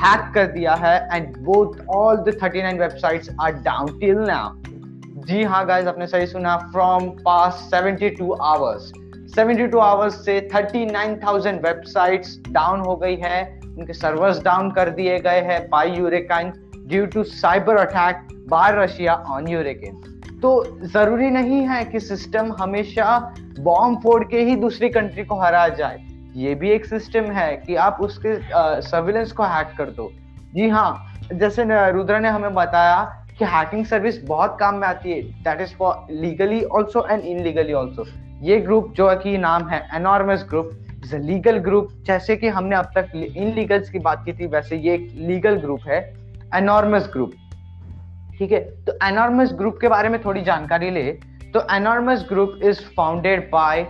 हैक 0.02 0.32
कर 0.34 0.52
दिया 0.52 0.74
है 0.76 0.96
and 1.14 1.38
both 1.46 1.80
all 1.96 2.18
the 2.18 2.38
39 2.44 2.80
websites 2.80 3.30
are 3.42 3.52
down 3.62 3.98
till 4.00 4.20
now 4.20 4.54
जी 5.28 5.44
हाँ 5.44 5.66
गाइस 5.68 5.88
आपने 5.88 6.08
सही 6.08 6.28
सुना 6.28 6.56
फ्रॉम 6.72 7.10
पास 7.26 7.70
72 7.74 8.32
आवर्स 8.44 8.92
72 9.38 9.80
आवर्स 9.82 10.24
से 10.26 10.40
39,000 10.54 11.62
वेबसाइट्स 11.66 12.38
डाउन 12.50 12.80
हो 12.80 12.96
गई 12.96 13.16
है 13.16 13.44
उनके 13.68 13.94
सर्वर्स 13.94 14.44
डाउन 14.44 14.72
कर 14.72 14.90
दिए 14.98 15.20
गए 15.20 15.42
हैं 15.44 15.62
bye 15.70 15.98
यूरेकाइन 15.98 16.54
due 16.78 17.06
to 17.06 17.24
cyber 17.36 17.78
attack 17.78 18.28
by 18.50 18.84
Russia 18.84 19.14
on 19.30 19.48
यूरेकिन 19.48 20.02
तो 20.44 20.50
ज़रूरी 20.84 21.30
नहीं 21.32 21.62
है 21.68 21.84
कि 21.86 22.00
सिस्टम 22.00 22.52
हमेशा 22.60 23.18
बॉम्ब 23.60 24.00
फोड़ 24.02 24.24
के 24.24 24.40
ही 24.40 24.56
दूसरी 24.56 24.90
कंट्री 24.90 25.24
को 25.24 25.36
हरा 25.40 25.68
जाए। 25.70 26.00
ये 26.36 26.56
भी 26.56 26.70
एक 26.70 26.86
सिस्टम 26.86 27.32
है 27.32 27.56
कि 27.58 27.76
आप 27.76 27.98
उसके 28.02 28.36
सर्विलेंस 28.84 29.32
को 29.32 29.44
हैक 29.44 29.74
कर 29.78 29.90
दो। 29.90 30.10
जी 30.56 30.68
हाँ 30.70 31.28
जैसे 31.34 31.66
रुद्रा 31.92 32.20
ने 32.20 32.30
हमें 32.30 32.54
बताया 32.54 33.04
कि 33.40 33.46
हैकिंग 33.46 33.86
सर्विस 33.86 34.24
बहुत 34.26 34.58
काम 34.60 34.76
में 34.76 34.88
आती 34.88 35.12
है। 35.12 35.22
That 35.44 35.62
is 35.62 35.74
for 35.76 36.08
legally 36.12 36.64
also 36.64 37.06
and 37.12 37.22
illegally 37.22 37.74
also 37.74 38.06
ये 38.42 38.58
ग्रुप 38.62 38.94
जो 38.98 39.10
कि 39.16 39.38
नाम 39.38 39.68
है 39.70 39.82
Anonymous 39.96 40.46
group 40.50 40.72
is 41.06 41.16
a 41.16 41.20
legal 41.20 41.58
group 41.60 41.94
जैसे 42.08 42.36
कि 42.36 42.48
हमने 42.50 42.76
अब 42.76 42.92
तक 42.96 43.16
इन 43.16 43.54
लीगल्स 43.56 43.90
की 43.90 44.00
बात 44.00 44.26
की 44.26 44.34
थी, 44.34 44.48
वैसे 44.48 44.78
ये 44.78 44.94
एक 44.94 45.08
लीगल 45.18 45.56
ग्रुप 45.58 45.88
है। 45.88 46.02
एनॉर्मस 46.56 47.10
ग्रुप 47.14 47.32
ठीक 48.40 48.52
है? 48.52 48.60
तो 48.60 48.94
एनॉर्मस 49.04 49.54
ग्रुप 49.54 49.78
के 49.82 49.88
बारे 49.88 50.10
में 50.10 50.22
थोड़ी 50.26 50.42
जानकारी 50.42 50.90
ले। 50.90 51.12
तो 51.54 51.68
Anonymous 51.72 52.26
group 52.30 52.60
is 52.64 52.80
founded 52.98 53.50
by 53.52 53.88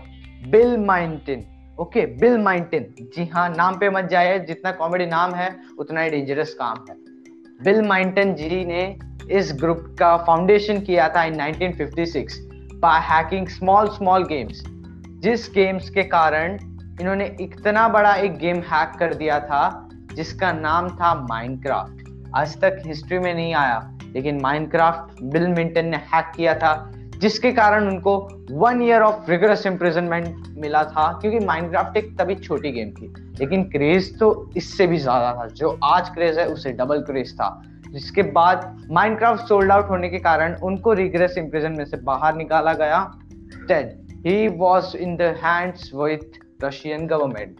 Bill 0.47 0.77
Minton 0.77 1.45
okay 1.79 2.05
Bill 2.05 2.37
Minton 2.37 2.85
जी 3.15 3.25
हाँ 3.25 3.47
नाम 3.49 3.77
पे 3.79 3.89
मत 3.89 4.05
जाए 4.05 4.39
जितना 4.39 4.71
कॉमेडी 4.71 5.05
नाम 5.05 5.33
है, 5.33 5.55
उतना 5.79 6.01
ही 6.01 6.09
डेंजरस 6.09 6.53
काम 6.53 6.85
है। 6.89 6.95
बिल 7.63 7.81
माइंटन 7.81 8.33
जी 8.33 8.65
ने 8.65 8.99
इस 9.31 9.53
ग्रुप 9.53 9.95
का 9.99 10.15
फाउंडेशन 10.17 10.79
किया 10.79 11.07
था 11.09 11.23
in 11.23 11.35
1956 11.35 12.37
by 12.73 12.99
hacking 13.01 13.47
small 13.47 13.87
small 13.87 14.23
games 14.23 14.63
जिस 15.23 15.49
गेम्स 15.53 15.89
के 15.89 16.03
कारण 16.03 16.59
इन्होंने 17.01 17.35
इतना 17.41 17.87
बड़ा 17.87 18.13
एक 18.15 18.37
गेम 18.37 18.57
हैक 18.57 18.97
कर 18.99 19.13
दिया 19.13 19.39
था, 19.39 19.89
जिसका 20.13 20.51
नाम 20.51 20.89
था 20.89 21.13
माइनक्राफ्ट 21.29 22.31
आज 22.35 22.61
तक 22.61 22.81
हिस्ट्री 22.85 23.19
में 23.19 23.33
नहीं 23.33 23.53
आया। 23.53 23.92
लेकिन 24.13 24.41
माइनक्राफ्ट 24.41 25.21
बिल 25.23 25.47
मिंटन 25.47 25.85
ने 25.85 25.97
हैक 25.97 26.31
किया 26.35 26.55
था, 26.55 26.91
जिसके 27.17 27.51
कारण 27.51 27.87
उनको 27.87 28.17
one 28.51 28.81
year 28.81 29.01
of 29.01 29.29
rigorous 29.31 29.65
imprisonment 29.65 30.35
मिला 30.57 30.83
था, 30.83 31.19
क्योंकि 31.21 31.39
माइनक्राफ्ट 31.45 31.97
एक 31.97 32.17
तभी 32.19 32.35
छोटी 32.35 32.71
गेम 32.71 32.91
थी। 32.91 33.13
लेकिन 33.39 33.63
क्रेज 33.63 34.19
तो 34.19 34.49
इससे 34.57 34.87
भी 34.87 34.97
ज़्यादा 34.97 35.33
था, 35.33 35.47
जो 35.47 35.79
आज 35.83 36.09
क्रेज 36.09 36.37
है, 36.39 36.47
उसे 36.47 36.71
डबल 36.71 37.01
क्रेज 37.01 37.33
था। 37.33 37.61
जिसके 37.89 38.21
बाद 38.21 38.87
माइनक्राफ्ट 38.91 39.47
सोल्ड 39.47 39.71
आउट 39.71 39.89
होने 39.89 40.09
के 40.09 40.19
कारण 40.19 40.55
उनको 40.55 40.93
रिग्रेस 40.93 41.37
इम्प्रिजन 41.37 41.71
में 41.71 41.85
से 41.85 41.97
बाहर 41.97 42.35
निकाला 42.35 42.73
गया। 42.73 42.99
Dead 43.67 43.91
he 44.27 44.47
was 44.47 44.97
in 44.97 45.17
hands 45.21 45.91
with 45.95 46.39
Russian 46.63 47.07
government 47.07 47.55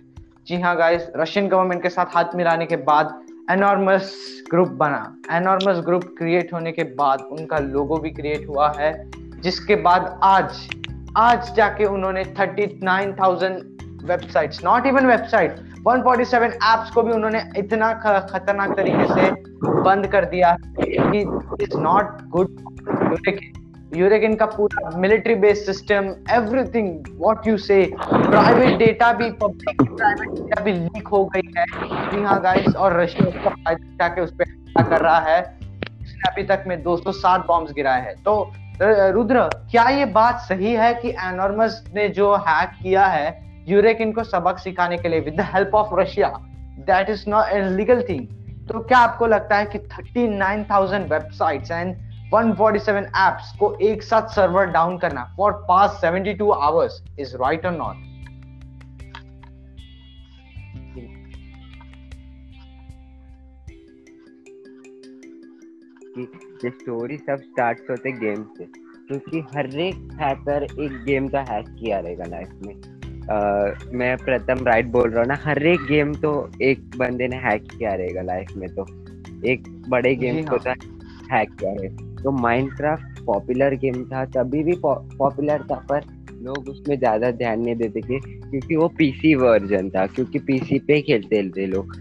जी 0.47 0.59
हाँ 0.61 0.75
गाइस 0.77 1.07
रशियन 1.15 1.47
गवर्नमेंट 1.47 1.81
के 1.83 1.89
साथ 1.89 2.05
हाथ 2.05 2.35
मिलाने 2.35 2.65
के 2.65 2.75
बाद 2.75 3.22
एनॉर्मस 3.51 4.13
ग्रुप 4.51 4.67
बना। 4.67 5.17
एनॉर्मस 5.31 5.85
ग्रुप 5.85 6.03
क्रिएट 6.17 6.53
होने 6.53 6.71
के 6.71 6.83
बाद 6.83 7.19
उनका 7.31 7.57
लोगो 7.57 7.97
भी 7.97 8.09
क्रिएट 8.09 8.47
हुआ 8.47 8.73
है 8.77 9.11
जिसके 9.41 9.75
बाद 9.75 10.19
आज 10.23 10.69
आज 11.17 11.53
जाके 11.55 11.85
उन्होंने 11.85 12.23
39,000 12.23 13.61
websites 14.03 14.63
not 14.63 14.85
even 14.85 15.05
website 15.05 15.55
147 15.87 16.53
apps 16.53 16.91
को 16.91 17.01
भी 17.01 17.11
उन्होंने 17.11 17.43
इतना 17.57 17.93
खतरनाक 17.93 18.75
तरीके 18.77 19.05
से 19.13 19.31
बंद 19.81 20.07
कर 20.07 20.25
दिया 20.25 20.57
कि 20.79 21.19
इज़ 21.63 21.77
नॉट 21.77 22.21
गुड 22.29 22.47
यूरेकिन 23.95 24.35
का 24.35 24.45
पूरा 24.45 24.89
military 24.97 25.33
based 25.35 25.65
system 25.65 26.05
everything 26.31 27.07
what 27.19 27.47
you 27.47 27.57
say 27.57 27.75
private 28.03 28.77
data 28.77 29.11
भी 29.13 29.29
पब्लिक 29.41 29.81
प्राइवेट 29.81 30.29
डेटा 30.29 30.61
भी 30.63 30.71
लीक 30.73 31.07
हो 31.07 31.23
गई 31.25 31.51
है। 31.57 31.65
जी 32.11 32.23
हाँ 32.23 32.39
गाइस 32.43 32.75
और 32.75 32.99
रशिया 32.99 33.27
उसका 33.27 33.49
फ़ायदा 33.49 33.93
उठा 33.93 34.07
के 34.07 34.21
उस 34.21 34.31
पर 34.31 34.49
हमला 34.49 34.83
कर 34.89 35.01
रहा 35.01 35.19
है। 35.19 35.41
उसने 36.01 36.29
अभी 36.29 36.43
तक 36.43 36.63
में 36.67 36.81
207 36.83 37.45
बॉम्ब्स 37.47 37.73
गिराए 37.73 38.01
हैं। 38.01 38.15
तो 38.23 38.51
रुद्र 38.81 39.43
क्या 39.71 39.83
ये 39.89 40.05
बात 40.13 40.39
सही 40.39 40.73
है 40.73 40.93
कि 40.93 41.09
एनॉर्मस 41.23 41.83
ने 41.95 42.07
जो 42.09 42.35
हैक 42.47 42.69
किया 42.81 43.05
है 43.07 43.27
यूरेकिन 43.67 44.11
को 44.11 44.23
सबक 44.23 44.57
सिखाने 44.59 44.97
के 44.97 45.09
लिए 45.09 45.19
with 45.19 45.35
the 45.35 45.45
help 45.53 45.75
of 45.75 45.99
Russia 45.99 46.27
that 46.87 47.09
is 47.09 47.23
not 47.29 47.51
a 47.51 47.61
legal 47.69 48.01
thing 48.09 48.25
तो 48.67 48.79
क्या 48.79 48.97
आपको 48.99 49.27
लगता 49.27 49.57
है 49.57 49.65
कि 49.65 49.79
39,000 49.79 51.07
वेबसाइट्स 51.09 51.71
एंड 51.71 51.95
147 52.33 53.03
एप्स 53.03 53.57
को 53.59 53.77
एक 53.81 54.03
साथ 54.03 54.27
सर्वर 54.27 54.65
डाउन 54.65 54.97
करना 54.97 55.33
for 55.37 55.51
past 55.51 56.01
72 56.05 56.51
hours 56.51 57.03
is 57.19 57.35
right 57.35 57.65
और 57.65 57.71
नॉट 57.71 58.13
ये 66.65 66.69
स्टोरी 66.69 67.17
सब 67.17 67.35
स्टार्ट 67.35 67.79
होते 67.89 68.11
गेम 68.11 68.43
से। 68.43 68.63
क्योंकि 69.07 69.39
हर 69.39 69.79
एक 69.79 69.95
हैकर 69.95 70.63
एक 70.63 71.03
गेम 71.03 71.27
का 71.27 71.41
हैक 71.41 71.65
किया 71.69 71.99
रहेगा 71.99 72.25
लाइफ 72.25 72.49
में। 72.65 72.75
uh, 72.75 73.93
मैं 73.93 74.17
प्रथम 74.17 74.65
राइट 74.65 74.85
बोल 74.85 75.09
रहा 75.09 75.19
हूँ 75.19 75.27
ना 75.27 75.37
हर 75.45 75.63
एक 75.63 75.79
गेम 75.79 76.13
तो 76.13 76.51
एक 76.61 76.97
बंदे 76.97 77.27
ने 77.27 77.35
हैक 77.35 77.63
किया 77.63 77.93
रहेगा 77.93 78.21
लाइफ 78.21 78.47
में 78.57 78.69
तो। 78.69 78.85
एक 79.45 79.83
बड़े 79.89 80.15
गेम 80.15 80.45
को 80.45 80.55
हाँ. 80.55 80.75
तो 80.75 80.87
हैक 81.31 81.51
किया 81.51 81.73
रहेगा। 81.73 82.12
तो 82.23 82.31
माइनक्राफ्ट 82.31 83.19
पॉपुलर 83.25 83.75
गेम 83.75 84.03
था, 84.05 84.25
तभी 84.27 84.63
भी 84.63 84.73
पॉपुलर 84.83 85.63
था, 85.71 85.75
पर 85.89 86.01
लोग 86.43 86.69
उसमें 86.69 86.97
ज़्यादा 86.97 87.31
ध्यान 87.33 87.59
नहीं 87.61 87.75
देते 87.75 88.01
थे, 88.01 88.19
क्योंकि 88.19 88.75
वो 88.75 88.87
पीसी 88.97 89.33
वर्जन 89.35 89.89
था, 89.89 90.05
क्योंकि 90.07 90.39
पीसी 90.41 90.79
पे 90.79 91.01
खेलते 91.01 91.43
थे 91.49 91.65
लोग। 91.67 91.95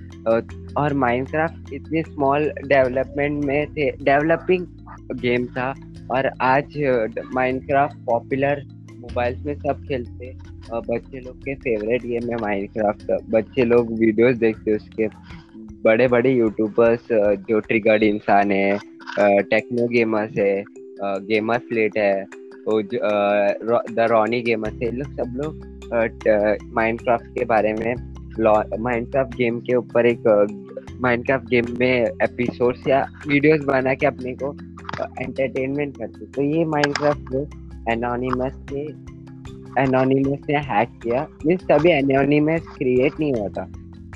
और 0.79 0.95
माइनक्राफ्ट 0.95 1.73
इतने 1.75 2.03
स्मॉल 2.03 2.51
डेवलपमेंट 2.65 3.45
में 3.45 3.67
थे 3.69 3.91
डेवलपिंग 4.03 4.67
गेम 5.21 5.47
था, 5.49 5.73
और 6.11 6.31
आज 6.43 6.79
माइनक्राफ्ट 7.35 7.97
पॉपुलर 8.07 8.63
मोबाइल्स 8.97 9.45
में 9.47 9.55
सब 9.57 9.85
खेलते। 9.89 10.33
बच्चे 10.73 11.21
लोग 11.21 11.37
के 11.39 11.55
फेवरेट 11.55 12.03
गेम 12.03 12.31
है 12.31 12.37
माइनक्राफ्ट 12.41 13.11
बच्चे 13.31 13.65
लोग 13.65 13.93
वीडियोस 13.99 14.37
देखते 14.37 14.77
उसके। 14.77 15.09
बड़े 15.85 16.07
बड़े 16.09 16.31
यूट्यूबर्स 16.31 17.09
जो 17.49 17.59
ट्रिगर्ड 17.61 18.03
इंसान 18.03 18.51
है 18.53 18.79
टेक्नो 19.19 19.87
गेमर्स 19.89 20.39
है 20.39 20.65
गेमर 21.29 21.59
फ्लेट 21.69 21.99
है 21.99 22.25
द 22.69 24.07
रॉनी 24.11 24.41
गेमर्स 24.43 24.83
है 24.83 24.91
लोग 24.97 25.13
सब 25.17 25.37
लोग 25.37 26.73
माइनक्राफ्ट 26.75 27.27
के 27.29 27.45
बारे 27.45 27.73
में 27.73 27.95
माइनक्राफ्ट 28.81 29.35
गेम 29.37 29.59
के 29.61 29.75
ऊपर 29.77 30.07
एक 30.07 30.29
माइनक्राफ्ट 31.01 31.49
गेम 31.49 31.67
में 31.81 32.05
एपिसोड्स 32.23 32.87
या 32.89 33.01
वीडियोस 33.29 33.65
बना 33.65 33.95
के 33.95 34.07
अपने 34.07 34.35
को 34.43 34.53
एंटरटेनमेंट 35.21 35.97
करते 35.99 36.27
तो 36.27 36.43
ये 36.43 36.65
माइनक्राफ्ट 36.65 37.33
जो 37.33 37.43
एनोनिमस 37.93 38.55
से 38.71 38.83
एनोनिमस 39.83 40.47
ने 40.51 40.59
हैक 40.71 40.89
किया। 41.03 41.27
मीन्स 41.47 41.65
तभी 41.71 41.91
एनोनिमस 41.91 42.67
क्रिएट 42.79 43.21
नहीं 43.21 43.33
होता। 43.35 43.65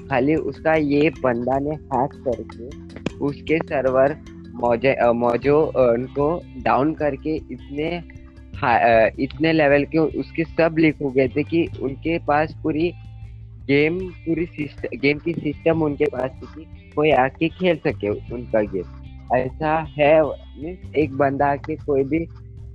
खाली 0.09 0.35
उसका 0.51 0.75
ये 0.75 1.11
बंदा 1.23 1.59
ने 1.59 1.75
हैक 1.95 2.13
करके, 2.29 2.67
उसके 3.27 3.59
सर्वर 3.59 4.17
मौजे 4.61 4.97
मौजो 5.13 5.61
उनको 5.77 6.29
डाउन 6.63 6.95
करके 6.95 7.37
इतने 7.37 8.03
इतने 9.25 9.53
लेवल 9.53 9.85
के 9.85 9.99
उसके 9.99 10.45
सब 10.45 10.77
लीक 10.79 11.03
हो 11.03 11.11
गए 11.11 11.29
थे 11.29 11.43
कि 11.43 11.67
उनके 11.83 12.19
पास 12.19 12.55
पूरी 12.63 12.93
गेम 13.67 13.99
पूरी 13.99 14.47
सिस्टम 14.47 14.99
गेम 14.99 15.19
की 15.19 15.33
सिस्टम 15.33 15.83
उनके 15.83 16.05
पास 16.05 16.31
थी 16.43 16.65
कि 16.65 16.91
कोई 16.97 17.11
आके 17.11 17.49
खेल 17.49 17.77
सके 17.77 18.09
उनका 18.09 18.61
गेम 18.61 19.37
ऐसा 19.37 19.77
है 19.99 20.15
एक 20.97 21.17
बंदा 21.17 21.47
आके 21.47 21.77
कोई 21.77 22.05
भी 22.05 22.23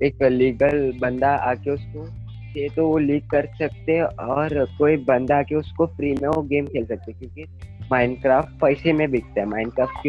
एक 0.04 0.24
लीगल 0.24 0.94
बंदा 1.02 1.30
आके 1.30 1.72
उसको 1.72 2.06
से 2.54 2.68
तो 2.70 2.88
वो 2.88 2.98
लीक 2.98 3.30
कर 3.30 3.48
सकते 3.60 4.02
और 4.02 4.66
कोई 4.78 4.98
बंदा 4.98 5.38
आके 5.38 5.56
उसको 5.56 5.86
फ्री 5.86 6.12
में 6.22 6.30
वो 6.30 6.42
गेम 6.42 6.66
खेल 6.66 6.86
सकते 6.86 7.12
क्योंकि 7.12 7.44
माइनक्राफ्ट 7.92 8.50
पैसे 8.62 8.94
में 8.94 9.10
बिकता 9.12 9.40
है। 9.42 9.46
माइनक्राफ्ट 9.48 10.08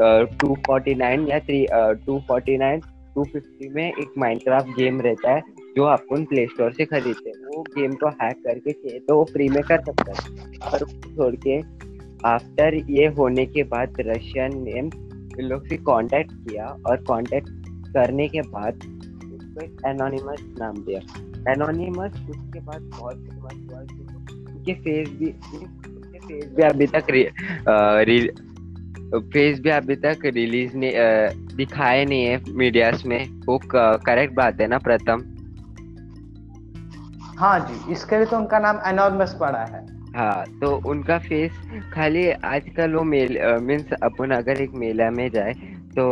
टू 0.00 0.54
फोर्टी 0.66 0.94
नाइन 0.94 1.26
या 1.28 1.38
three 1.40 1.66
two 2.06 2.18
forty 2.28 2.56
nine 2.58 2.80
to 3.14 3.24
fifty 3.24 3.68
में 3.68 3.86
एक 3.86 4.12
माइनक्राफ्ट 4.18 4.68
गेम 4.76 5.00
रहता 5.00 5.32
है 5.32 5.40
जो 5.76 5.84
अपन 5.86 6.24
प्ले 6.24 6.46
स्टोर 6.46 6.72
से 6.72 6.84
खरीदते 6.84 7.30
हैं। 7.30 7.46
वो 7.46 7.62
गेम 7.76 7.92
को 7.94 8.08
हैक 8.22 8.42
करके 8.44 8.72
चाहिए 8.72 8.98
तो 8.98 9.16
वो 9.16 9.24
फ्री 9.24 9.48
में 9.48 9.62
कर 9.62 9.80
सकता 9.84 10.12
है। 10.12 10.22
पर 10.62 10.84
छोड़ 11.06 11.34
के 11.46 11.58
आफ्टर 12.28 12.74
ये 12.90 13.06
होने 13.18 13.46
के 13.46 13.62
बाद 13.68 14.00
रशियन 14.00 14.58
ने 14.62 14.78
इन 14.78 14.90
लोग 15.42 15.66
से 15.68 15.76
कांटेक्ट 15.84 16.32
किया 16.32 16.66
और 16.86 16.96
कांटेक्ट 17.08 17.48
करने 17.94 18.28
के 18.28 18.40
बाद 18.50 18.74
उसको 18.74 19.64
एक 19.64 19.76
एनोनिमस 19.86 20.44
नाम 20.60 20.84
दिया। 20.84 21.00
एनोनिमस 21.52 22.20
उसके 22.30 22.60
बाद 22.60 22.90
बहुत 22.98 23.16
फ़ेमस 23.18 23.54
हुआ 23.70 23.80
उनके 23.80 24.74
फेस 24.74 25.08
भी 25.18 25.26
उनके 25.26 26.18
फेस 26.18 26.52
भी 26.56 26.62
अभी 26.62 26.86
तक 26.86 27.10
री, 27.10 27.24
आ, 27.24 28.00
री, 28.00 28.18
फेस 29.14 29.60
भी 29.60 29.70
अभी 29.70 29.96
तक 29.96 30.18
रिलीज़ 30.24 30.76
नहीं 30.76 30.92
दिखाए 31.56 32.04
नहीं 32.04 32.24
है 32.24 32.40
मीडिया 32.48 32.92
में। 33.06 33.44
वो 33.46 33.58
करेक्ट 33.74 34.34
बात 34.34 34.60
है 34.60 34.66
ना 34.66 34.78
प्रथम? 34.78 35.24
हाँ 37.38 37.58
जी 37.60 37.92
इसके 37.92 38.16
लिए 38.16 38.26
तो 38.26 38.36
उनका 38.36 38.58
नाम 38.58 38.80
एनॉर्मस 38.86 39.36
पड़ा 39.40 39.64
है। 39.64 39.86
हाँ 40.16 40.44
तो 40.60 40.74
उनका 40.86 41.18
फेस 41.18 41.52
खाली 41.92 42.30
आजकल 42.30 42.94
वो 42.94 43.02
मेल 43.04 43.38
मीन्स 43.62 43.92
अपन 43.92 44.30
अगर 44.30 44.60
एक 44.62 44.70
मेला 44.74 45.10
में 45.10 45.30
जाए 45.30 45.52
तो 45.96 46.06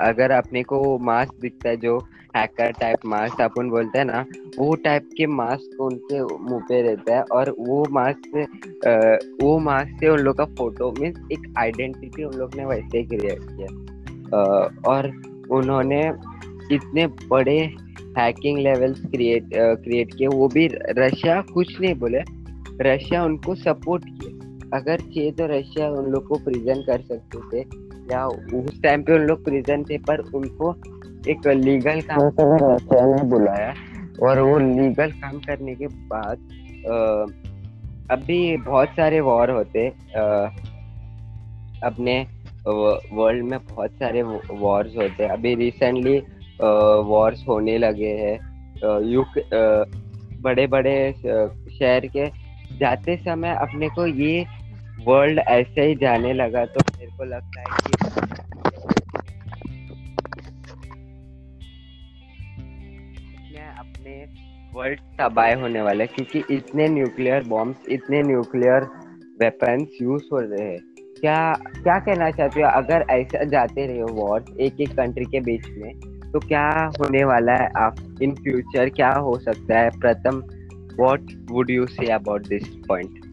अगर 0.00 0.30
अपने 0.30 0.62
को 0.62 0.98
मास्क 0.98 1.34
दिखता 1.40 1.68
है 1.68 1.76
जो 1.76 1.98
हैकर 2.36 2.72
टाइप 2.80 3.06
मास्क 3.06 3.40
अपन 3.40 3.68
बोलते 3.70 3.98
हैं 3.98 4.04
ना, 4.04 4.24
वो 4.58 4.74
टाइप 4.84 5.08
के 5.16 5.26
मास्क 5.26 5.80
उनके 5.80 6.22
मुँह 6.22 6.62
पे 6.68 6.80
रहता 6.82 7.16
है 7.16 7.22
और 7.32 7.50
वो 7.58 7.84
मास्क 7.90 9.38
वो 9.42 9.58
मास्क 9.58 10.00
से 10.00 10.08
उन 10.08 10.18
लोग 10.18 10.36
का 10.36 10.44
फ़ोटो 10.58 10.90
मीन्स 11.00 11.18
एक 11.32 11.52
आइडेंटिटी 11.58 12.24
उन 12.24 12.34
लोग 12.38 12.54
ने 12.56 12.64
वैसे 12.66 13.02
क्रिएट 13.04 13.40
किया 13.42 13.68
और 14.88 15.10
उन्होंने 15.50 16.00
इतने 16.74 17.06
बड़े 17.28 17.58
हैकिंग 18.18 18.58
लेवल्स 18.58 19.00
क्रिएट 19.00 19.48
क्रिएट 19.54 20.14
किए, 20.14 20.26
वो 20.26 20.48
भी 20.48 20.66
रशिया 20.98 21.40
कुछ 21.52 21.80
नहीं 21.80 21.94
बोले, 21.94 22.22
रशिया 22.82 23.24
उनको 23.24 23.54
सपोर्ट 23.54 24.04
किया। 24.04 24.78
अगर 24.78 25.00
चाहिए 25.00 25.30
तो 25.32 25.46
रशिया 25.46 25.88
उन 25.90 26.10
लोग 26.12 26.26
को 26.28 26.38
प्रिजन 26.44 26.82
कर 26.86 27.00
सकते 27.02 27.38
थे, 27.52 27.60
या 28.12 28.26
उस 28.26 28.82
टाइम 28.82 29.02
पे 29.02 29.14
उन 29.14 29.26
लोग 29.26 29.44
प्रिजन 29.44 29.84
थे, 29.84 29.98
पर 30.00 30.20
उनको 30.34 30.72
एक 31.26 31.46
लीगल 31.46 32.00
काम 32.02 32.30
करने 32.30 33.22
बुलाया। 33.30 33.72
और 34.22 34.40
वो 34.40 34.58
लीगल 34.58 35.10
काम 35.12 35.38
करने 35.38 35.74
के 35.74 35.86
बाद 35.86 36.38
अभी 38.10 38.56
बहुत 38.56 38.88
सारे 38.88 39.20
वॉर 39.20 39.50
होते 39.50 39.86
अपने 41.82 42.20
वर्ल्ड 42.66 43.44
में 43.44 43.58
बहुत 43.66 43.90
सारे 43.92 44.22
वॉर्स 44.22 44.96
होते 44.96 45.22
हैं। 45.22 45.30
अभी 45.30 45.54
रिसेंटली 45.54 46.18
वॉर्स 47.06 47.44
होने 47.48 47.76
लगे 47.78 48.12
हैं। 48.16 48.36
युग 49.04 49.40
बड़े 50.42 50.66
बड़े 50.66 51.12
शहर 51.18 52.06
के 52.06 52.26
जाते 52.78 53.16
समय 53.16 53.54
अपने 53.56 53.88
को 53.88 54.06
ये 54.06 54.44
वर्ल्ड 55.06 55.38
ऐसे 55.38 55.86
ही 55.86 55.94
जाने 55.94 56.32
लगा 56.32 56.64
तो 56.66 56.80
मेरे 56.98 57.10
को 57.18 57.24
लगता 57.24 57.60
है 57.60 57.66
कि 57.78 57.92
अपने 64.08 64.78
वर्ल्ड 64.78 65.00
तबाह 65.18 65.54
होने 65.60 65.80
वाला 65.82 66.04
क्योंकि 66.06 66.42
इतने 66.50 66.88
न्यूक्लियर 66.88 67.44
बॉम्ब्स 67.44 67.88
इतने 67.88 68.22
न्यूक्लियर 68.22 68.84
वेपन्स 69.40 69.98
यूज़ 70.02 70.22
हो 70.32 70.38
रहे 70.40 70.68
हैं। 70.68 70.78
क्या 71.20 71.52
क्या 71.76 71.98
कहना 71.98 72.30
चाहते 72.30 72.62
हो? 72.62 72.68
अगर 72.68 73.04
ऐसा 73.10 73.44
जाते 73.44 73.86
रहे 73.86 74.02
वॉर 74.02 74.44
एक 74.60 74.80
एक 74.80 74.96
कंट्री 74.96 75.24
के 75.24 75.40
बीच 75.40 75.68
में 75.78 76.30
तो 76.32 76.38
क्या 76.38 76.68
होने 77.00 77.24
वाला 77.24 77.52
है 77.52 77.68
आप 77.76 77.96
इन 78.22 78.34
फ्यूचर 78.34 78.88
क्या 78.88 79.10
हो 79.10 79.38
सकता 79.38 79.78
है? 79.78 79.90
Pratham 80.00 80.42
what 81.00 81.26
would 81.50 81.70
you 81.70 81.86
say 81.86 82.10
about 82.12 82.48
this 82.48 82.68
point 82.88 83.26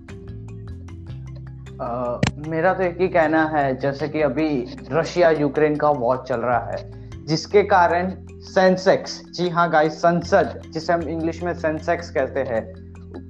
मेरा 2.47 2.73
तो 2.73 2.83
एक 2.83 3.01
ही 3.01 3.07
कहना 3.07 3.43
है, 3.47 3.75
जैसे 3.79 4.07
कि 4.07 4.21
अभी 4.21 4.47
रशिया 4.91 5.29
यूक्रेन 5.31 5.75
का 5.75 5.89
वॉर 5.89 6.23
चल 6.27 6.39
रहा 6.39 6.59
है, 6.65 6.77
जिसके 7.25 7.63
कारण 7.63 8.11
सेंसेक्स। 8.45 9.21
जी 9.31 9.49
हाँ 9.49 9.69
गाइस 9.71 10.01
संसद, 10.01 10.61
जिसे 10.71 10.93
हम 10.93 11.01
इंग्लिश 11.01 11.41
में 11.43 11.53
सेंसेक्स 11.53 12.09
कहते 12.09 12.39
हैं, 12.41 12.63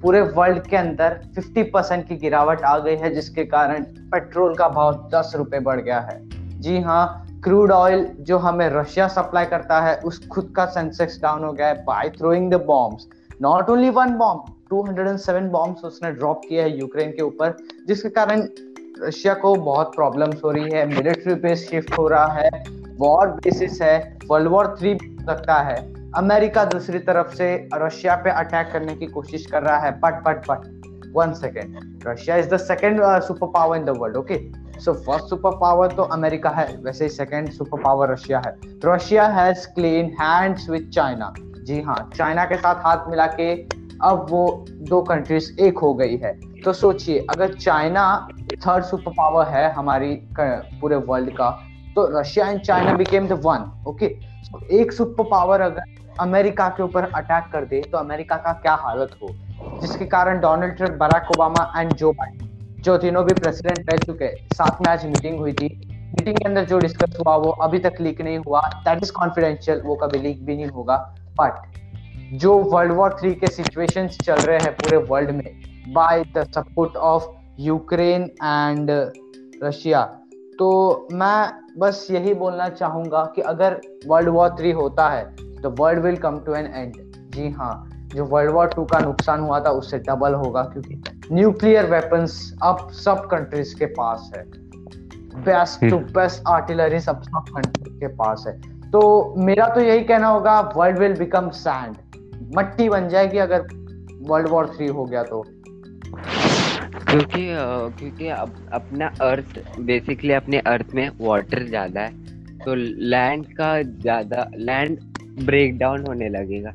पूरे 0.00 0.20
वर्ल्ड 0.20 0.66
के 0.66 0.76
अंदर 0.76 1.18
50 1.34 1.62
परसेंट 1.74 2.06
की 2.08 2.16
गिरावट 2.16 2.62
आ 2.62 2.78
गई 2.78 2.96
है, 2.96 3.14
जिसके 3.14 3.44
कारण 3.44 3.84
पेट्रोल 4.12 4.54
का 4.54 4.68
भाव 4.68 5.08
दस 5.14 5.32
रुपए 5.36 5.58
बढ़ 5.60 5.80
गया 5.80 6.00
है। 6.00 6.18
जी 6.60 6.80
हाँ 6.80 7.22
क्रूड 7.44 7.70
ऑयल 7.72 8.06
जो 8.20 8.38
हमें 8.38 8.68
रशिया 8.70 9.06
सप्लाई 9.08 9.44
करता 9.46 9.80
है, 9.80 9.96
उस 9.96 10.26
खुद 10.28 10.52
का 10.56 10.64
सेंसेक्स 10.66 11.20
डाउन 11.22 11.44
हो 11.44 11.52
गया 11.52 11.66
है 11.68 11.84
by 11.84 12.10
throwing 12.18 12.50
the 12.52 12.62
bombs 12.66 13.08
not 13.42 13.70
only 13.70 13.90
one 13.90 14.14
bomb 14.18 14.52
207 14.72 15.50
bombs 15.50 15.84
उसने 15.84 16.10
ड्रॉप 16.12 16.40
किया 16.48 16.64
है 16.64 16.78
यूक्रेन 16.78 17.10
के 17.10 17.22
ऊपर, 17.22 17.56
जिसके 17.88 18.08
कारण 18.10 18.40
रशिया 19.02 19.34
को 19.34 19.54
बहुत 19.54 19.94
प्रॉब्लम्स 19.94 20.40
हो 20.44 20.50
रही 20.50 20.70
है 20.72 20.86
मिलिट्री 20.86 21.34
बेस 21.34 21.68
शिफ्ट 21.70 21.98
हो 21.98 22.06
रहा 22.08 22.26
है 22.32 22.64
वॉर 22.98 23.28
बेसिस 23.28 23.80
है 23.82 23.96
वर्ल्ड 24.30 24.48
वॉर 24.48 24.74
थ्री 24.78 24.92
लगता 25.28 25.54
है। 25.54 25.76
अमेरिका 26.12 26.64
दूसरी 26.64 26.98
तरफ़ 26.98 27.34
से 27.34 27.48
रशिया 27.74 28.14
पे 28.16 28.30
अटैक 28.30 28.70
करने 28.72 28.94
की 28.96 29.06
कोशिश 29.06 29.46
कर 29.46 29.62
रहा 29.62 29.78
है 29.78 29.90
but 30.00 30.22
but 30.24 30.48
but 30.48 31.12
one 31.16 31.32
second 31.32 32.04
Russia 32.06 32.36
is 32.36 32.48
the 32.48 32.56
second 32.56 33.00
super 33.22 33.46
power 33.46 33.76
in 33.76 33.84
the 33.84 33.96
world 33.98 34.16
okay 34.16 34.38
so 34.80 34.92
first 34.94 35.28
super 35.30 35.56
power 35.58 35.92
तो 35.92 36.02
अमेरिका 36.02 36.50
है, 36.50 36.66
वैसे 36.76 37.04
ही 37.04 37.10
सेकेंड 37.10 37.50
सुपर 37.50 37.82
पावर 37.82 38.10
रशिया 38.12 38.42
है। 38.46 38.56
Russia 38.84 39.26
has 39.28 39.66
clean 39.68 40.14
hands 40.20 40.68
with 40.70 40.90
China 40.94 41.32
जी 41.38 41.80
हाँ 41.82 42.10
चाइना 42.16 42.44
के 42.44 42.56
साथ 42.56 42.82
हाथ 42.84 43.08
मिला 43.10 43.26
के 43.26 43.54
अब 44.02 44.26
वो 44.30 44.64
दो 44.88 45.00
कंट्रीज़ 45.02 45.50
एक 45.60 45.78
हो 45.78 45.92
गई 45.94 46.16
है। 46.16 46.32
तो 46.64 46.72
सोचिए, 46.72 47.18
अगर 47.30 47.54
चाइना 47.54 48.28
थर्ड 48.56 48.84
सुपर 48.84 49.12
पावर 49.12 49.46
है 49.46 49.70
हमारी 49.72 50.14
पूरे 50.40 50.96
वर्ल्ड 50.96 51.30
का 51.30 51.50
तो 51.96 52.06
Russia 52.18 52.48
and 52.48 52.60
China 52.60 52.92
became 52.92 53.26
the 53.28 53.40
one 53.44 53.70
okay 53.88 54.06
एक 54.72 54.92
सुपर 54.92 55.24
पावर 55.24 55.60
अगर 55.60 55.94
अमेरिका 56.20 56.68
के 56.68 56.82
ऊपर 56.82 57.10
अटैक 57.14 57.50
कर 57.52 57.64
दे 57.64 57.80
तो 57.82 57.98
अमेरिका 57.98 58.36
का 58.36 58.52
क्या 58.52 58.74
हालत 58.74 59.16
हो? 59.22 59.28
जिसके 59.80 60.06
कारण 60.06 60.40
Donald 60.40 60.76
Trump 60.76 60.98
Barack 60.98 61.30
Obama 61.30 61.72
and 61.80 61.92
Joe 61.94 62.12
Biden 62.12 62.80
जो 62.80 62.96
तीनों 62.98 63.24
भी 63.24 63.34
प्रेसिडेंट 63.34 63.90
रह 63.90 63.98
चुके, 63.98 64.28
साथ 64.54 64.80
में 64.82 64.92
आज 64.92 65.06
मीटिंग 65.06 65.38
हुई 65.38 65.52
थी। 65.52 65.68
मीटिंग 65.88 66.36
के 66.36 66.44
अंदर 66.44 66.64
जो 66.64 66.78
डिस्कस 66.78 67.16
हुआ, 67.20 67.36
वो 67.36 67.50
अभी 67.62 67.78
तक 67.78 67.94
लीक 68.00 68.20
नहीं 68.20 68.38
हुआ। 68.38 68.60
दैट 68.84 69.02
इज़ 69.02 69.12
कॉन्फिडेंशियल 69.12 69.80
वो 69.84 69.94
कभी 69.94 70.18
लीक 70.18 70.44
भी 70.46 70.56
नहीं 70.56 70.66
होगा। 70.66 70.96
बट 71.40 71.52
जो 72.32 72.58
वर्ल्ड 72.58 72.92
वॉर 72.92 73.16
थ्री 73.20 73.34
के 73.34 73.48
सिचुएशन 73.48 74.06
चल 74.06 74.40
रहे 74.40 74.58
हैं 74.58 74.72
पूरे 74.72 74.96
वर्ल्ड 74.96 75.30
में 75.30 75.62
by 75.88 76.24
the 76.24 76.44
support 76.54 76.96
of 76.96 77.26
Ukraine 77.58 78.22
and 78.22 78.90
Russia 79.64 80.02
तो 80.58 81.08
मैं 81.12 81.52
बस 81.78 82.08
यही 82.10 82.34
बोलना 82.34 82.68
चाहूँगा 82.68 83.32
कि 83.36 83.42
अगर 83.42 83.80
वर्ल्ड 84.06 84.28
वॉर 84.28 84.48
थ्री 84.48 84.70
होता 84.70 85.08
है 85.08 85.24
तो 85.62 85.70
world 85.70 86.02
will 86.02 86.16
come 86.16 86.38
to 86.38 86.54
an 86.54 86.66
end 86.66 86.92
जी 87.30 87.50
हाँ 87.50 87.90
जो 88.14 88.24
वर्ल्ड 88.24 88.50
वॉर 88.50 88.66
टू 88.66 88.84
का 88.84 88.98
नुकसान 88.98 89.40
हुआ 89.40 89.60
था 89.60 89.70
उससे 89.70 89.98
डबल 89.98 90.34
होगा 90.34 90.62
क्योंकि 90.62 91.02
न्यूक्लियर 91.32 91.86
वेपन्स 91.86 92.54
अब 92.62 92.90
सब 92.90 93.26
कंट्रीज़ 93.26 93.78
के 93.78 93.86
पास 93.86 94.32
है। 94.36 94.44
बेस्ट 95.36 95.90
टू 95.90 95.98
बेस्ट 95.98 96.42
आर्टिलरी 96.48 97.00
सब 97.00 97.22
सब 97.22 97.44
कंट्री 97.54 97.98
के 97.98 98.06
पास 98.06 98.44
है। 98.46 98.60
तो 98.90 99.34
मेरा 99.38 99.68
तो 99.68 99.80
यही 99.80 100.04
कहना 100.04 100.28
होगा 100.28 100.60
वर्ल्ड 100.76 100.98
विल 100.98 101.16
बिकम 101.18 101.50
सैंड 101.50 101.96
मट्टी 102.54 102.88
बन 102.88 103.08
जाएगी 103.08 103.38
अगर 103.38 103.66
वर्ल्ड 104.22 104.48
वॉर 104.48 104.66
थ्री 104.76 104.86
हो 104.88 105.04
गया 105.04 105.22
तो। 105.22 105.42
क्योंकि 107.08 107.46
क्योंकि 107.98 108.28
अब 108.28 108.54
अपना 108.72 109.06
अर्थ 109.22 109.58
बेसिकली 109.80 110.32
अपने 110.32 110.58
अर्थ 110.66 110.94
में 110.94 111.08
वाटर 111.20 111.66
ज़्यादा 111.66 112.00
है 112.00 112.58
तो 112.58 112.74
लैंड 112.74 113.46
का 113.56 113.70
ज़्यादा 113.82 114.50
लैंड 114.56 114.98
ब्रेक 115.44 115.76
डाउन 115.78 116.06
होने 116.06 116.28
लगेगा। 116.28 116.72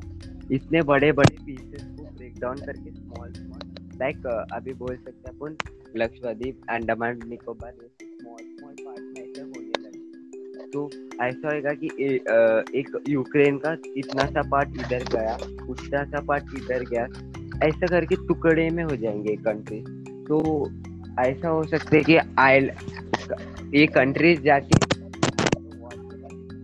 इतने 0.52 0.82
बड़े 0.82 1.12
बड़े 1.12 1.36
पीसेस 1.36 1.82
को 1.82 2.04
ब्रेक 2.06 2.38
डाउन 2.40 2.56
करके 2.58 2.90
स्मॉल 2.90 3.32
स्मॉल 3.32 3.98
लाइक 4.00 4.26
अभी 4.26 4.72
बोल 4.74 4.96
सकते 4.96 5.28
हैं 5.28 5.36
अपन, 5.36 5.56
Lakshadweep, 5.96 6.60
Andaman, 6.70 7.18
Nicobar 7.28 7.72
small 7.72 8.42
small 8.42 8.74
part 8.76 9.18
में 9.18 9.31
तो 10.72 10.90
ऐसा 11.22 11.54
होगा 11.54 11.72
कि 11.72 11.90
ए, 12.00 12.16
आ, 12.16 12.62
एक 12.74 13.02
यूक्रेन 13.08 13.58
का 13.58 13.76
इतना 13.96 14.26
सा 14.26 14.42
पार्ट 14.50 14.68
इधर 14.68 15.04
गया 15.16 15.34
उतना 15.68 16.04
सा 16.04 16.20
पार्ट 16.20 16.44
इधर 16.56 16.84
गया 16.84 17.04
ऐसा 17.68 17.86
करके 17.86 18.16
टुकड़े 18.28 18.70
में 18.70 18.84
हो 18.84 18.96
जाएँगे 18.96 19.36
कंट्री 19.36 19.80
तो 20.24 20.68
ऐसा 21.20 21.48
हो 21.48 21.62
सकता 21.64 21.96
है 21.96 22.02
कि 22.02 22.16
आइल 22.38 22.70
ये 23.74 23.86
कंट्रीज़ 23.86 24.40
जाके 24.40 24.80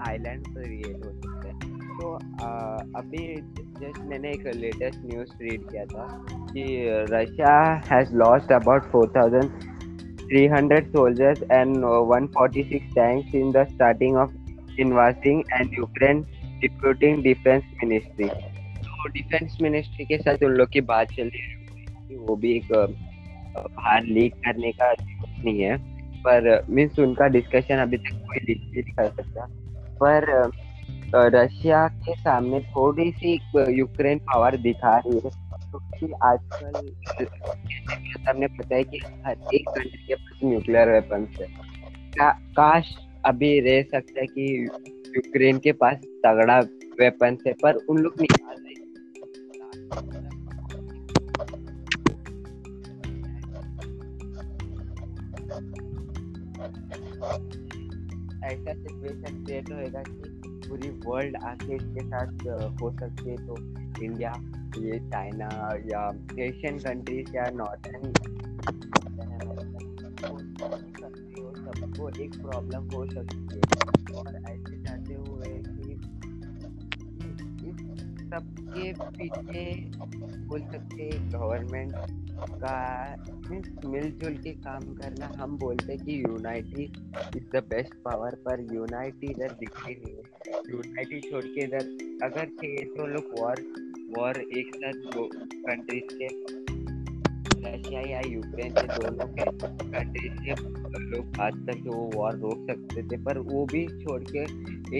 आइलैंड 0.09 0.47
क्रिएट 0.47 1.05
हो 1.05 1.11
सकते 1.13 1.49
हैं. 1.49 1.79
तो 2.01 2.15
आ, 2.15 2.49
अभी 2.97 3.35
जस्ट 3.81 3.99
मैंने 4.05 4.31
एक 4.31 4.47
लेटेस्ट 4.57 5.01
न्यूज़ 5.05 5.31
रीड 5.43 5.69
किया 5.71 5.85
था 5.85 6.25
कि 6.31 6.65
Russia 7.11 7.83
has 7.93 8.15
lost 8.15 8.53
about 8.53 8.83
four 8.83 9.13
thousand 9.17 9.51
300 10.31 10.81
soldiers 10.93 11.43
and 11.51 11.83
146 11.83 12.95
tanks 12.95 13.35
in 13.35 13.53
the 13.53 13.65
starting 13.75 14.17
of 14.17 14.33
invading 14.79 15.45
and 15.59 15.79
Ukraine 15.85 16.27
deputing 16.61 17.23
defence 17.23 17.65
ministry 17.83 18.29
तो 18.29 19.09
डिफेंस 19.09 19.57
मिनिस्ट्री 19.63 20.05
के 20.05 20.17
साथ 20.19 20.43
उन 20.45 20.53
लोग 20.53 20.69
की 20.73 20.81
बात 20.89 21.13
चल 21.17 21.29
रही 21.35 21.41
है 21.41 22.17
वो 22.19 22.37
भी 22.37 22.53
एक 22.57 22.69
बाहर 22.73 24.05
लीक 24.05 24.35
करने 24.45 24.73
का 24.73 24.93
नहीं 25.01 25.61
है, 25.61 25.77
पर 26.25 26.67
मीन्स 26.71 26.99
उनका 26.99 27.27
डिस्कशन 27.37 27.79
अभी 27.83 27.97
तक 27.97 28.15
कोई 28.29 28.41
लीक 28.49 28.63
नहीं 28.75 28.95
कर 28.95 29.07
सकता। 29.23 29.47
पर 30.03 30.21
रशिया 31.35 31.87
के 31.89 32.15
सामने 32.15 32.61
थोड़ी 32.75 33.11
सी 33.13 33.41
यूक्रेन 33.79 34.19
पावर 34.19 34.57
दिखा 34.67 34.97
रही 35.07 35.21
है। 35.25 35.31
क्योंकि 35.71 36.13
आजकल 36.25 36.73
हमने 38.29 38.47
पता 38.47 38.75
है 38.75 38.85
कि 38.85 38.99
हर 39.27 39.37
एक 39.55 39.69
कंट्री 39.69 40.07
के 40.07 40.15
पास 40.15 40.41
न्यूक्लियर 40.45 40.91
वेपन 40.91 41.27
है। 41.41 41.47
का, 42.13 42.31
काश 42.31 42.95
अभी 43.27 43.59
रह 43.61 43.83
सकता 43.83 44.21
है 44.21 44.27
कि 44.27 44.65
यूक्रेन 45.17 45.59
के 45.59 45.73
पास 45.73 45.97
तगड़ा 46.27 46.59
वेपन 47.01 47.39
है 47.47 47.53
पर 47.63 47.75
उन 47.89 47.99
लोग 47.99 48.21
निकाल 48.21 48.57
रहे। 48.57 48.77
ऐसा 58.45 58.73
सिचुएशन 58.73 59.45
क्रिएट 59.45 59.73
होएगा 59.73 60.03
कि 60.03 60.31
पूरी 60.69 60.89
वर्ल्ड 61.07 61.37
आके 61.45 61.75
इसके 61.75 62.07
साथ 62.07 62.47
हो 62.83 62.91
सकती 62.91 63.31
है 63.31 63.37
तो 63.47 63.57
इंडिया 64.05 64.33
ये 64.79 64.99
चाइना 65.11 65.49
या 65.87 66.03
एशियन 66.45 66.79
कंट्रीज़ 66.79 67.37
या 67.37 67.45
नॉर्थन 67.55 68.13
सबको 71.79 72.09
एक 72.23 72.33
प्रॉब्लम 72.43 72.85
हो 72.95 73.05
सकती 73.07 73.55
है। 73.55 73.61
और 74.19 74.37
ऐसे 74.37 74.83
चाहते 74.85 75.15
हुए 75.15 75.51
कि 75.69 75.97
सबके 78.31 78.93
पीछे 79.19 79.65
बोल 80.49 80.61
सकते 80.63 81.09
गवर्नमेंट 81.31 81.93
का 82.63 82.77
मिलजुल 83.51 84.35
के 84.37 84.53
काम 84.67 84.85
करना। 84.95 85.31
हम 85.39 85.57
बोलते 85.59 85.97
कि 85.97 86.21
unity 86.23 86.85
is 87.37 87.49
the 87.53 87.63
best 87.71 87.95
power 88.05 88.35
पर 88.47 88.61
यूनाइटी 88.75 89.27
इधर 89.27 89.57
दिखती 89.61 89.95
नहीं 89.95 90.15
है 90.17 90.61
यूनाइटी 90.71 91.21
छोड़ 91.21 91.45
के 91.45 91.65
इधर, 91.65 91.85
अगर 92.27 92.45
थे 92.63 92.75
तो 92.85 93.07
लोग 93.07 93.25
वॉर 93.39 93.57
वॉर 94.09 94.39
एक 94.41 94.69
साथ 94.75 95.01
कंट्रीज़ 95.65 96.13
के 96.13 96.27
रशिया 97.63 98.01
या 98.01 98.21
यूक्रेन 98.27 98.75
से 98.75 98.87
दोनों 98.89 99.27
के 99.29 99.45
कंट्रीज़ 99.65 100.39
के 100.45 100.55
लोग 101.01 101.37
बात 101.37 101.55
करके 101.67 101.89
वो 101.89 102.11
वॉर 102.15 102.37
रोक 102.37 102.67
सकते 102.71 103.03
थे 103.03 103.17
पर 103.25 103.39
वो 103.49 103.65
भी 103.67 103.87
छोड़ 103.99 104.23
के 104.23 104.45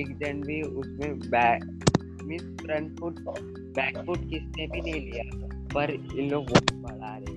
एक 0.01 0.17
जन 0.19 0.43
भी 0.43 0.61
उसमें 0.63 1.19
back 1.31 1.65
mean 2.25 2.57
front 2.57 3.01
foot 3.01 3.21
back 3.77 3.99
foot 4.07 4.29
किसने 4.31 4.67
भी 4.67 4.81
नहीं 4.81 5.01
लिया 5.01 5.25
पर 5.75 5.91
इन 5.91 6.31
लोग 6.31 6.51
वोट 6.51 6.73
बढ़ा 6.75 7.17
रहे 7.17 7.37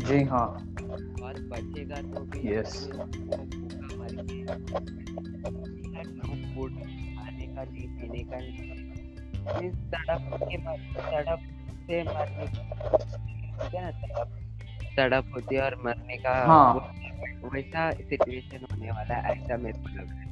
जी 0.00 0.22
हाँ। 0.24 0.46
और 1.22 1.40
बचेगा 1.48 1.96
तो 2.02 2.20
भी 2.24 2.54
यस 2.54 2.88
खाने 6.02 7.09
का 7.60 7.70
नहीं 7.72 7.88
पीने 7.88 8.22
का। 8.24 8.36
नहीं 9.52 9.70
तड़प 9.70 10.22
के 10.42 10.56
बाद 10.58 10.78
तड़प 10.96 11.40
से 11.86 12.02
मरने 12.02 12.46
क्या 13.68 13.80
ना? 13.80 13.90
तड़प 13.90 14.28
तड़प 14.96 15.32
होती 15.34 15.54
है 15.54 15.62
और 15.62 15.76
मरने 15.86 16.16
का 16.16 16.34
हाँ। 16.46 16.74
वैसा 17.44 17.90
सिचुएशन 17.90 18.66
होने 18.72 18.90
वाला 18.90 19.14
है 19.14 19.32
ऐसा 19.32 19.56
मेरे 19.56 19.78
को 19.78 19.88
लग 19.88 20.08
रहा 20.08 20.20
है। 20.20 20.28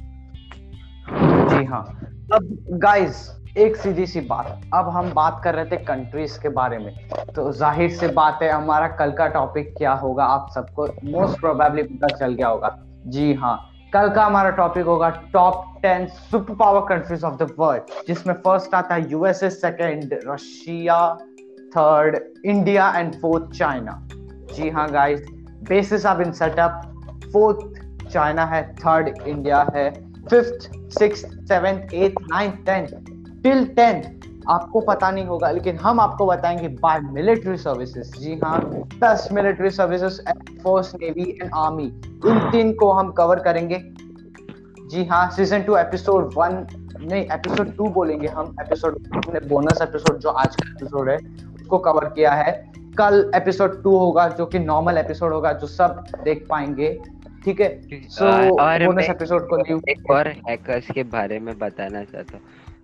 जी 1.49 1.65
हाँ। 1.65 1.83
अब 2.33 2.57
गाइस 2.69 3.29
एक 3.57 3.75
सीधी 3.75 4.05
सी 4.05 4.21
बात। 4.21 4.61
अब 4.73 4.89
हम 4.89 5.11
बात 5.13 5.41
कर 5.43 5.55
रहे 5.55 5.65
थे 5.65 5.77
कंट्रीज़ 5.77 6.39
के 6.39 6.49
बारे 6.49 6.77
में। 6.77 6.93
तो 7.35 7.51
ज़ाहिर 7.51 7.89
से 7.89 8.07
बात 8.07 8.39
है 8.43 8.49
हमारा 8.51 8.87
कल 8.87 9.11
का 9.11 9.27
टॉपिक 9.27 9.73
क्या 9.77 9.93
होगा 9.93 10.25
आप 10.25 10.49
सबको 10.55 10.87
मोस्ट 11.11 11.39
प्रोबेबली 11.39 11.83
पता 11.83 12.07
चल 12.17 12.33
गया 12.33 12.47
होगा। 12.47 12.77
जी 13.07 13.33
हाँ। 13.33 13.68
कल 13.93 14.09
का 14.15 14.23
हमारा 14.23 14.49
टॉपिक 14.57 14.85
होगा 14.85 15.09
top 15.33 15.63
ten 15.81 16.05
super 16.07 16.55
power 16.55 16.81
countries 16.89 17.23
of 17.25 17.35
the 17.37 17.49
world 17.59 18.07
जिसमें 18.07 18.33
फ़र्स्ट 18.35 18.73
आता 18.75 18.95
है 18.95 19.09
USA 19.11 19.49
second 19.49 20.13
Russia 20.27 20.99
third 21.75 22.17
India 22.45 22.91
and 22.97 23.15
fourth 23.21 23.51
China 23.51 23.99
जी 24.53 24.69
हाँ 24.69 24.87
guys 24.91 25.25
basis 25.69 26.05
of 26.05 26.21
in 26.21 26.31
setup 26.33 26.81
fourth 27.33 27.81
China 28.07 28.45
है 28.45 28.61
थर्ड 28.75 29.27
इंडिया 29.27 29.65
है 29.75 29.89
fifth 30.29 30.69
six 30.99 31.25
seventh 31.49 31.93
eighth 31.95 32.21
ninth 32.29 32.65
tenth 32.65 33.43
till 33.43 33.65
tenth 33.75 34.18
आपको 34.47 34.79
पता 34.79 35.09
नहीं 35.11 35.25
होगा 35.25 35.49
लेकिन 35.51 35.77
हम 35.77 35.99
आपको 35.99 36.25
बताएँगे 36.25 36.67
बाय 36.81 36.99
मिलिट्री 37.13 37.57
सर्विसेज़ 37.57 38.11
जी 38.19 38.39
हाँ 38.43 38.59
दस 39.03 39.27
military 39.31 39.69
services 39.69 40.21
force 40.63 40.93
navy 40.95 41.29
and 41.41 41.51
army 41.55 41.85
इन 42.25 42.39
तीन 42.51 42.73
को 42.73 42.91
हम 42.91 43.11
कवर 43.11 43.39
करेंगे। 43.39 43.81
जी 44.89 45.05
हाँ 45.05 45.29
सीज़न 45.31 45.63
टू 45.63 45.75
एपिसोड 45.77 46.33
वन 46.37 46.65
नहीं 47.01 47.23
एपिसोड 47.23 47.75
टू 47.75 47.87
बोलेंगे 47.89 48.27
हम। 48.27 48.55
एपिसोड 48.61 48.97
अपने 49.15 49.39
बोनस 49.47 49.81
एपिसोड 49.81 50.17
जो 50.19 50.29
आज 50.29 50.55
का 50.55 50.69
एपिसोड 50.69 51.09
है 51.09 51.17
उसको 51.55 51.77
कवर 51.77 52.05
किया 52.05 52.31
है। 52.33 52.51
कल 52.97 53.31
एपिसोड 53.35 53.81
टू 53.83 53.97
होगा 53.97 54.27
जो 54.29 54.45
कि 54.45 54.59
नॉर्मल 54.59 54.97
एपिसोड 54.97 55.33
होगा 55.33 55.53
जो 55.53 55.67
सब 55.67 56.03
देख 56.23 56.45
पाएँगे। 56.49 56.99
ठीक 57.45 57.61
है? 57.61 57.69
सो 58.09 58.25
बोनस 58.85 59.09
एपिसोड 59.09 59.47
को 59.49 59.57
एक 59.91 60.09
और 60.11 60.27
हैकर्स 60.49 60.91
के 60.91 61.03
बारे 61.03 61.39
में 61.39 61.57
बताना 61.59 62.03
चाहता 62.03 62.37
हूँ। 62.37 62.41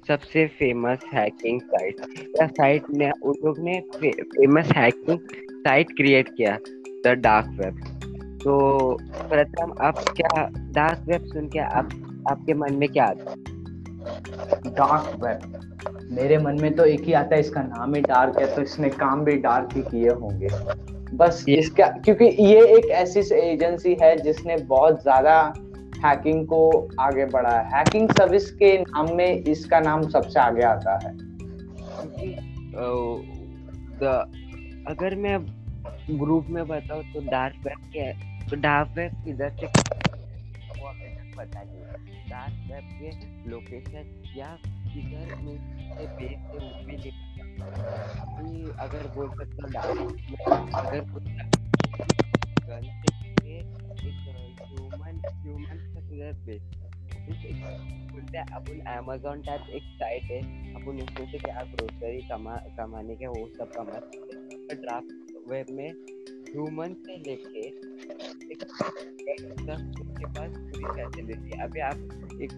सबसे 0.07 0.45
फ़ेमस 0.47 0.99
हैकिंग 1.13 1.61
साइट 1.61 1.95
या 2.41 2.47
साइट 2.47 2.83
ने 2.89 3.11
उन 3.23 3.35
लोग 3.45 3.59
ने 3.59 3.79
फ़ेमस 3.95 4.67
हैकिंग 4.77 5.19
साइट 5.51 5.91
क्रिएट 5.91 6.29
किया 6.37 6.57
द 7.05 7.07
डार्क 7.07 7.47
वेब 7.59 7.79
तो 8.43 8.57
प्रथम 9.29 9.73
आप 9.81 9.99
क्या 10.17 10.49
डार्क 10.55 11.03
वेब 11.07 11.25
सुन 11.25 11.47
के 11.47 11.59
आप 11.59 11.89
आपके 12.29 12.53
मन 12.53 12.73
में 12.73 12.89
क्या 12.89 13.05
आता 13.05 13.31
है? 13.31 13.35
डार्क 14.65 15.23
वेब 15.23 16.11
मेरे 16.11 16.37
मन 16.37 16.61
में 16.61 16.75
तो 16.75 16.85
एक 16.85 17.01
ही 17.01 17.13
आता 17.13 17.35
है 17.35 17.39
इसका 17.41 17.61
नाम 17.61 17.95
ही 17.95 18.01
डार्क 18.01 18.39
है 18.39 18.55
तो 18.55 18.61
इसने 18.61 18.89
काम 18.89 19.23
भी 19.25 19.35
डार्क 19.37 19.69
ही 19.75 19.81
किए 19.81 20.09
होंगे। 20.09 20.47
बस 21.17 21.45
इसका 21.49 21.87
क्योंकि 21.87 22.25
ये 22.25 22.65
एक 22.67 22.85
ऐसी 22.85 23.19
एजेंसी 23.35 23.97
है 24.01 24.15
जिसने 24.17 24.57
बहुत 24.57 25.01
ज़्यादा 25.01 25.53
हैकिंग 26.03 26.45
को 26.47 26.59
आगे 26.99 27.25
बढ़ा 27.25 27.57
है। 27.59 27.63
हैकिंग 27.69 28.09
सर्विस 28.09 28.49
के 28.51 28.77
नाम 28.77 29.13
में 29.15 29.43
इसका 29.43 29.79
नाम 29.79 30.07
सबसे 30.09 30.39
आगे 30.39 30.63
आता 30.63 30.93
है। 31.03 31.11
तो 33.95 34.09
अगर 34.91 35.15
मैं 35.15 35.37
ग्रुप 36.19 36.47
में 36.49 36.67
बताऊँ 36.67 37.03
तो 37.13 37.19
डार्क 37.29 37.55
वेब 37.65 37.91
है 37.95 38.11
तो 38.49 38.55
डार्क 38.55 38.93
वेब 38.97 39.27
इधर 39.27 39.49
से 39.49 39.67
डार्क 42.29 42.55
वेब 42.71 42.85
के 42.99 43.09
लोकेशन 43.49 44.05
या 44.37 44.49
किधर 44.65 45.27
से 45.37 45.53
से 48.37 48.61
अगर 48.79 49.03
बोल 49.15 49.29
सकते 49.29 49.61
डार्क 49.71 49.97
अगर 50.75 51.01
एक 53.45 53.67
ह्यूमन 54.75 55.15
वेब 56.11 56.35
बेस्ड 56.45 56.83
बोलते 58.11 58.37
हैं 58.37 58.45
अपन 58.55 58.79
अमेजोन 58.89 59.41
टाइप 59.41 59.69
एक 59.69 59.83
साइट 59.99 60.23
है। 60.23 60.39
अपन 60.75 61.01
उसमें 61.03 61.31
से 61.31 61.37
क्या 61.37 61.63
ग्रोसरी 61.63 62.21
कमा, 62.29 62.55
कमाने 62.77 63.15
के 63.15 63.27
वो 63.27 63.47
सब 63.57 63.71
कमा 63.71 63.99
सकते 63.99 64.75
ड्राफ्ट 64.75 65.09
वेब 65.49 65.67
में 65.71 65.89
ह्यूमन 66.49 66.93
से 67.05 67.17
लेके 67.17 67.67
एक 68.51 68.63
उसके 70.01 70.25
पास 70.25 70.51
पूरी 70.57 70.85
फैसिलिटी 70.85 71.59
अभी 71.61 71.79
आप 71.79 71.97
एक 72.41 72.55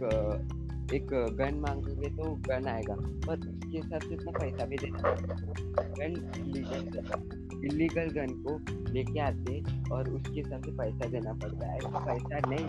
एक 0.94 1.08
गन 1.40 1.56
मांगोगे 1.60 2.10
तो 2.18 2.24
गन 2.50 2.68
आएगा। 2.68 2.96
पर 3.28 3.40
उसके 3.40 3.78
हिसाब 3.78 4.02
से 4.02 4.14
इतना 4.14 4.32
पैसा 4.40 4.66
भी 4.66 4.78
देना 4.78 5.00
गन 6.00 6.12
लीगल 6.54 6.84
इलीगल 7.66 8.10
गन 8.12 8.34
को 8.46 8.58
लेके 8.94 9.20
आते 9.20 9.62
और 9.94 10.10
उसके 10.10 10.40
हिसाब 10.40 10.62
से 10.64 10.72
पैसा 10.72 11.08
देना 11.10 11.34
पड़ता 11.34 11.72
है। 11.72 11.78
ऐसा 11.78 12.00
पैसा 12.06 12.40
नहीं 12.50 12.66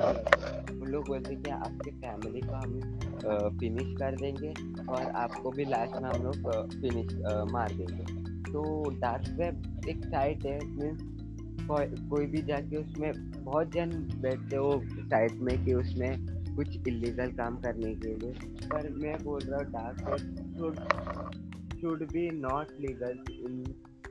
वो 0.79 0.87
लोग 0.87 1.07
बोलते 1.07 1.35
कि 1.35 1.51
आपके 1.51 1.91
फैमिली 1.91 2.41
को 2.41 2.53
हम 2.55 3.59
फिनिश 3.59 3.95
कर 3.99 4.17
देंगे 4.17 4.53
और 4.89 5.11
आपको 5.17 5.51
भी 5.51 5.65
लास्ट 5.65 6.01
में 6.03 6.09
हम 6.11 6.23
लोग 6.23 6.37
फिनिश 6.73 7.15
मार 7.53 7.73
देंगे। 7.73 8.05
तो 8.43 8.91
डार्क 9.01 9.29
वेब 9.39 9.87
एक 9.89 10.05
साइट 10.05 10.47
है 10.47 10.59
मीन्स 10.67 11.03
कोई 11.71 12.27
भी 12.27 12.41
जाके 12.43 12.77
उसमें 12.77 13.13
बहुत 13.45 13.73
जन 13.73 13.91
बैठते 14.23 14.57
हो 14.57 14.81
साइट 15.01 15.41
में 15.41 15.65
कि 15.65 15.75
उसमें 15.75 16.27
कुछ 16.57 16.87
इलीगल 16.89 17.33
काम 17.33 17.57
करने 17.57 17.95
के 17.95 18.15
लिए। 18.15 18.33
पर 18.65 18.89
मैं 18.95 19.17
बोल 19.25 19.41
रहा 19.41 19.59
हूँ 19.59 19.67
dark 19.73 20.09
web 20.09 20.23
should 20.57 20.75
should 21.81 22.03
be 22.13 22.31
not 22.41 22.81
legal 22.81 23.19
in 23.31 23.63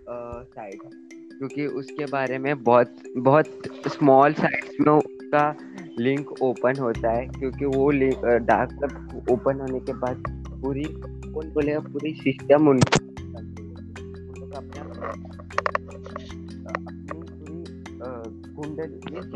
site 0.10 0.80
क्योंकि 1.38 1.66
उसके 1.80 2.05
बारे 2.05 2.38
में 2.38 2.64
बहुत 2.64 2.95
बहुत 3.18 3.62
स्मॉल 3.88 4.34
साइट्स 4.34 4.80
में 4.80 4.93
उसका 4.93 5.55
लिंक 5.99 6.41
ओपन 6.41 6.80
होता 6.80 7.12
है, 7.12 7.28
क्योंकि 7.28 7.66
वो 7.66 7.91
लिंक 7.91 8.26
डार्क 8.47 8.80
वेब 8.84 9.26
ओपन 9.32 9.62
होने 9.62 9.80
के 9.80 9.93
बाद 9.93 10.24
पूरी 10.62 10.84
कौन 10.84 11.51
बोलेगा 11.53 11.80
पूरी 11.80 12.14
सिस्टम 12.14 12.68
उन 12.68 12.82
अपना 14.58 14.82
अपनी 14.82 14.97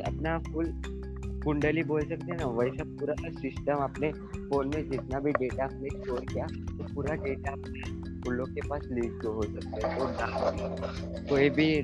अपना 0.01 0.39
फुल 0.53 0.73
कुंडली 1.43 1.83
बोल 1.83 2.01
सकते 2.01 2.31
हैं 2.31 2.37
ना? 2.37 2.47
वैसा 2.47 2.83
पूरा 2.99 3.29
सिस्टम 3.29 3.73
अपने 3.73 4.11
फ़ोन 4.11 4.67
में 4.67 4.89
जितना 4.89 5.19
भी 5.19 5.31
डेटा 5.31 5.63
आपने 5.63 5.89
स्टोर 5.89 6.25
किया 6.33 6.45
तो 6.45 6.93
पूरा 6.93 7.15
डेटा 7.23 7.55
उन 8.27 8.33
लोग 8.33 8.49
के 8.49 8.61
पास 8.69 8.81
लीक 8.91 9.25
हो 9.25 9.43
सकते 9.43 9.81
है। 9.81 9.95
तो 9.95 11.29
कोई 11.29 11.49
भी 11.49 11.81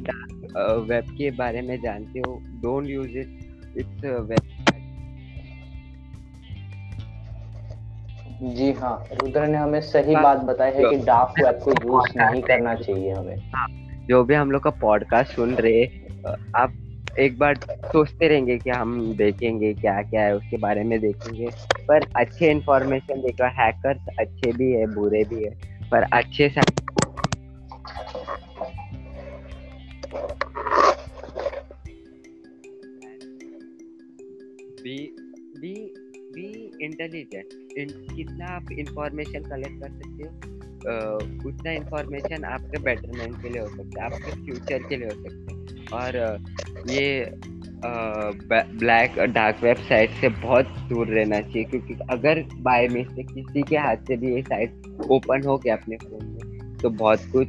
वेब 0.90 1.06
के 1.18 1.32
बारे 1.32 1.62
में 1.62 1.82
जानते 1.82 2.20
हो 2.20 2.42
don't 2.62 2.88
use 2.88 3.18
it 3.18 3.40
it's 3.78 4.06
web 4.06 4.54
जी 8.42 8.72
हाँ 8.72 9.08
रुद्र 9.14 9.48
ने 9.48 9.58
हमें 9.58 9.82
सही 9.82 10.14
हाँ, 10.14 10.24
बात 10.24 10.38
बताई 10.38 10.72
है 10.72 10.90
कि 10.90 10.98
डार्क 10.98 11.34
वेब 11.46 11.60
को 11.64 11.72
यूज़ 11.72 12.18
नहीं 12.18 12.42
करना 12.42 12.76
चाहिए 12.76 13.12
हमें। 13.12 13.36
हाँ 13.56 13.68
जो 14.08 14.24
भी 14.24 14.34
हम 14.34 14.52
लोग 14.52 14.64
का 14.64 14.70
पॉडकास्ट 14.70 15.32
सुन 15.34 15.56
रहे 15.56 15.86
आप 16.56 16.74
एक 17.20 17.38
बार 17.40 17.56
सोचते 17.72 18.28
रहेंगे 18.28 18.58
कि 18.58 18.70
हम 18.70 19.14
देखेंगे 19.16 19.74
क्या 19.74 20.02
क्या 20.02 20.22
है 20.22 20.36
उसके 20.36 20.58
बारे 20.58 20.84
में 20.84 21.00
देखेंगे। 21.00 21.50
पर 21.88 22.06
अच्छे 22.16 22.52
इंफॉर्मेशन 22.52 23.22
देखो 23.22 23.48
हैकर्स 23.62 24.02
अच्छे 24.20 24.52
भी 24.52 24.72
है 24.72 24.86
बुरे 24.94 25.24
भी 25.24 25.44
है। 25.44 25.66
पर 25.92 26.04
अच्छे 26.04 26.50
से 26.50 26.62
कितना 38.16 38.46
आप 38.46 38.72
इंफॉर्मेशन 38.72 39.44
कलेक्ट 39.44 39.82
कर 39.82 39.90
सकते 39.90 40.24
हो? 40.24 40.36
उतना 41.50 41.72
इंफॉर्मेशन 41.72 42.44
आपके 42.44 42.80
बेटरमेंट 42.80 43.42
के 43.42 43.50
लिए 43.50 43.62
हो 43.62 43.68
सकता 43.68 44.00
है, 44.00 44.06
आपके 44.06 44.46
फ्यूचर 44.46 44.84
के 44.84 44.98
लिए 44.98 45.06
हो 45.06 45.12
सकता 45.12 45.54
है। 45.54 45.58
और 45.94 46.40
ये 46.90 47.32
ब्लैक 47.86 49.19
डार्क 49.19 49.63
वेबसाइट 49.63 50.09
से 50.11 50.30
बहुत 50.30 50.65
दूर 50.65 51.07
रहना 51.07 51.41
चाहिए 51.41 51.63
क्योंकि 51.63 51.93
अगर 52.09 52.45
बाय 52.57 52.88
मिस्टेक 52.88 53.28
किसी 53.28 53.63
के 53.63 53.78
हाथ 53.78 53.95
से 53.95 54.17
भी 54.17 54.36
ये 54.36 54.41
साइट 54.41 54.71
ओपन 55.11 55.43
हो 55.43 55.57
गया 55.57 55.75
अपने 55.75 55.97
फ़ोन 55.97 56.25
में 56.25 56.78
तो 56.82 56.89
बहुत 56.89 57.19
कुछ 57.32 57.47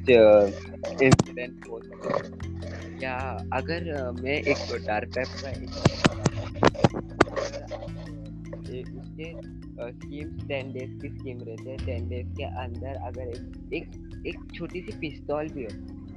इंसिडेंट 1.02 1.64
हो 1.70 1.80
सकता 1.80 2.16
है। 2.16 3.02
या 3.02 3.46
अगर 3.52 4.12
मैं 4.22 4.32
एक 4.32 4.84
डार्क 4.86 5.08
वेब 5.18 5.26
का 5.26 5.50
उसके 9.00 9.58
स्कीम 9.92 10.48
टेन 10.48 10.72
डेज़ 10.72 11.02
की 11.02 11.08
स्कीम 11.08 11.38
रहते 11.38 11.70
हैं। 11.70 11.78
टेन 11.86 12.08
डेज़ 12.08 12.36
के 12.36 12.42
अंदर 12.42 12.94
अगर 12.94 13.22
एक 13.22 13.70
एक, 13.74 13.90
एक 14.26 14.38
छोटी 14.54 14.80
सी 14.80 14.92
पिस्तौल 14.92 15.48
भी 15.48 15.64
हो 15.64 15.70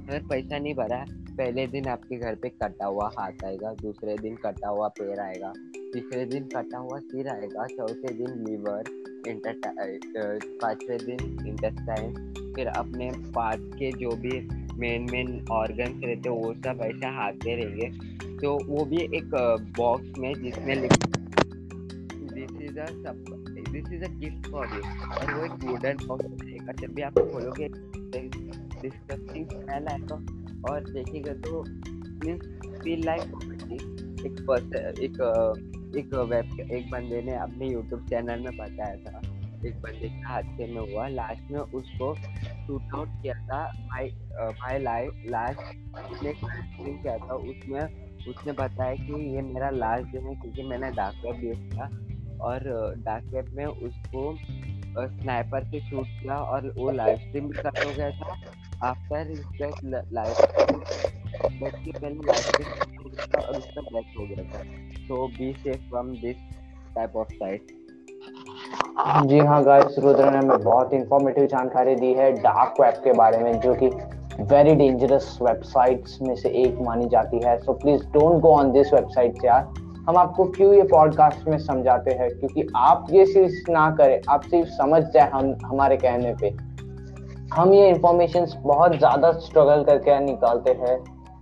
अगर 0.08 0.20
पैसा 0.28 0.58
नहीं 0.58 0.74
भरा 0.74 1.04
पहले 1.36 1.66
दिन 1.66 1.86
आपके 1.88 2.16
घर 2.16 2.34
पे 2.34 2.48
कटा 2.52 2.86
हुआ 2.86 3.10
हाथ 3.18 3.44
आएगा, 3.44 3.72
दूसरे 3.82 4.16
दिन 4.18 4.34
कटा 4.36 4.68
हुआ 4.68 4.88
पैर 4.98 5.20
आएगा, 5.20 5.52
तीसरे 5.92 6.24
दिन 6.26 6.44
कटा 6.54 6.78
हुआ 6.78 6.98
सिर 7.00 7.28
आएगा, 7.28 7.66
चौथे 7.68 8.12
दिन 8.14 8.44
लीवर 8.44 8.82
पांचवे 10.62 10.96
दिन 10.98 11.46
इंटेस्टाइन 11.48 12.14
फिर 12.56 12.66
अपने 12.68 13.10
पार्ट 13.34 13.60
के 13.74 13.90
जो 13.98 14.10
भी 14.16 14.40
मेन 14.80 15.06
मेन 15.12 15.28
ऑर्गन्स 15.52 16.04
रहते 16.04 16.28
वो 16.28 16.52
सब 16.56 16.80
ऐसे 16.84 17.06
आते 17.20 17.54
रहेंगे। 17.56 17.88
तो 18.40 18.48
वो 18.66 18.84
भी 18.84 19.02
एक 19.16 19.30
बॉक्स 19.78 20.18
में 20.18 20.32
जिसमें 20.34 20.80
this 20.80 22.50
is 22.62 22.78
a 22.78 22.86
this 23.72 23.92
is 23.92 24.04
a 24.04 24.08
gift 24.18 24.50
for 24.50 24.66
you 24.66 24.82
और 25.10 25.34
वो 25.34 25.44
एक 25.44 25.64
वुडन 25.64 26.06
बॉक्स 26.06 26.24
रहेगा, 26.42 26.72
जब 26.72 26.94
भी 26.94 27.02
आप 27.02 27.14
खोलोगे 27.14 27.68
डिस्कस्टिंग 28.82 29.46
स्मेल 29.50 29.88
आएगा। 29.88 30.16
और 30.70 30.80
देखिएगा 30.90 31.32
तो 31.32 31.62
मीन्स 32.24 32.46
फील 32.82 33.04
लाइक 33.04 33.22
एक 34.26 34.44
पर्सन 34.48 34.74
एक 34.76 35.16
एक 35.96 36.14
वेब 36.14 36.70
एक 36.72 36.90
बंदे 36.90 37.22
ने 37.22 37.34
अपने 37.36 37.70
यूट्यूब 37.70 38.06
चैनल 38.08 38.40
में 38.40 38.56
बताया 38.56 38.96
था। 38.96 39.18
एक 39.66 39.80
बंदे 39.80 40.08
के 40.08 40.20
हादसे 40.20 40.66
में 40.74 40.92
हुआ। 40.92 41.08
लास्ट 41.08 41.50
में 41.50 41.58
उसको 41.60 42.14
शूट 42.66 42.94
आउट 42.94 43.08
किया 43.22 43.34
था। 43.46 43.60
माई 43.86 44.10
माई 44.60 44.78
लाइफ 44.78 45.24
लास्ट 45.26 45.60
उसने 46.12 46.32
किया 46.34 47.16
था। 47.18 47.34
उसमें, 47.34 47.82
उसने 48.28 48.52
बताया 48.52 48.94
कि 48.94 49.34
ये 49.34 49.42
मेरा 49.42 49.70
लास्ट 49.70 50.06
दिन 50.06 50.26
है 50.26 50.34
क्योंकि 50.34 50.62
मैंने 50.62 50.90
डार्क 50.90 51.22
वेब 51.26 51.44
यूज़ 51.44 51.58
किया 51.58 51.90
और 52.40 52.64
डार्क 52.98 53.24
वेब 53.24 53.54
में 53.56 53.64
उसको 53.64 54.36
स्नाइपर 55.08 55.64
से 55.64 55.80
शूट 55.80 56.06
किया 56.06 56.36
और 56.36 56.70
वो 56.78 56.90
लाइव 56.90 57.18
स्ट्रीम 57.18 57.48
भी 57.48 57.62
कर 57.62 57.84
हो 57.84 57.94
गया 57.96 58.10
था। 58.10 58.36
आफ्टर 58.84 59.24
दैट 59.24 60.12
लाइव 60.12 60.34
बट 61.62 61.74
के 61.74 61.90
पहले 61.90 62.14
लाइव 62.14 62.38
स्ट्रीम 62.38 62.68
और 63.40 63.56
उसका 63.56 63.80
ब्लैक 63.80 64.06
हो 64.18 64.26
गया 64.26 64.44
था। 64.44 64.62
So 64.98 65.26
be 65.28 65.52
safe 65.54 65.88
from 65.90 66.08
this 66.16 66.36
type 66.96 67.16
of 67.16 67.28
site 67.34 67.66
जी 69.26 69.38
हाँ 69.38 69.62
गाइस 69.64 69.98
रुद्र 69.98 70.30
ने 70.30 70.38
हमें 70.38 70.62
बहुत 70.62 70.92
इंफॉर्मेटिव 70.94 71.46
जानकारी 71.46 71.94
दी 71.94 72.12
है 72.14 72.30
डार्क 72.32 72.80
वेब 72.80 72.94
के 72.94 73.12
बारे 73.12 73.38
में, 73.38 73.60
जो 73.60 73.74
कि 73.74 73.86
वेरी 74.52 74.74
डेंजरस 74.74 75.38
वेबसाइट्स 75.42 76.18
में 76.22 76.34
से 76.36 76.48
एक 76.62 76.78
मानी 76.80 77.08
जाती 77.08 77.40
है। 77.44 77.56
So 77.58 77.72
please 77.72 78.02
don't 78.08 78.40
go 78.42 78.48
on 78.48 78.72
this 78.72 78.92
website 78.94 79.44
यार। 79.44 79.62
हम 80.08 80.16
आपको 80.16 80.44
क्यों 80.50 80.72
ये 80.74 80.82
पॉडकास्ट 80.82 81.48
में 81.48 81.58
समझाते 81.58 82.10
हैं, 82.10 82.28
क्योंकि 82.30 82.66
आप 82.76 83.06
ये 83.10 83.26
चीज़ 83.26 83.70
ना 83.70 83.90
करें, 83.90 84.20
आप 84.28 84.42
सिर्फ़ 84.42 84.68
समझ 84.68 85.02
जाए 85.04 85.30
हम, 85.30 85.56
हमारे 85.64 85.96
कहने 85.96 86.34
पे। 86.34 86.71
हम 87.52 87.72
ये 87.74 87.88
इंफॉर्मेशन 87.88 88.46
बहुत 88.62 88.96
ज़्यादा 88.98 89.30
स्ट्रगल 89.40 89.82
करके 89.84 90.18
निकालते 90.20 90.70
हैं। 90.70 90.96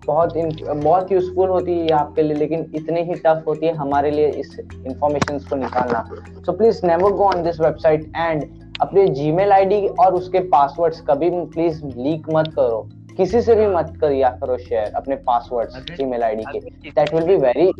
बहुत 0.06 0.32
बहुत 0.36 1.12
यूजफुल 1.12 1.48
होती 1.48 1.72
है 1.72 1.90
आपके 1.90 2.22
लिए, 2.22 2.36
लेकिन 2.36 2.64
इतने 2.74 3.02
ही 3.02 3.14
टफ 3.16 3.44
होती 3.46 3.66
है 3.66 3.74
हमारे 3.74 4.10
लिए 4.10 4.28
इस 4.40 4.58
इंफॉर्मेशन 4.58 5.38
को 5.38 5.56
निकालना। 5.56 6.02
So 6.46 6.52
please 6.52 6.84
never 6.86 7.12
go 7.12 7.24
on 7.24 7.42
this 7.42 7.60
website 7.60 8.12
and 8.16 8.44
अपने 8.80 9.06
जी 9.08 9.30
मेल 9.32 9.52
और 10.00 10.14
उसके 10.14 10.40
पासवर्ड्स 10.48 11.00
कभी 11.00 11.30
प्लीज़ 11.30 11.84
लीक 11.86 12.26
मत 12.34 12.52
करो। 12.56 12.88
किसी 13.16 13.40
से 13.42 13.54
भी 13.54 13.66
मत 13.66 13.92
करिया 14.00 14.30
करो 14.40 14.56
शेयर 14.58 14.92
अपने 14.96 15.16
पासवर्ड्स 15.26 15.76
जीमेल 15.96 16.22
आईडी 16.22 16.44
के 16.52 16.90
दैट 16.90 17.14
विल 17.14 17.24
बी 17.26 17.36
वेरी 17.36 17.70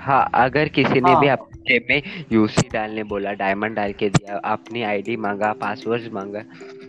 हाँ 0.00 0.28
अगर 0.34 0.68
किसी 0.68 0.88
हाँ. 0.88 1.00
ने 1.00 1.12
हाँ. 1.12 1.20
भी 1.20 1.28
आपके 1.28 1.78
में 1.88 2.02
यूसी 2.32 2.68
डालने 2.72 3.02
बोला 3.04 3.32
डायमंड 3.32 3.76
डाल 3.76 3.92
के 3.92 4.08
दिया 4.08 4.36
अपनी 4.44 4.82
आईडी 4.82 5.16
मांगा 5.16 5.52
पासवर्ड 5.52 6.12
मांगा 6.12 6.40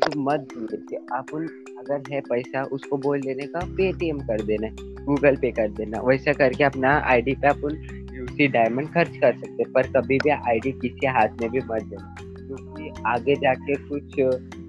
तो 0.06 0.20
मत 0.22 0.48
दीजिए 0.54 1.00
आप 1.14 1.34
उन 1.34 1.48
अगर 1.80 2.12
है 2.12 2.22
पैसा 2.22 2.64
उसको 2.72 2.98
बोल 2.98 3.22
देने 3.22 3.48
का 3.48 3.60
पेटीएम 3.78 4.20
कर 4.20 4.42
देना 4.42 4.68
गूगल 5.06 5.36
पे 5.36 5.52
कर 5.52 5.70
देना 5.72 6.02
वैसा 6.02 6.34
करके 6.34 6.64
अपना 6.64 6.98
आईडी 7.08 7.36
पे 7.42 7.48
अपन 7.48 7.78
यूसी 8.16 8.48
डायमंड 8.48 8.94
खर्च 8.94 9.18
कर 9.18 9.38
सकते 9.38 9.72
पर 9.72 9.88
कभी 9.92 10.18
भी 10.24 10.30
आईडी 10.30 10.72
किसी 10.72 11.08
हाथ 11.08 11.42
में 11.42 11.50
भी 11.52 11.60
मत 11.60 11.84
देना 11.84 12.16
क्योंकि 12.22 12.92
आगे 13.08 13.36
जाके 13.36 13.76
कुछ 13.76 14.16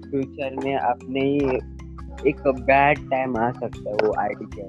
फ्यूचर 0.09 0.55
में 0.63 0.75
अपने 0.75 1.21
ही 1.21 1.59
एक 2.27 2.47
बैड 2.47 3.09
टाइम 3.09 3.37
आ 3.37 3.51
सकता 3.51 3.89
है 3.89 3.95
वो 4.03 4.13
आईडी 4.19 4.45
के 4.55 4.61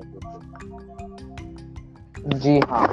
जी 2.38 2.58
हाँ। 2.70 2.86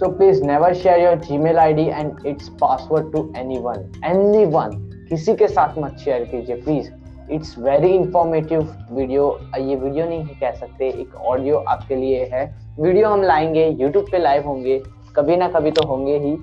So 0.00 0.08
please 0.10 0.38
never 0.42 0.68
share 0.74 0.98
your 0.98 1.16
Gmail 1.24 1.58
ID 1.62 1.82
and 1.92 2.26
its 2.26 2.48
password 2.60 3.06
to 3.14 3.20
anyone. 3.40 3.82
Anyone. 4.10 4.72
किसी 5.08 5.34
के 5.36 5.48
साथ 5.48 5.78
मत 5.78 5.96
शेयर 6.04 6.24
कीजिए 6.24 6.56
please 6.62 6.88
it's 7.32 7.58
very 7.58 7.88
informative 7.88 8.60
video 8.92 9.24
ये 9.58 9.76
वीडियो 9.76 10.06
नहीं 10.08 10.36
कह 10.40 10.52
सकते, 10.52 10.88
एक 10.88 11.14
ऑडियो 11.14 11.56
आपके 11.56 11.96
लिए 11.96 12.24
है। 12.32 12.44
वीडियो 12.80 13.08
हम 13.08 13.22
लाएँगे 13.22 13.66
यूट्यूब 13.80 14.04
पे 14.12 14.18
लाइव 14.18 14.46
होंगे, 14.46 14.78
कभी 15.16 15.36
ना 15.36 15.48
कभी 15.48 15.70
तो 15.70 15.86
होंगे 15.88 16.18
ही। 16.18 16.36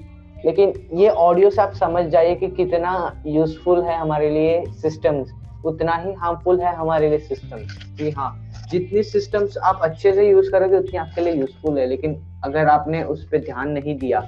लेकिन 0.46 0.74
ये 0.94 1.10
ऑडियो 1.10 1.50
से 1.50 1.62
आप 1.62 1.74
समझ 1.74 2.06
जाइए 2.06 2.36
कि 2.36 2.48
कितना 2.48 3.24
यूजफुल 3.28 3.82
है 3.84 3.98
हमारे 4.00 4.30
लिए 4.30 4.64
सिस्टम्स 4.82 5.32
उतना 5.68 5.96
ही 5.96 6.14
हार्मफुल 6.14 6.60
है 6.62 6.76
हमारे 6.76 7.10
लिए 7.10 7.20
सिस्टम 7.20 7.58
जी 7.96 8.10
हाँ 8.10 8.30
जितनी 8.72 9.04
सिस्टम्स 9.04 9.58
आप 9.58 9.80
अच्छे 9.84 10.14
से 10.14 10.30
यूज़ 10.30 10.52
करोगे 10.52 10.78
उतनी 10.78 10.98
आपके 10.98 11.22
लिए 11.22 11.34
यूजफुल 11.34 11.78
है। 11.80 11.88
लेकिन 11.88 12.16
अगर 12.44 12.68
आपने 12.68 13.04
उस 13.04 13.26
पर 13.26 13.38
ध्यान 13.38 13.70
नहीं 13.70 13.98
दिया 13.98 14.20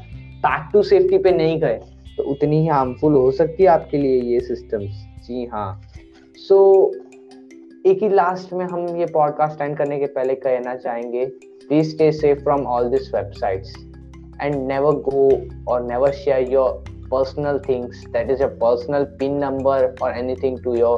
बैक 0.45 0.69
टू 0.73 0.83
सेफ्टी 0.83 1.17
पे 1.17 1.31
नहीं 1.31 1.59
गए 1.59 1.79
तो 2.17 2.23
उतनी 2.23 2.61
ही 2.61 2.67
हार्मफुल 2.67 3.13
हो 3.13 3.31
सकती 3.31 3.63
है 3.63 3.69
आपके 3.69 3.97
लिए 3.97 4.21
ये 4.21 4.39
सिस्टम्स 4.39 5.05
जी 5.27 5.45
हाँ। 5.45 5.81
सो 6.37 6.91
so, 6.91 7.87
एक 7.87 8.03
ही 8.03 8.09
लास्ट 8.09 8.53
में 8.53 8.65
हम 8.65 8.87
ये 8.97 9.05
पॉडकास्ट 9.05 9.61
एंड 9.61 9.77
करने 9.77 9.99
के 9.99 10.05
पहले 10.05 10.35
कहना 10.35 10.75
चाहेंगे 10.75 11.25
please 11.67 11.89
stay 11.89 12.11
safe 12.11 12.39
from 12.39 12.65
all 12.67 12.89
this 12.89 13.13
websites 13.15 13.75
and 14.41 14.55
never 14.67 14.95
go 15.09 15.29
और 15.67 15.83
never 15.83 16.11
share 16.11 16.51
your 16.51 16.83
personal 17.11 17.59
things 17.59 18.01
that 18.13 18.29
is 18.29 18.39
your 18.39 18.51
personal 18.61 19.05
pin 19.19 19.39
number 19.39 19.95
or 20.01 20.11
anything 20.13 20.57
to 20.63 20.75
your 20.77 20.97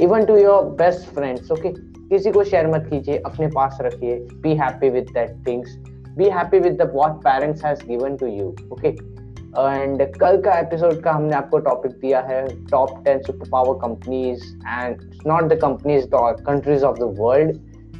even 0.00 0.26
to 0.26 0.34
your 0.38 0.62
best 0.78 1.06
friends, 1.16 1.50
okay? 1.50 1.74
किसी 2.10 2.30
को 2.30 2.42
share 2.44 2.66
मत 2.66 2.86
कीजिए, 2.90 3.16
अपने 3.26 3.46
पास 3.46 3.78
रखिए। 3.82 4.16
Be 4.42 4.54
happy 4.56 4.88
with 4.90 5.06
that 5.14 5.30
things 5.46 5.76
be 6.18 6.28
happy 6.30 6.58
with 6.58 6.82
the 6.82 6.90
what 6.94 7.16
parents 7.24 7.64
has 7.64 7.86
given 7.86 8.16
to 8.16 8.26
you 8.26 8.48
okay 8.72 8.88
and 8.88 10.02
कल 10.14 10.40
का 10.42 10.58
episode 10.58 11.00
का 11.02 11.12
हमने 11.12 11.34
आपको 11.36 11.58
टॉपिक 11.58 11.92
दिया 11.92 12.20
है 12.20 12.44
top 12.66 12.90
ten 13.04 13.22
super 13.22 13.48
power 13.52 13.78
companies 13.78 14.44
and 14.68 15.00
not 15.26 15.42
the 15.42 15.60
companies 15.62 16.06
countries 16.14 16.84
of 16.84 16.98
the 16.98 17.14
world 17.18 17.56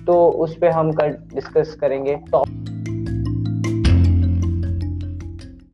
तो 0.06 0.28
उस 0.44 0.56
पर 0.56 0.70
हम 0.70 0.92
कल 0.92 1.16
डिस्कस 1.34 1.76
करेंगे। 1.80 2.14
टॉप 2.32 2.95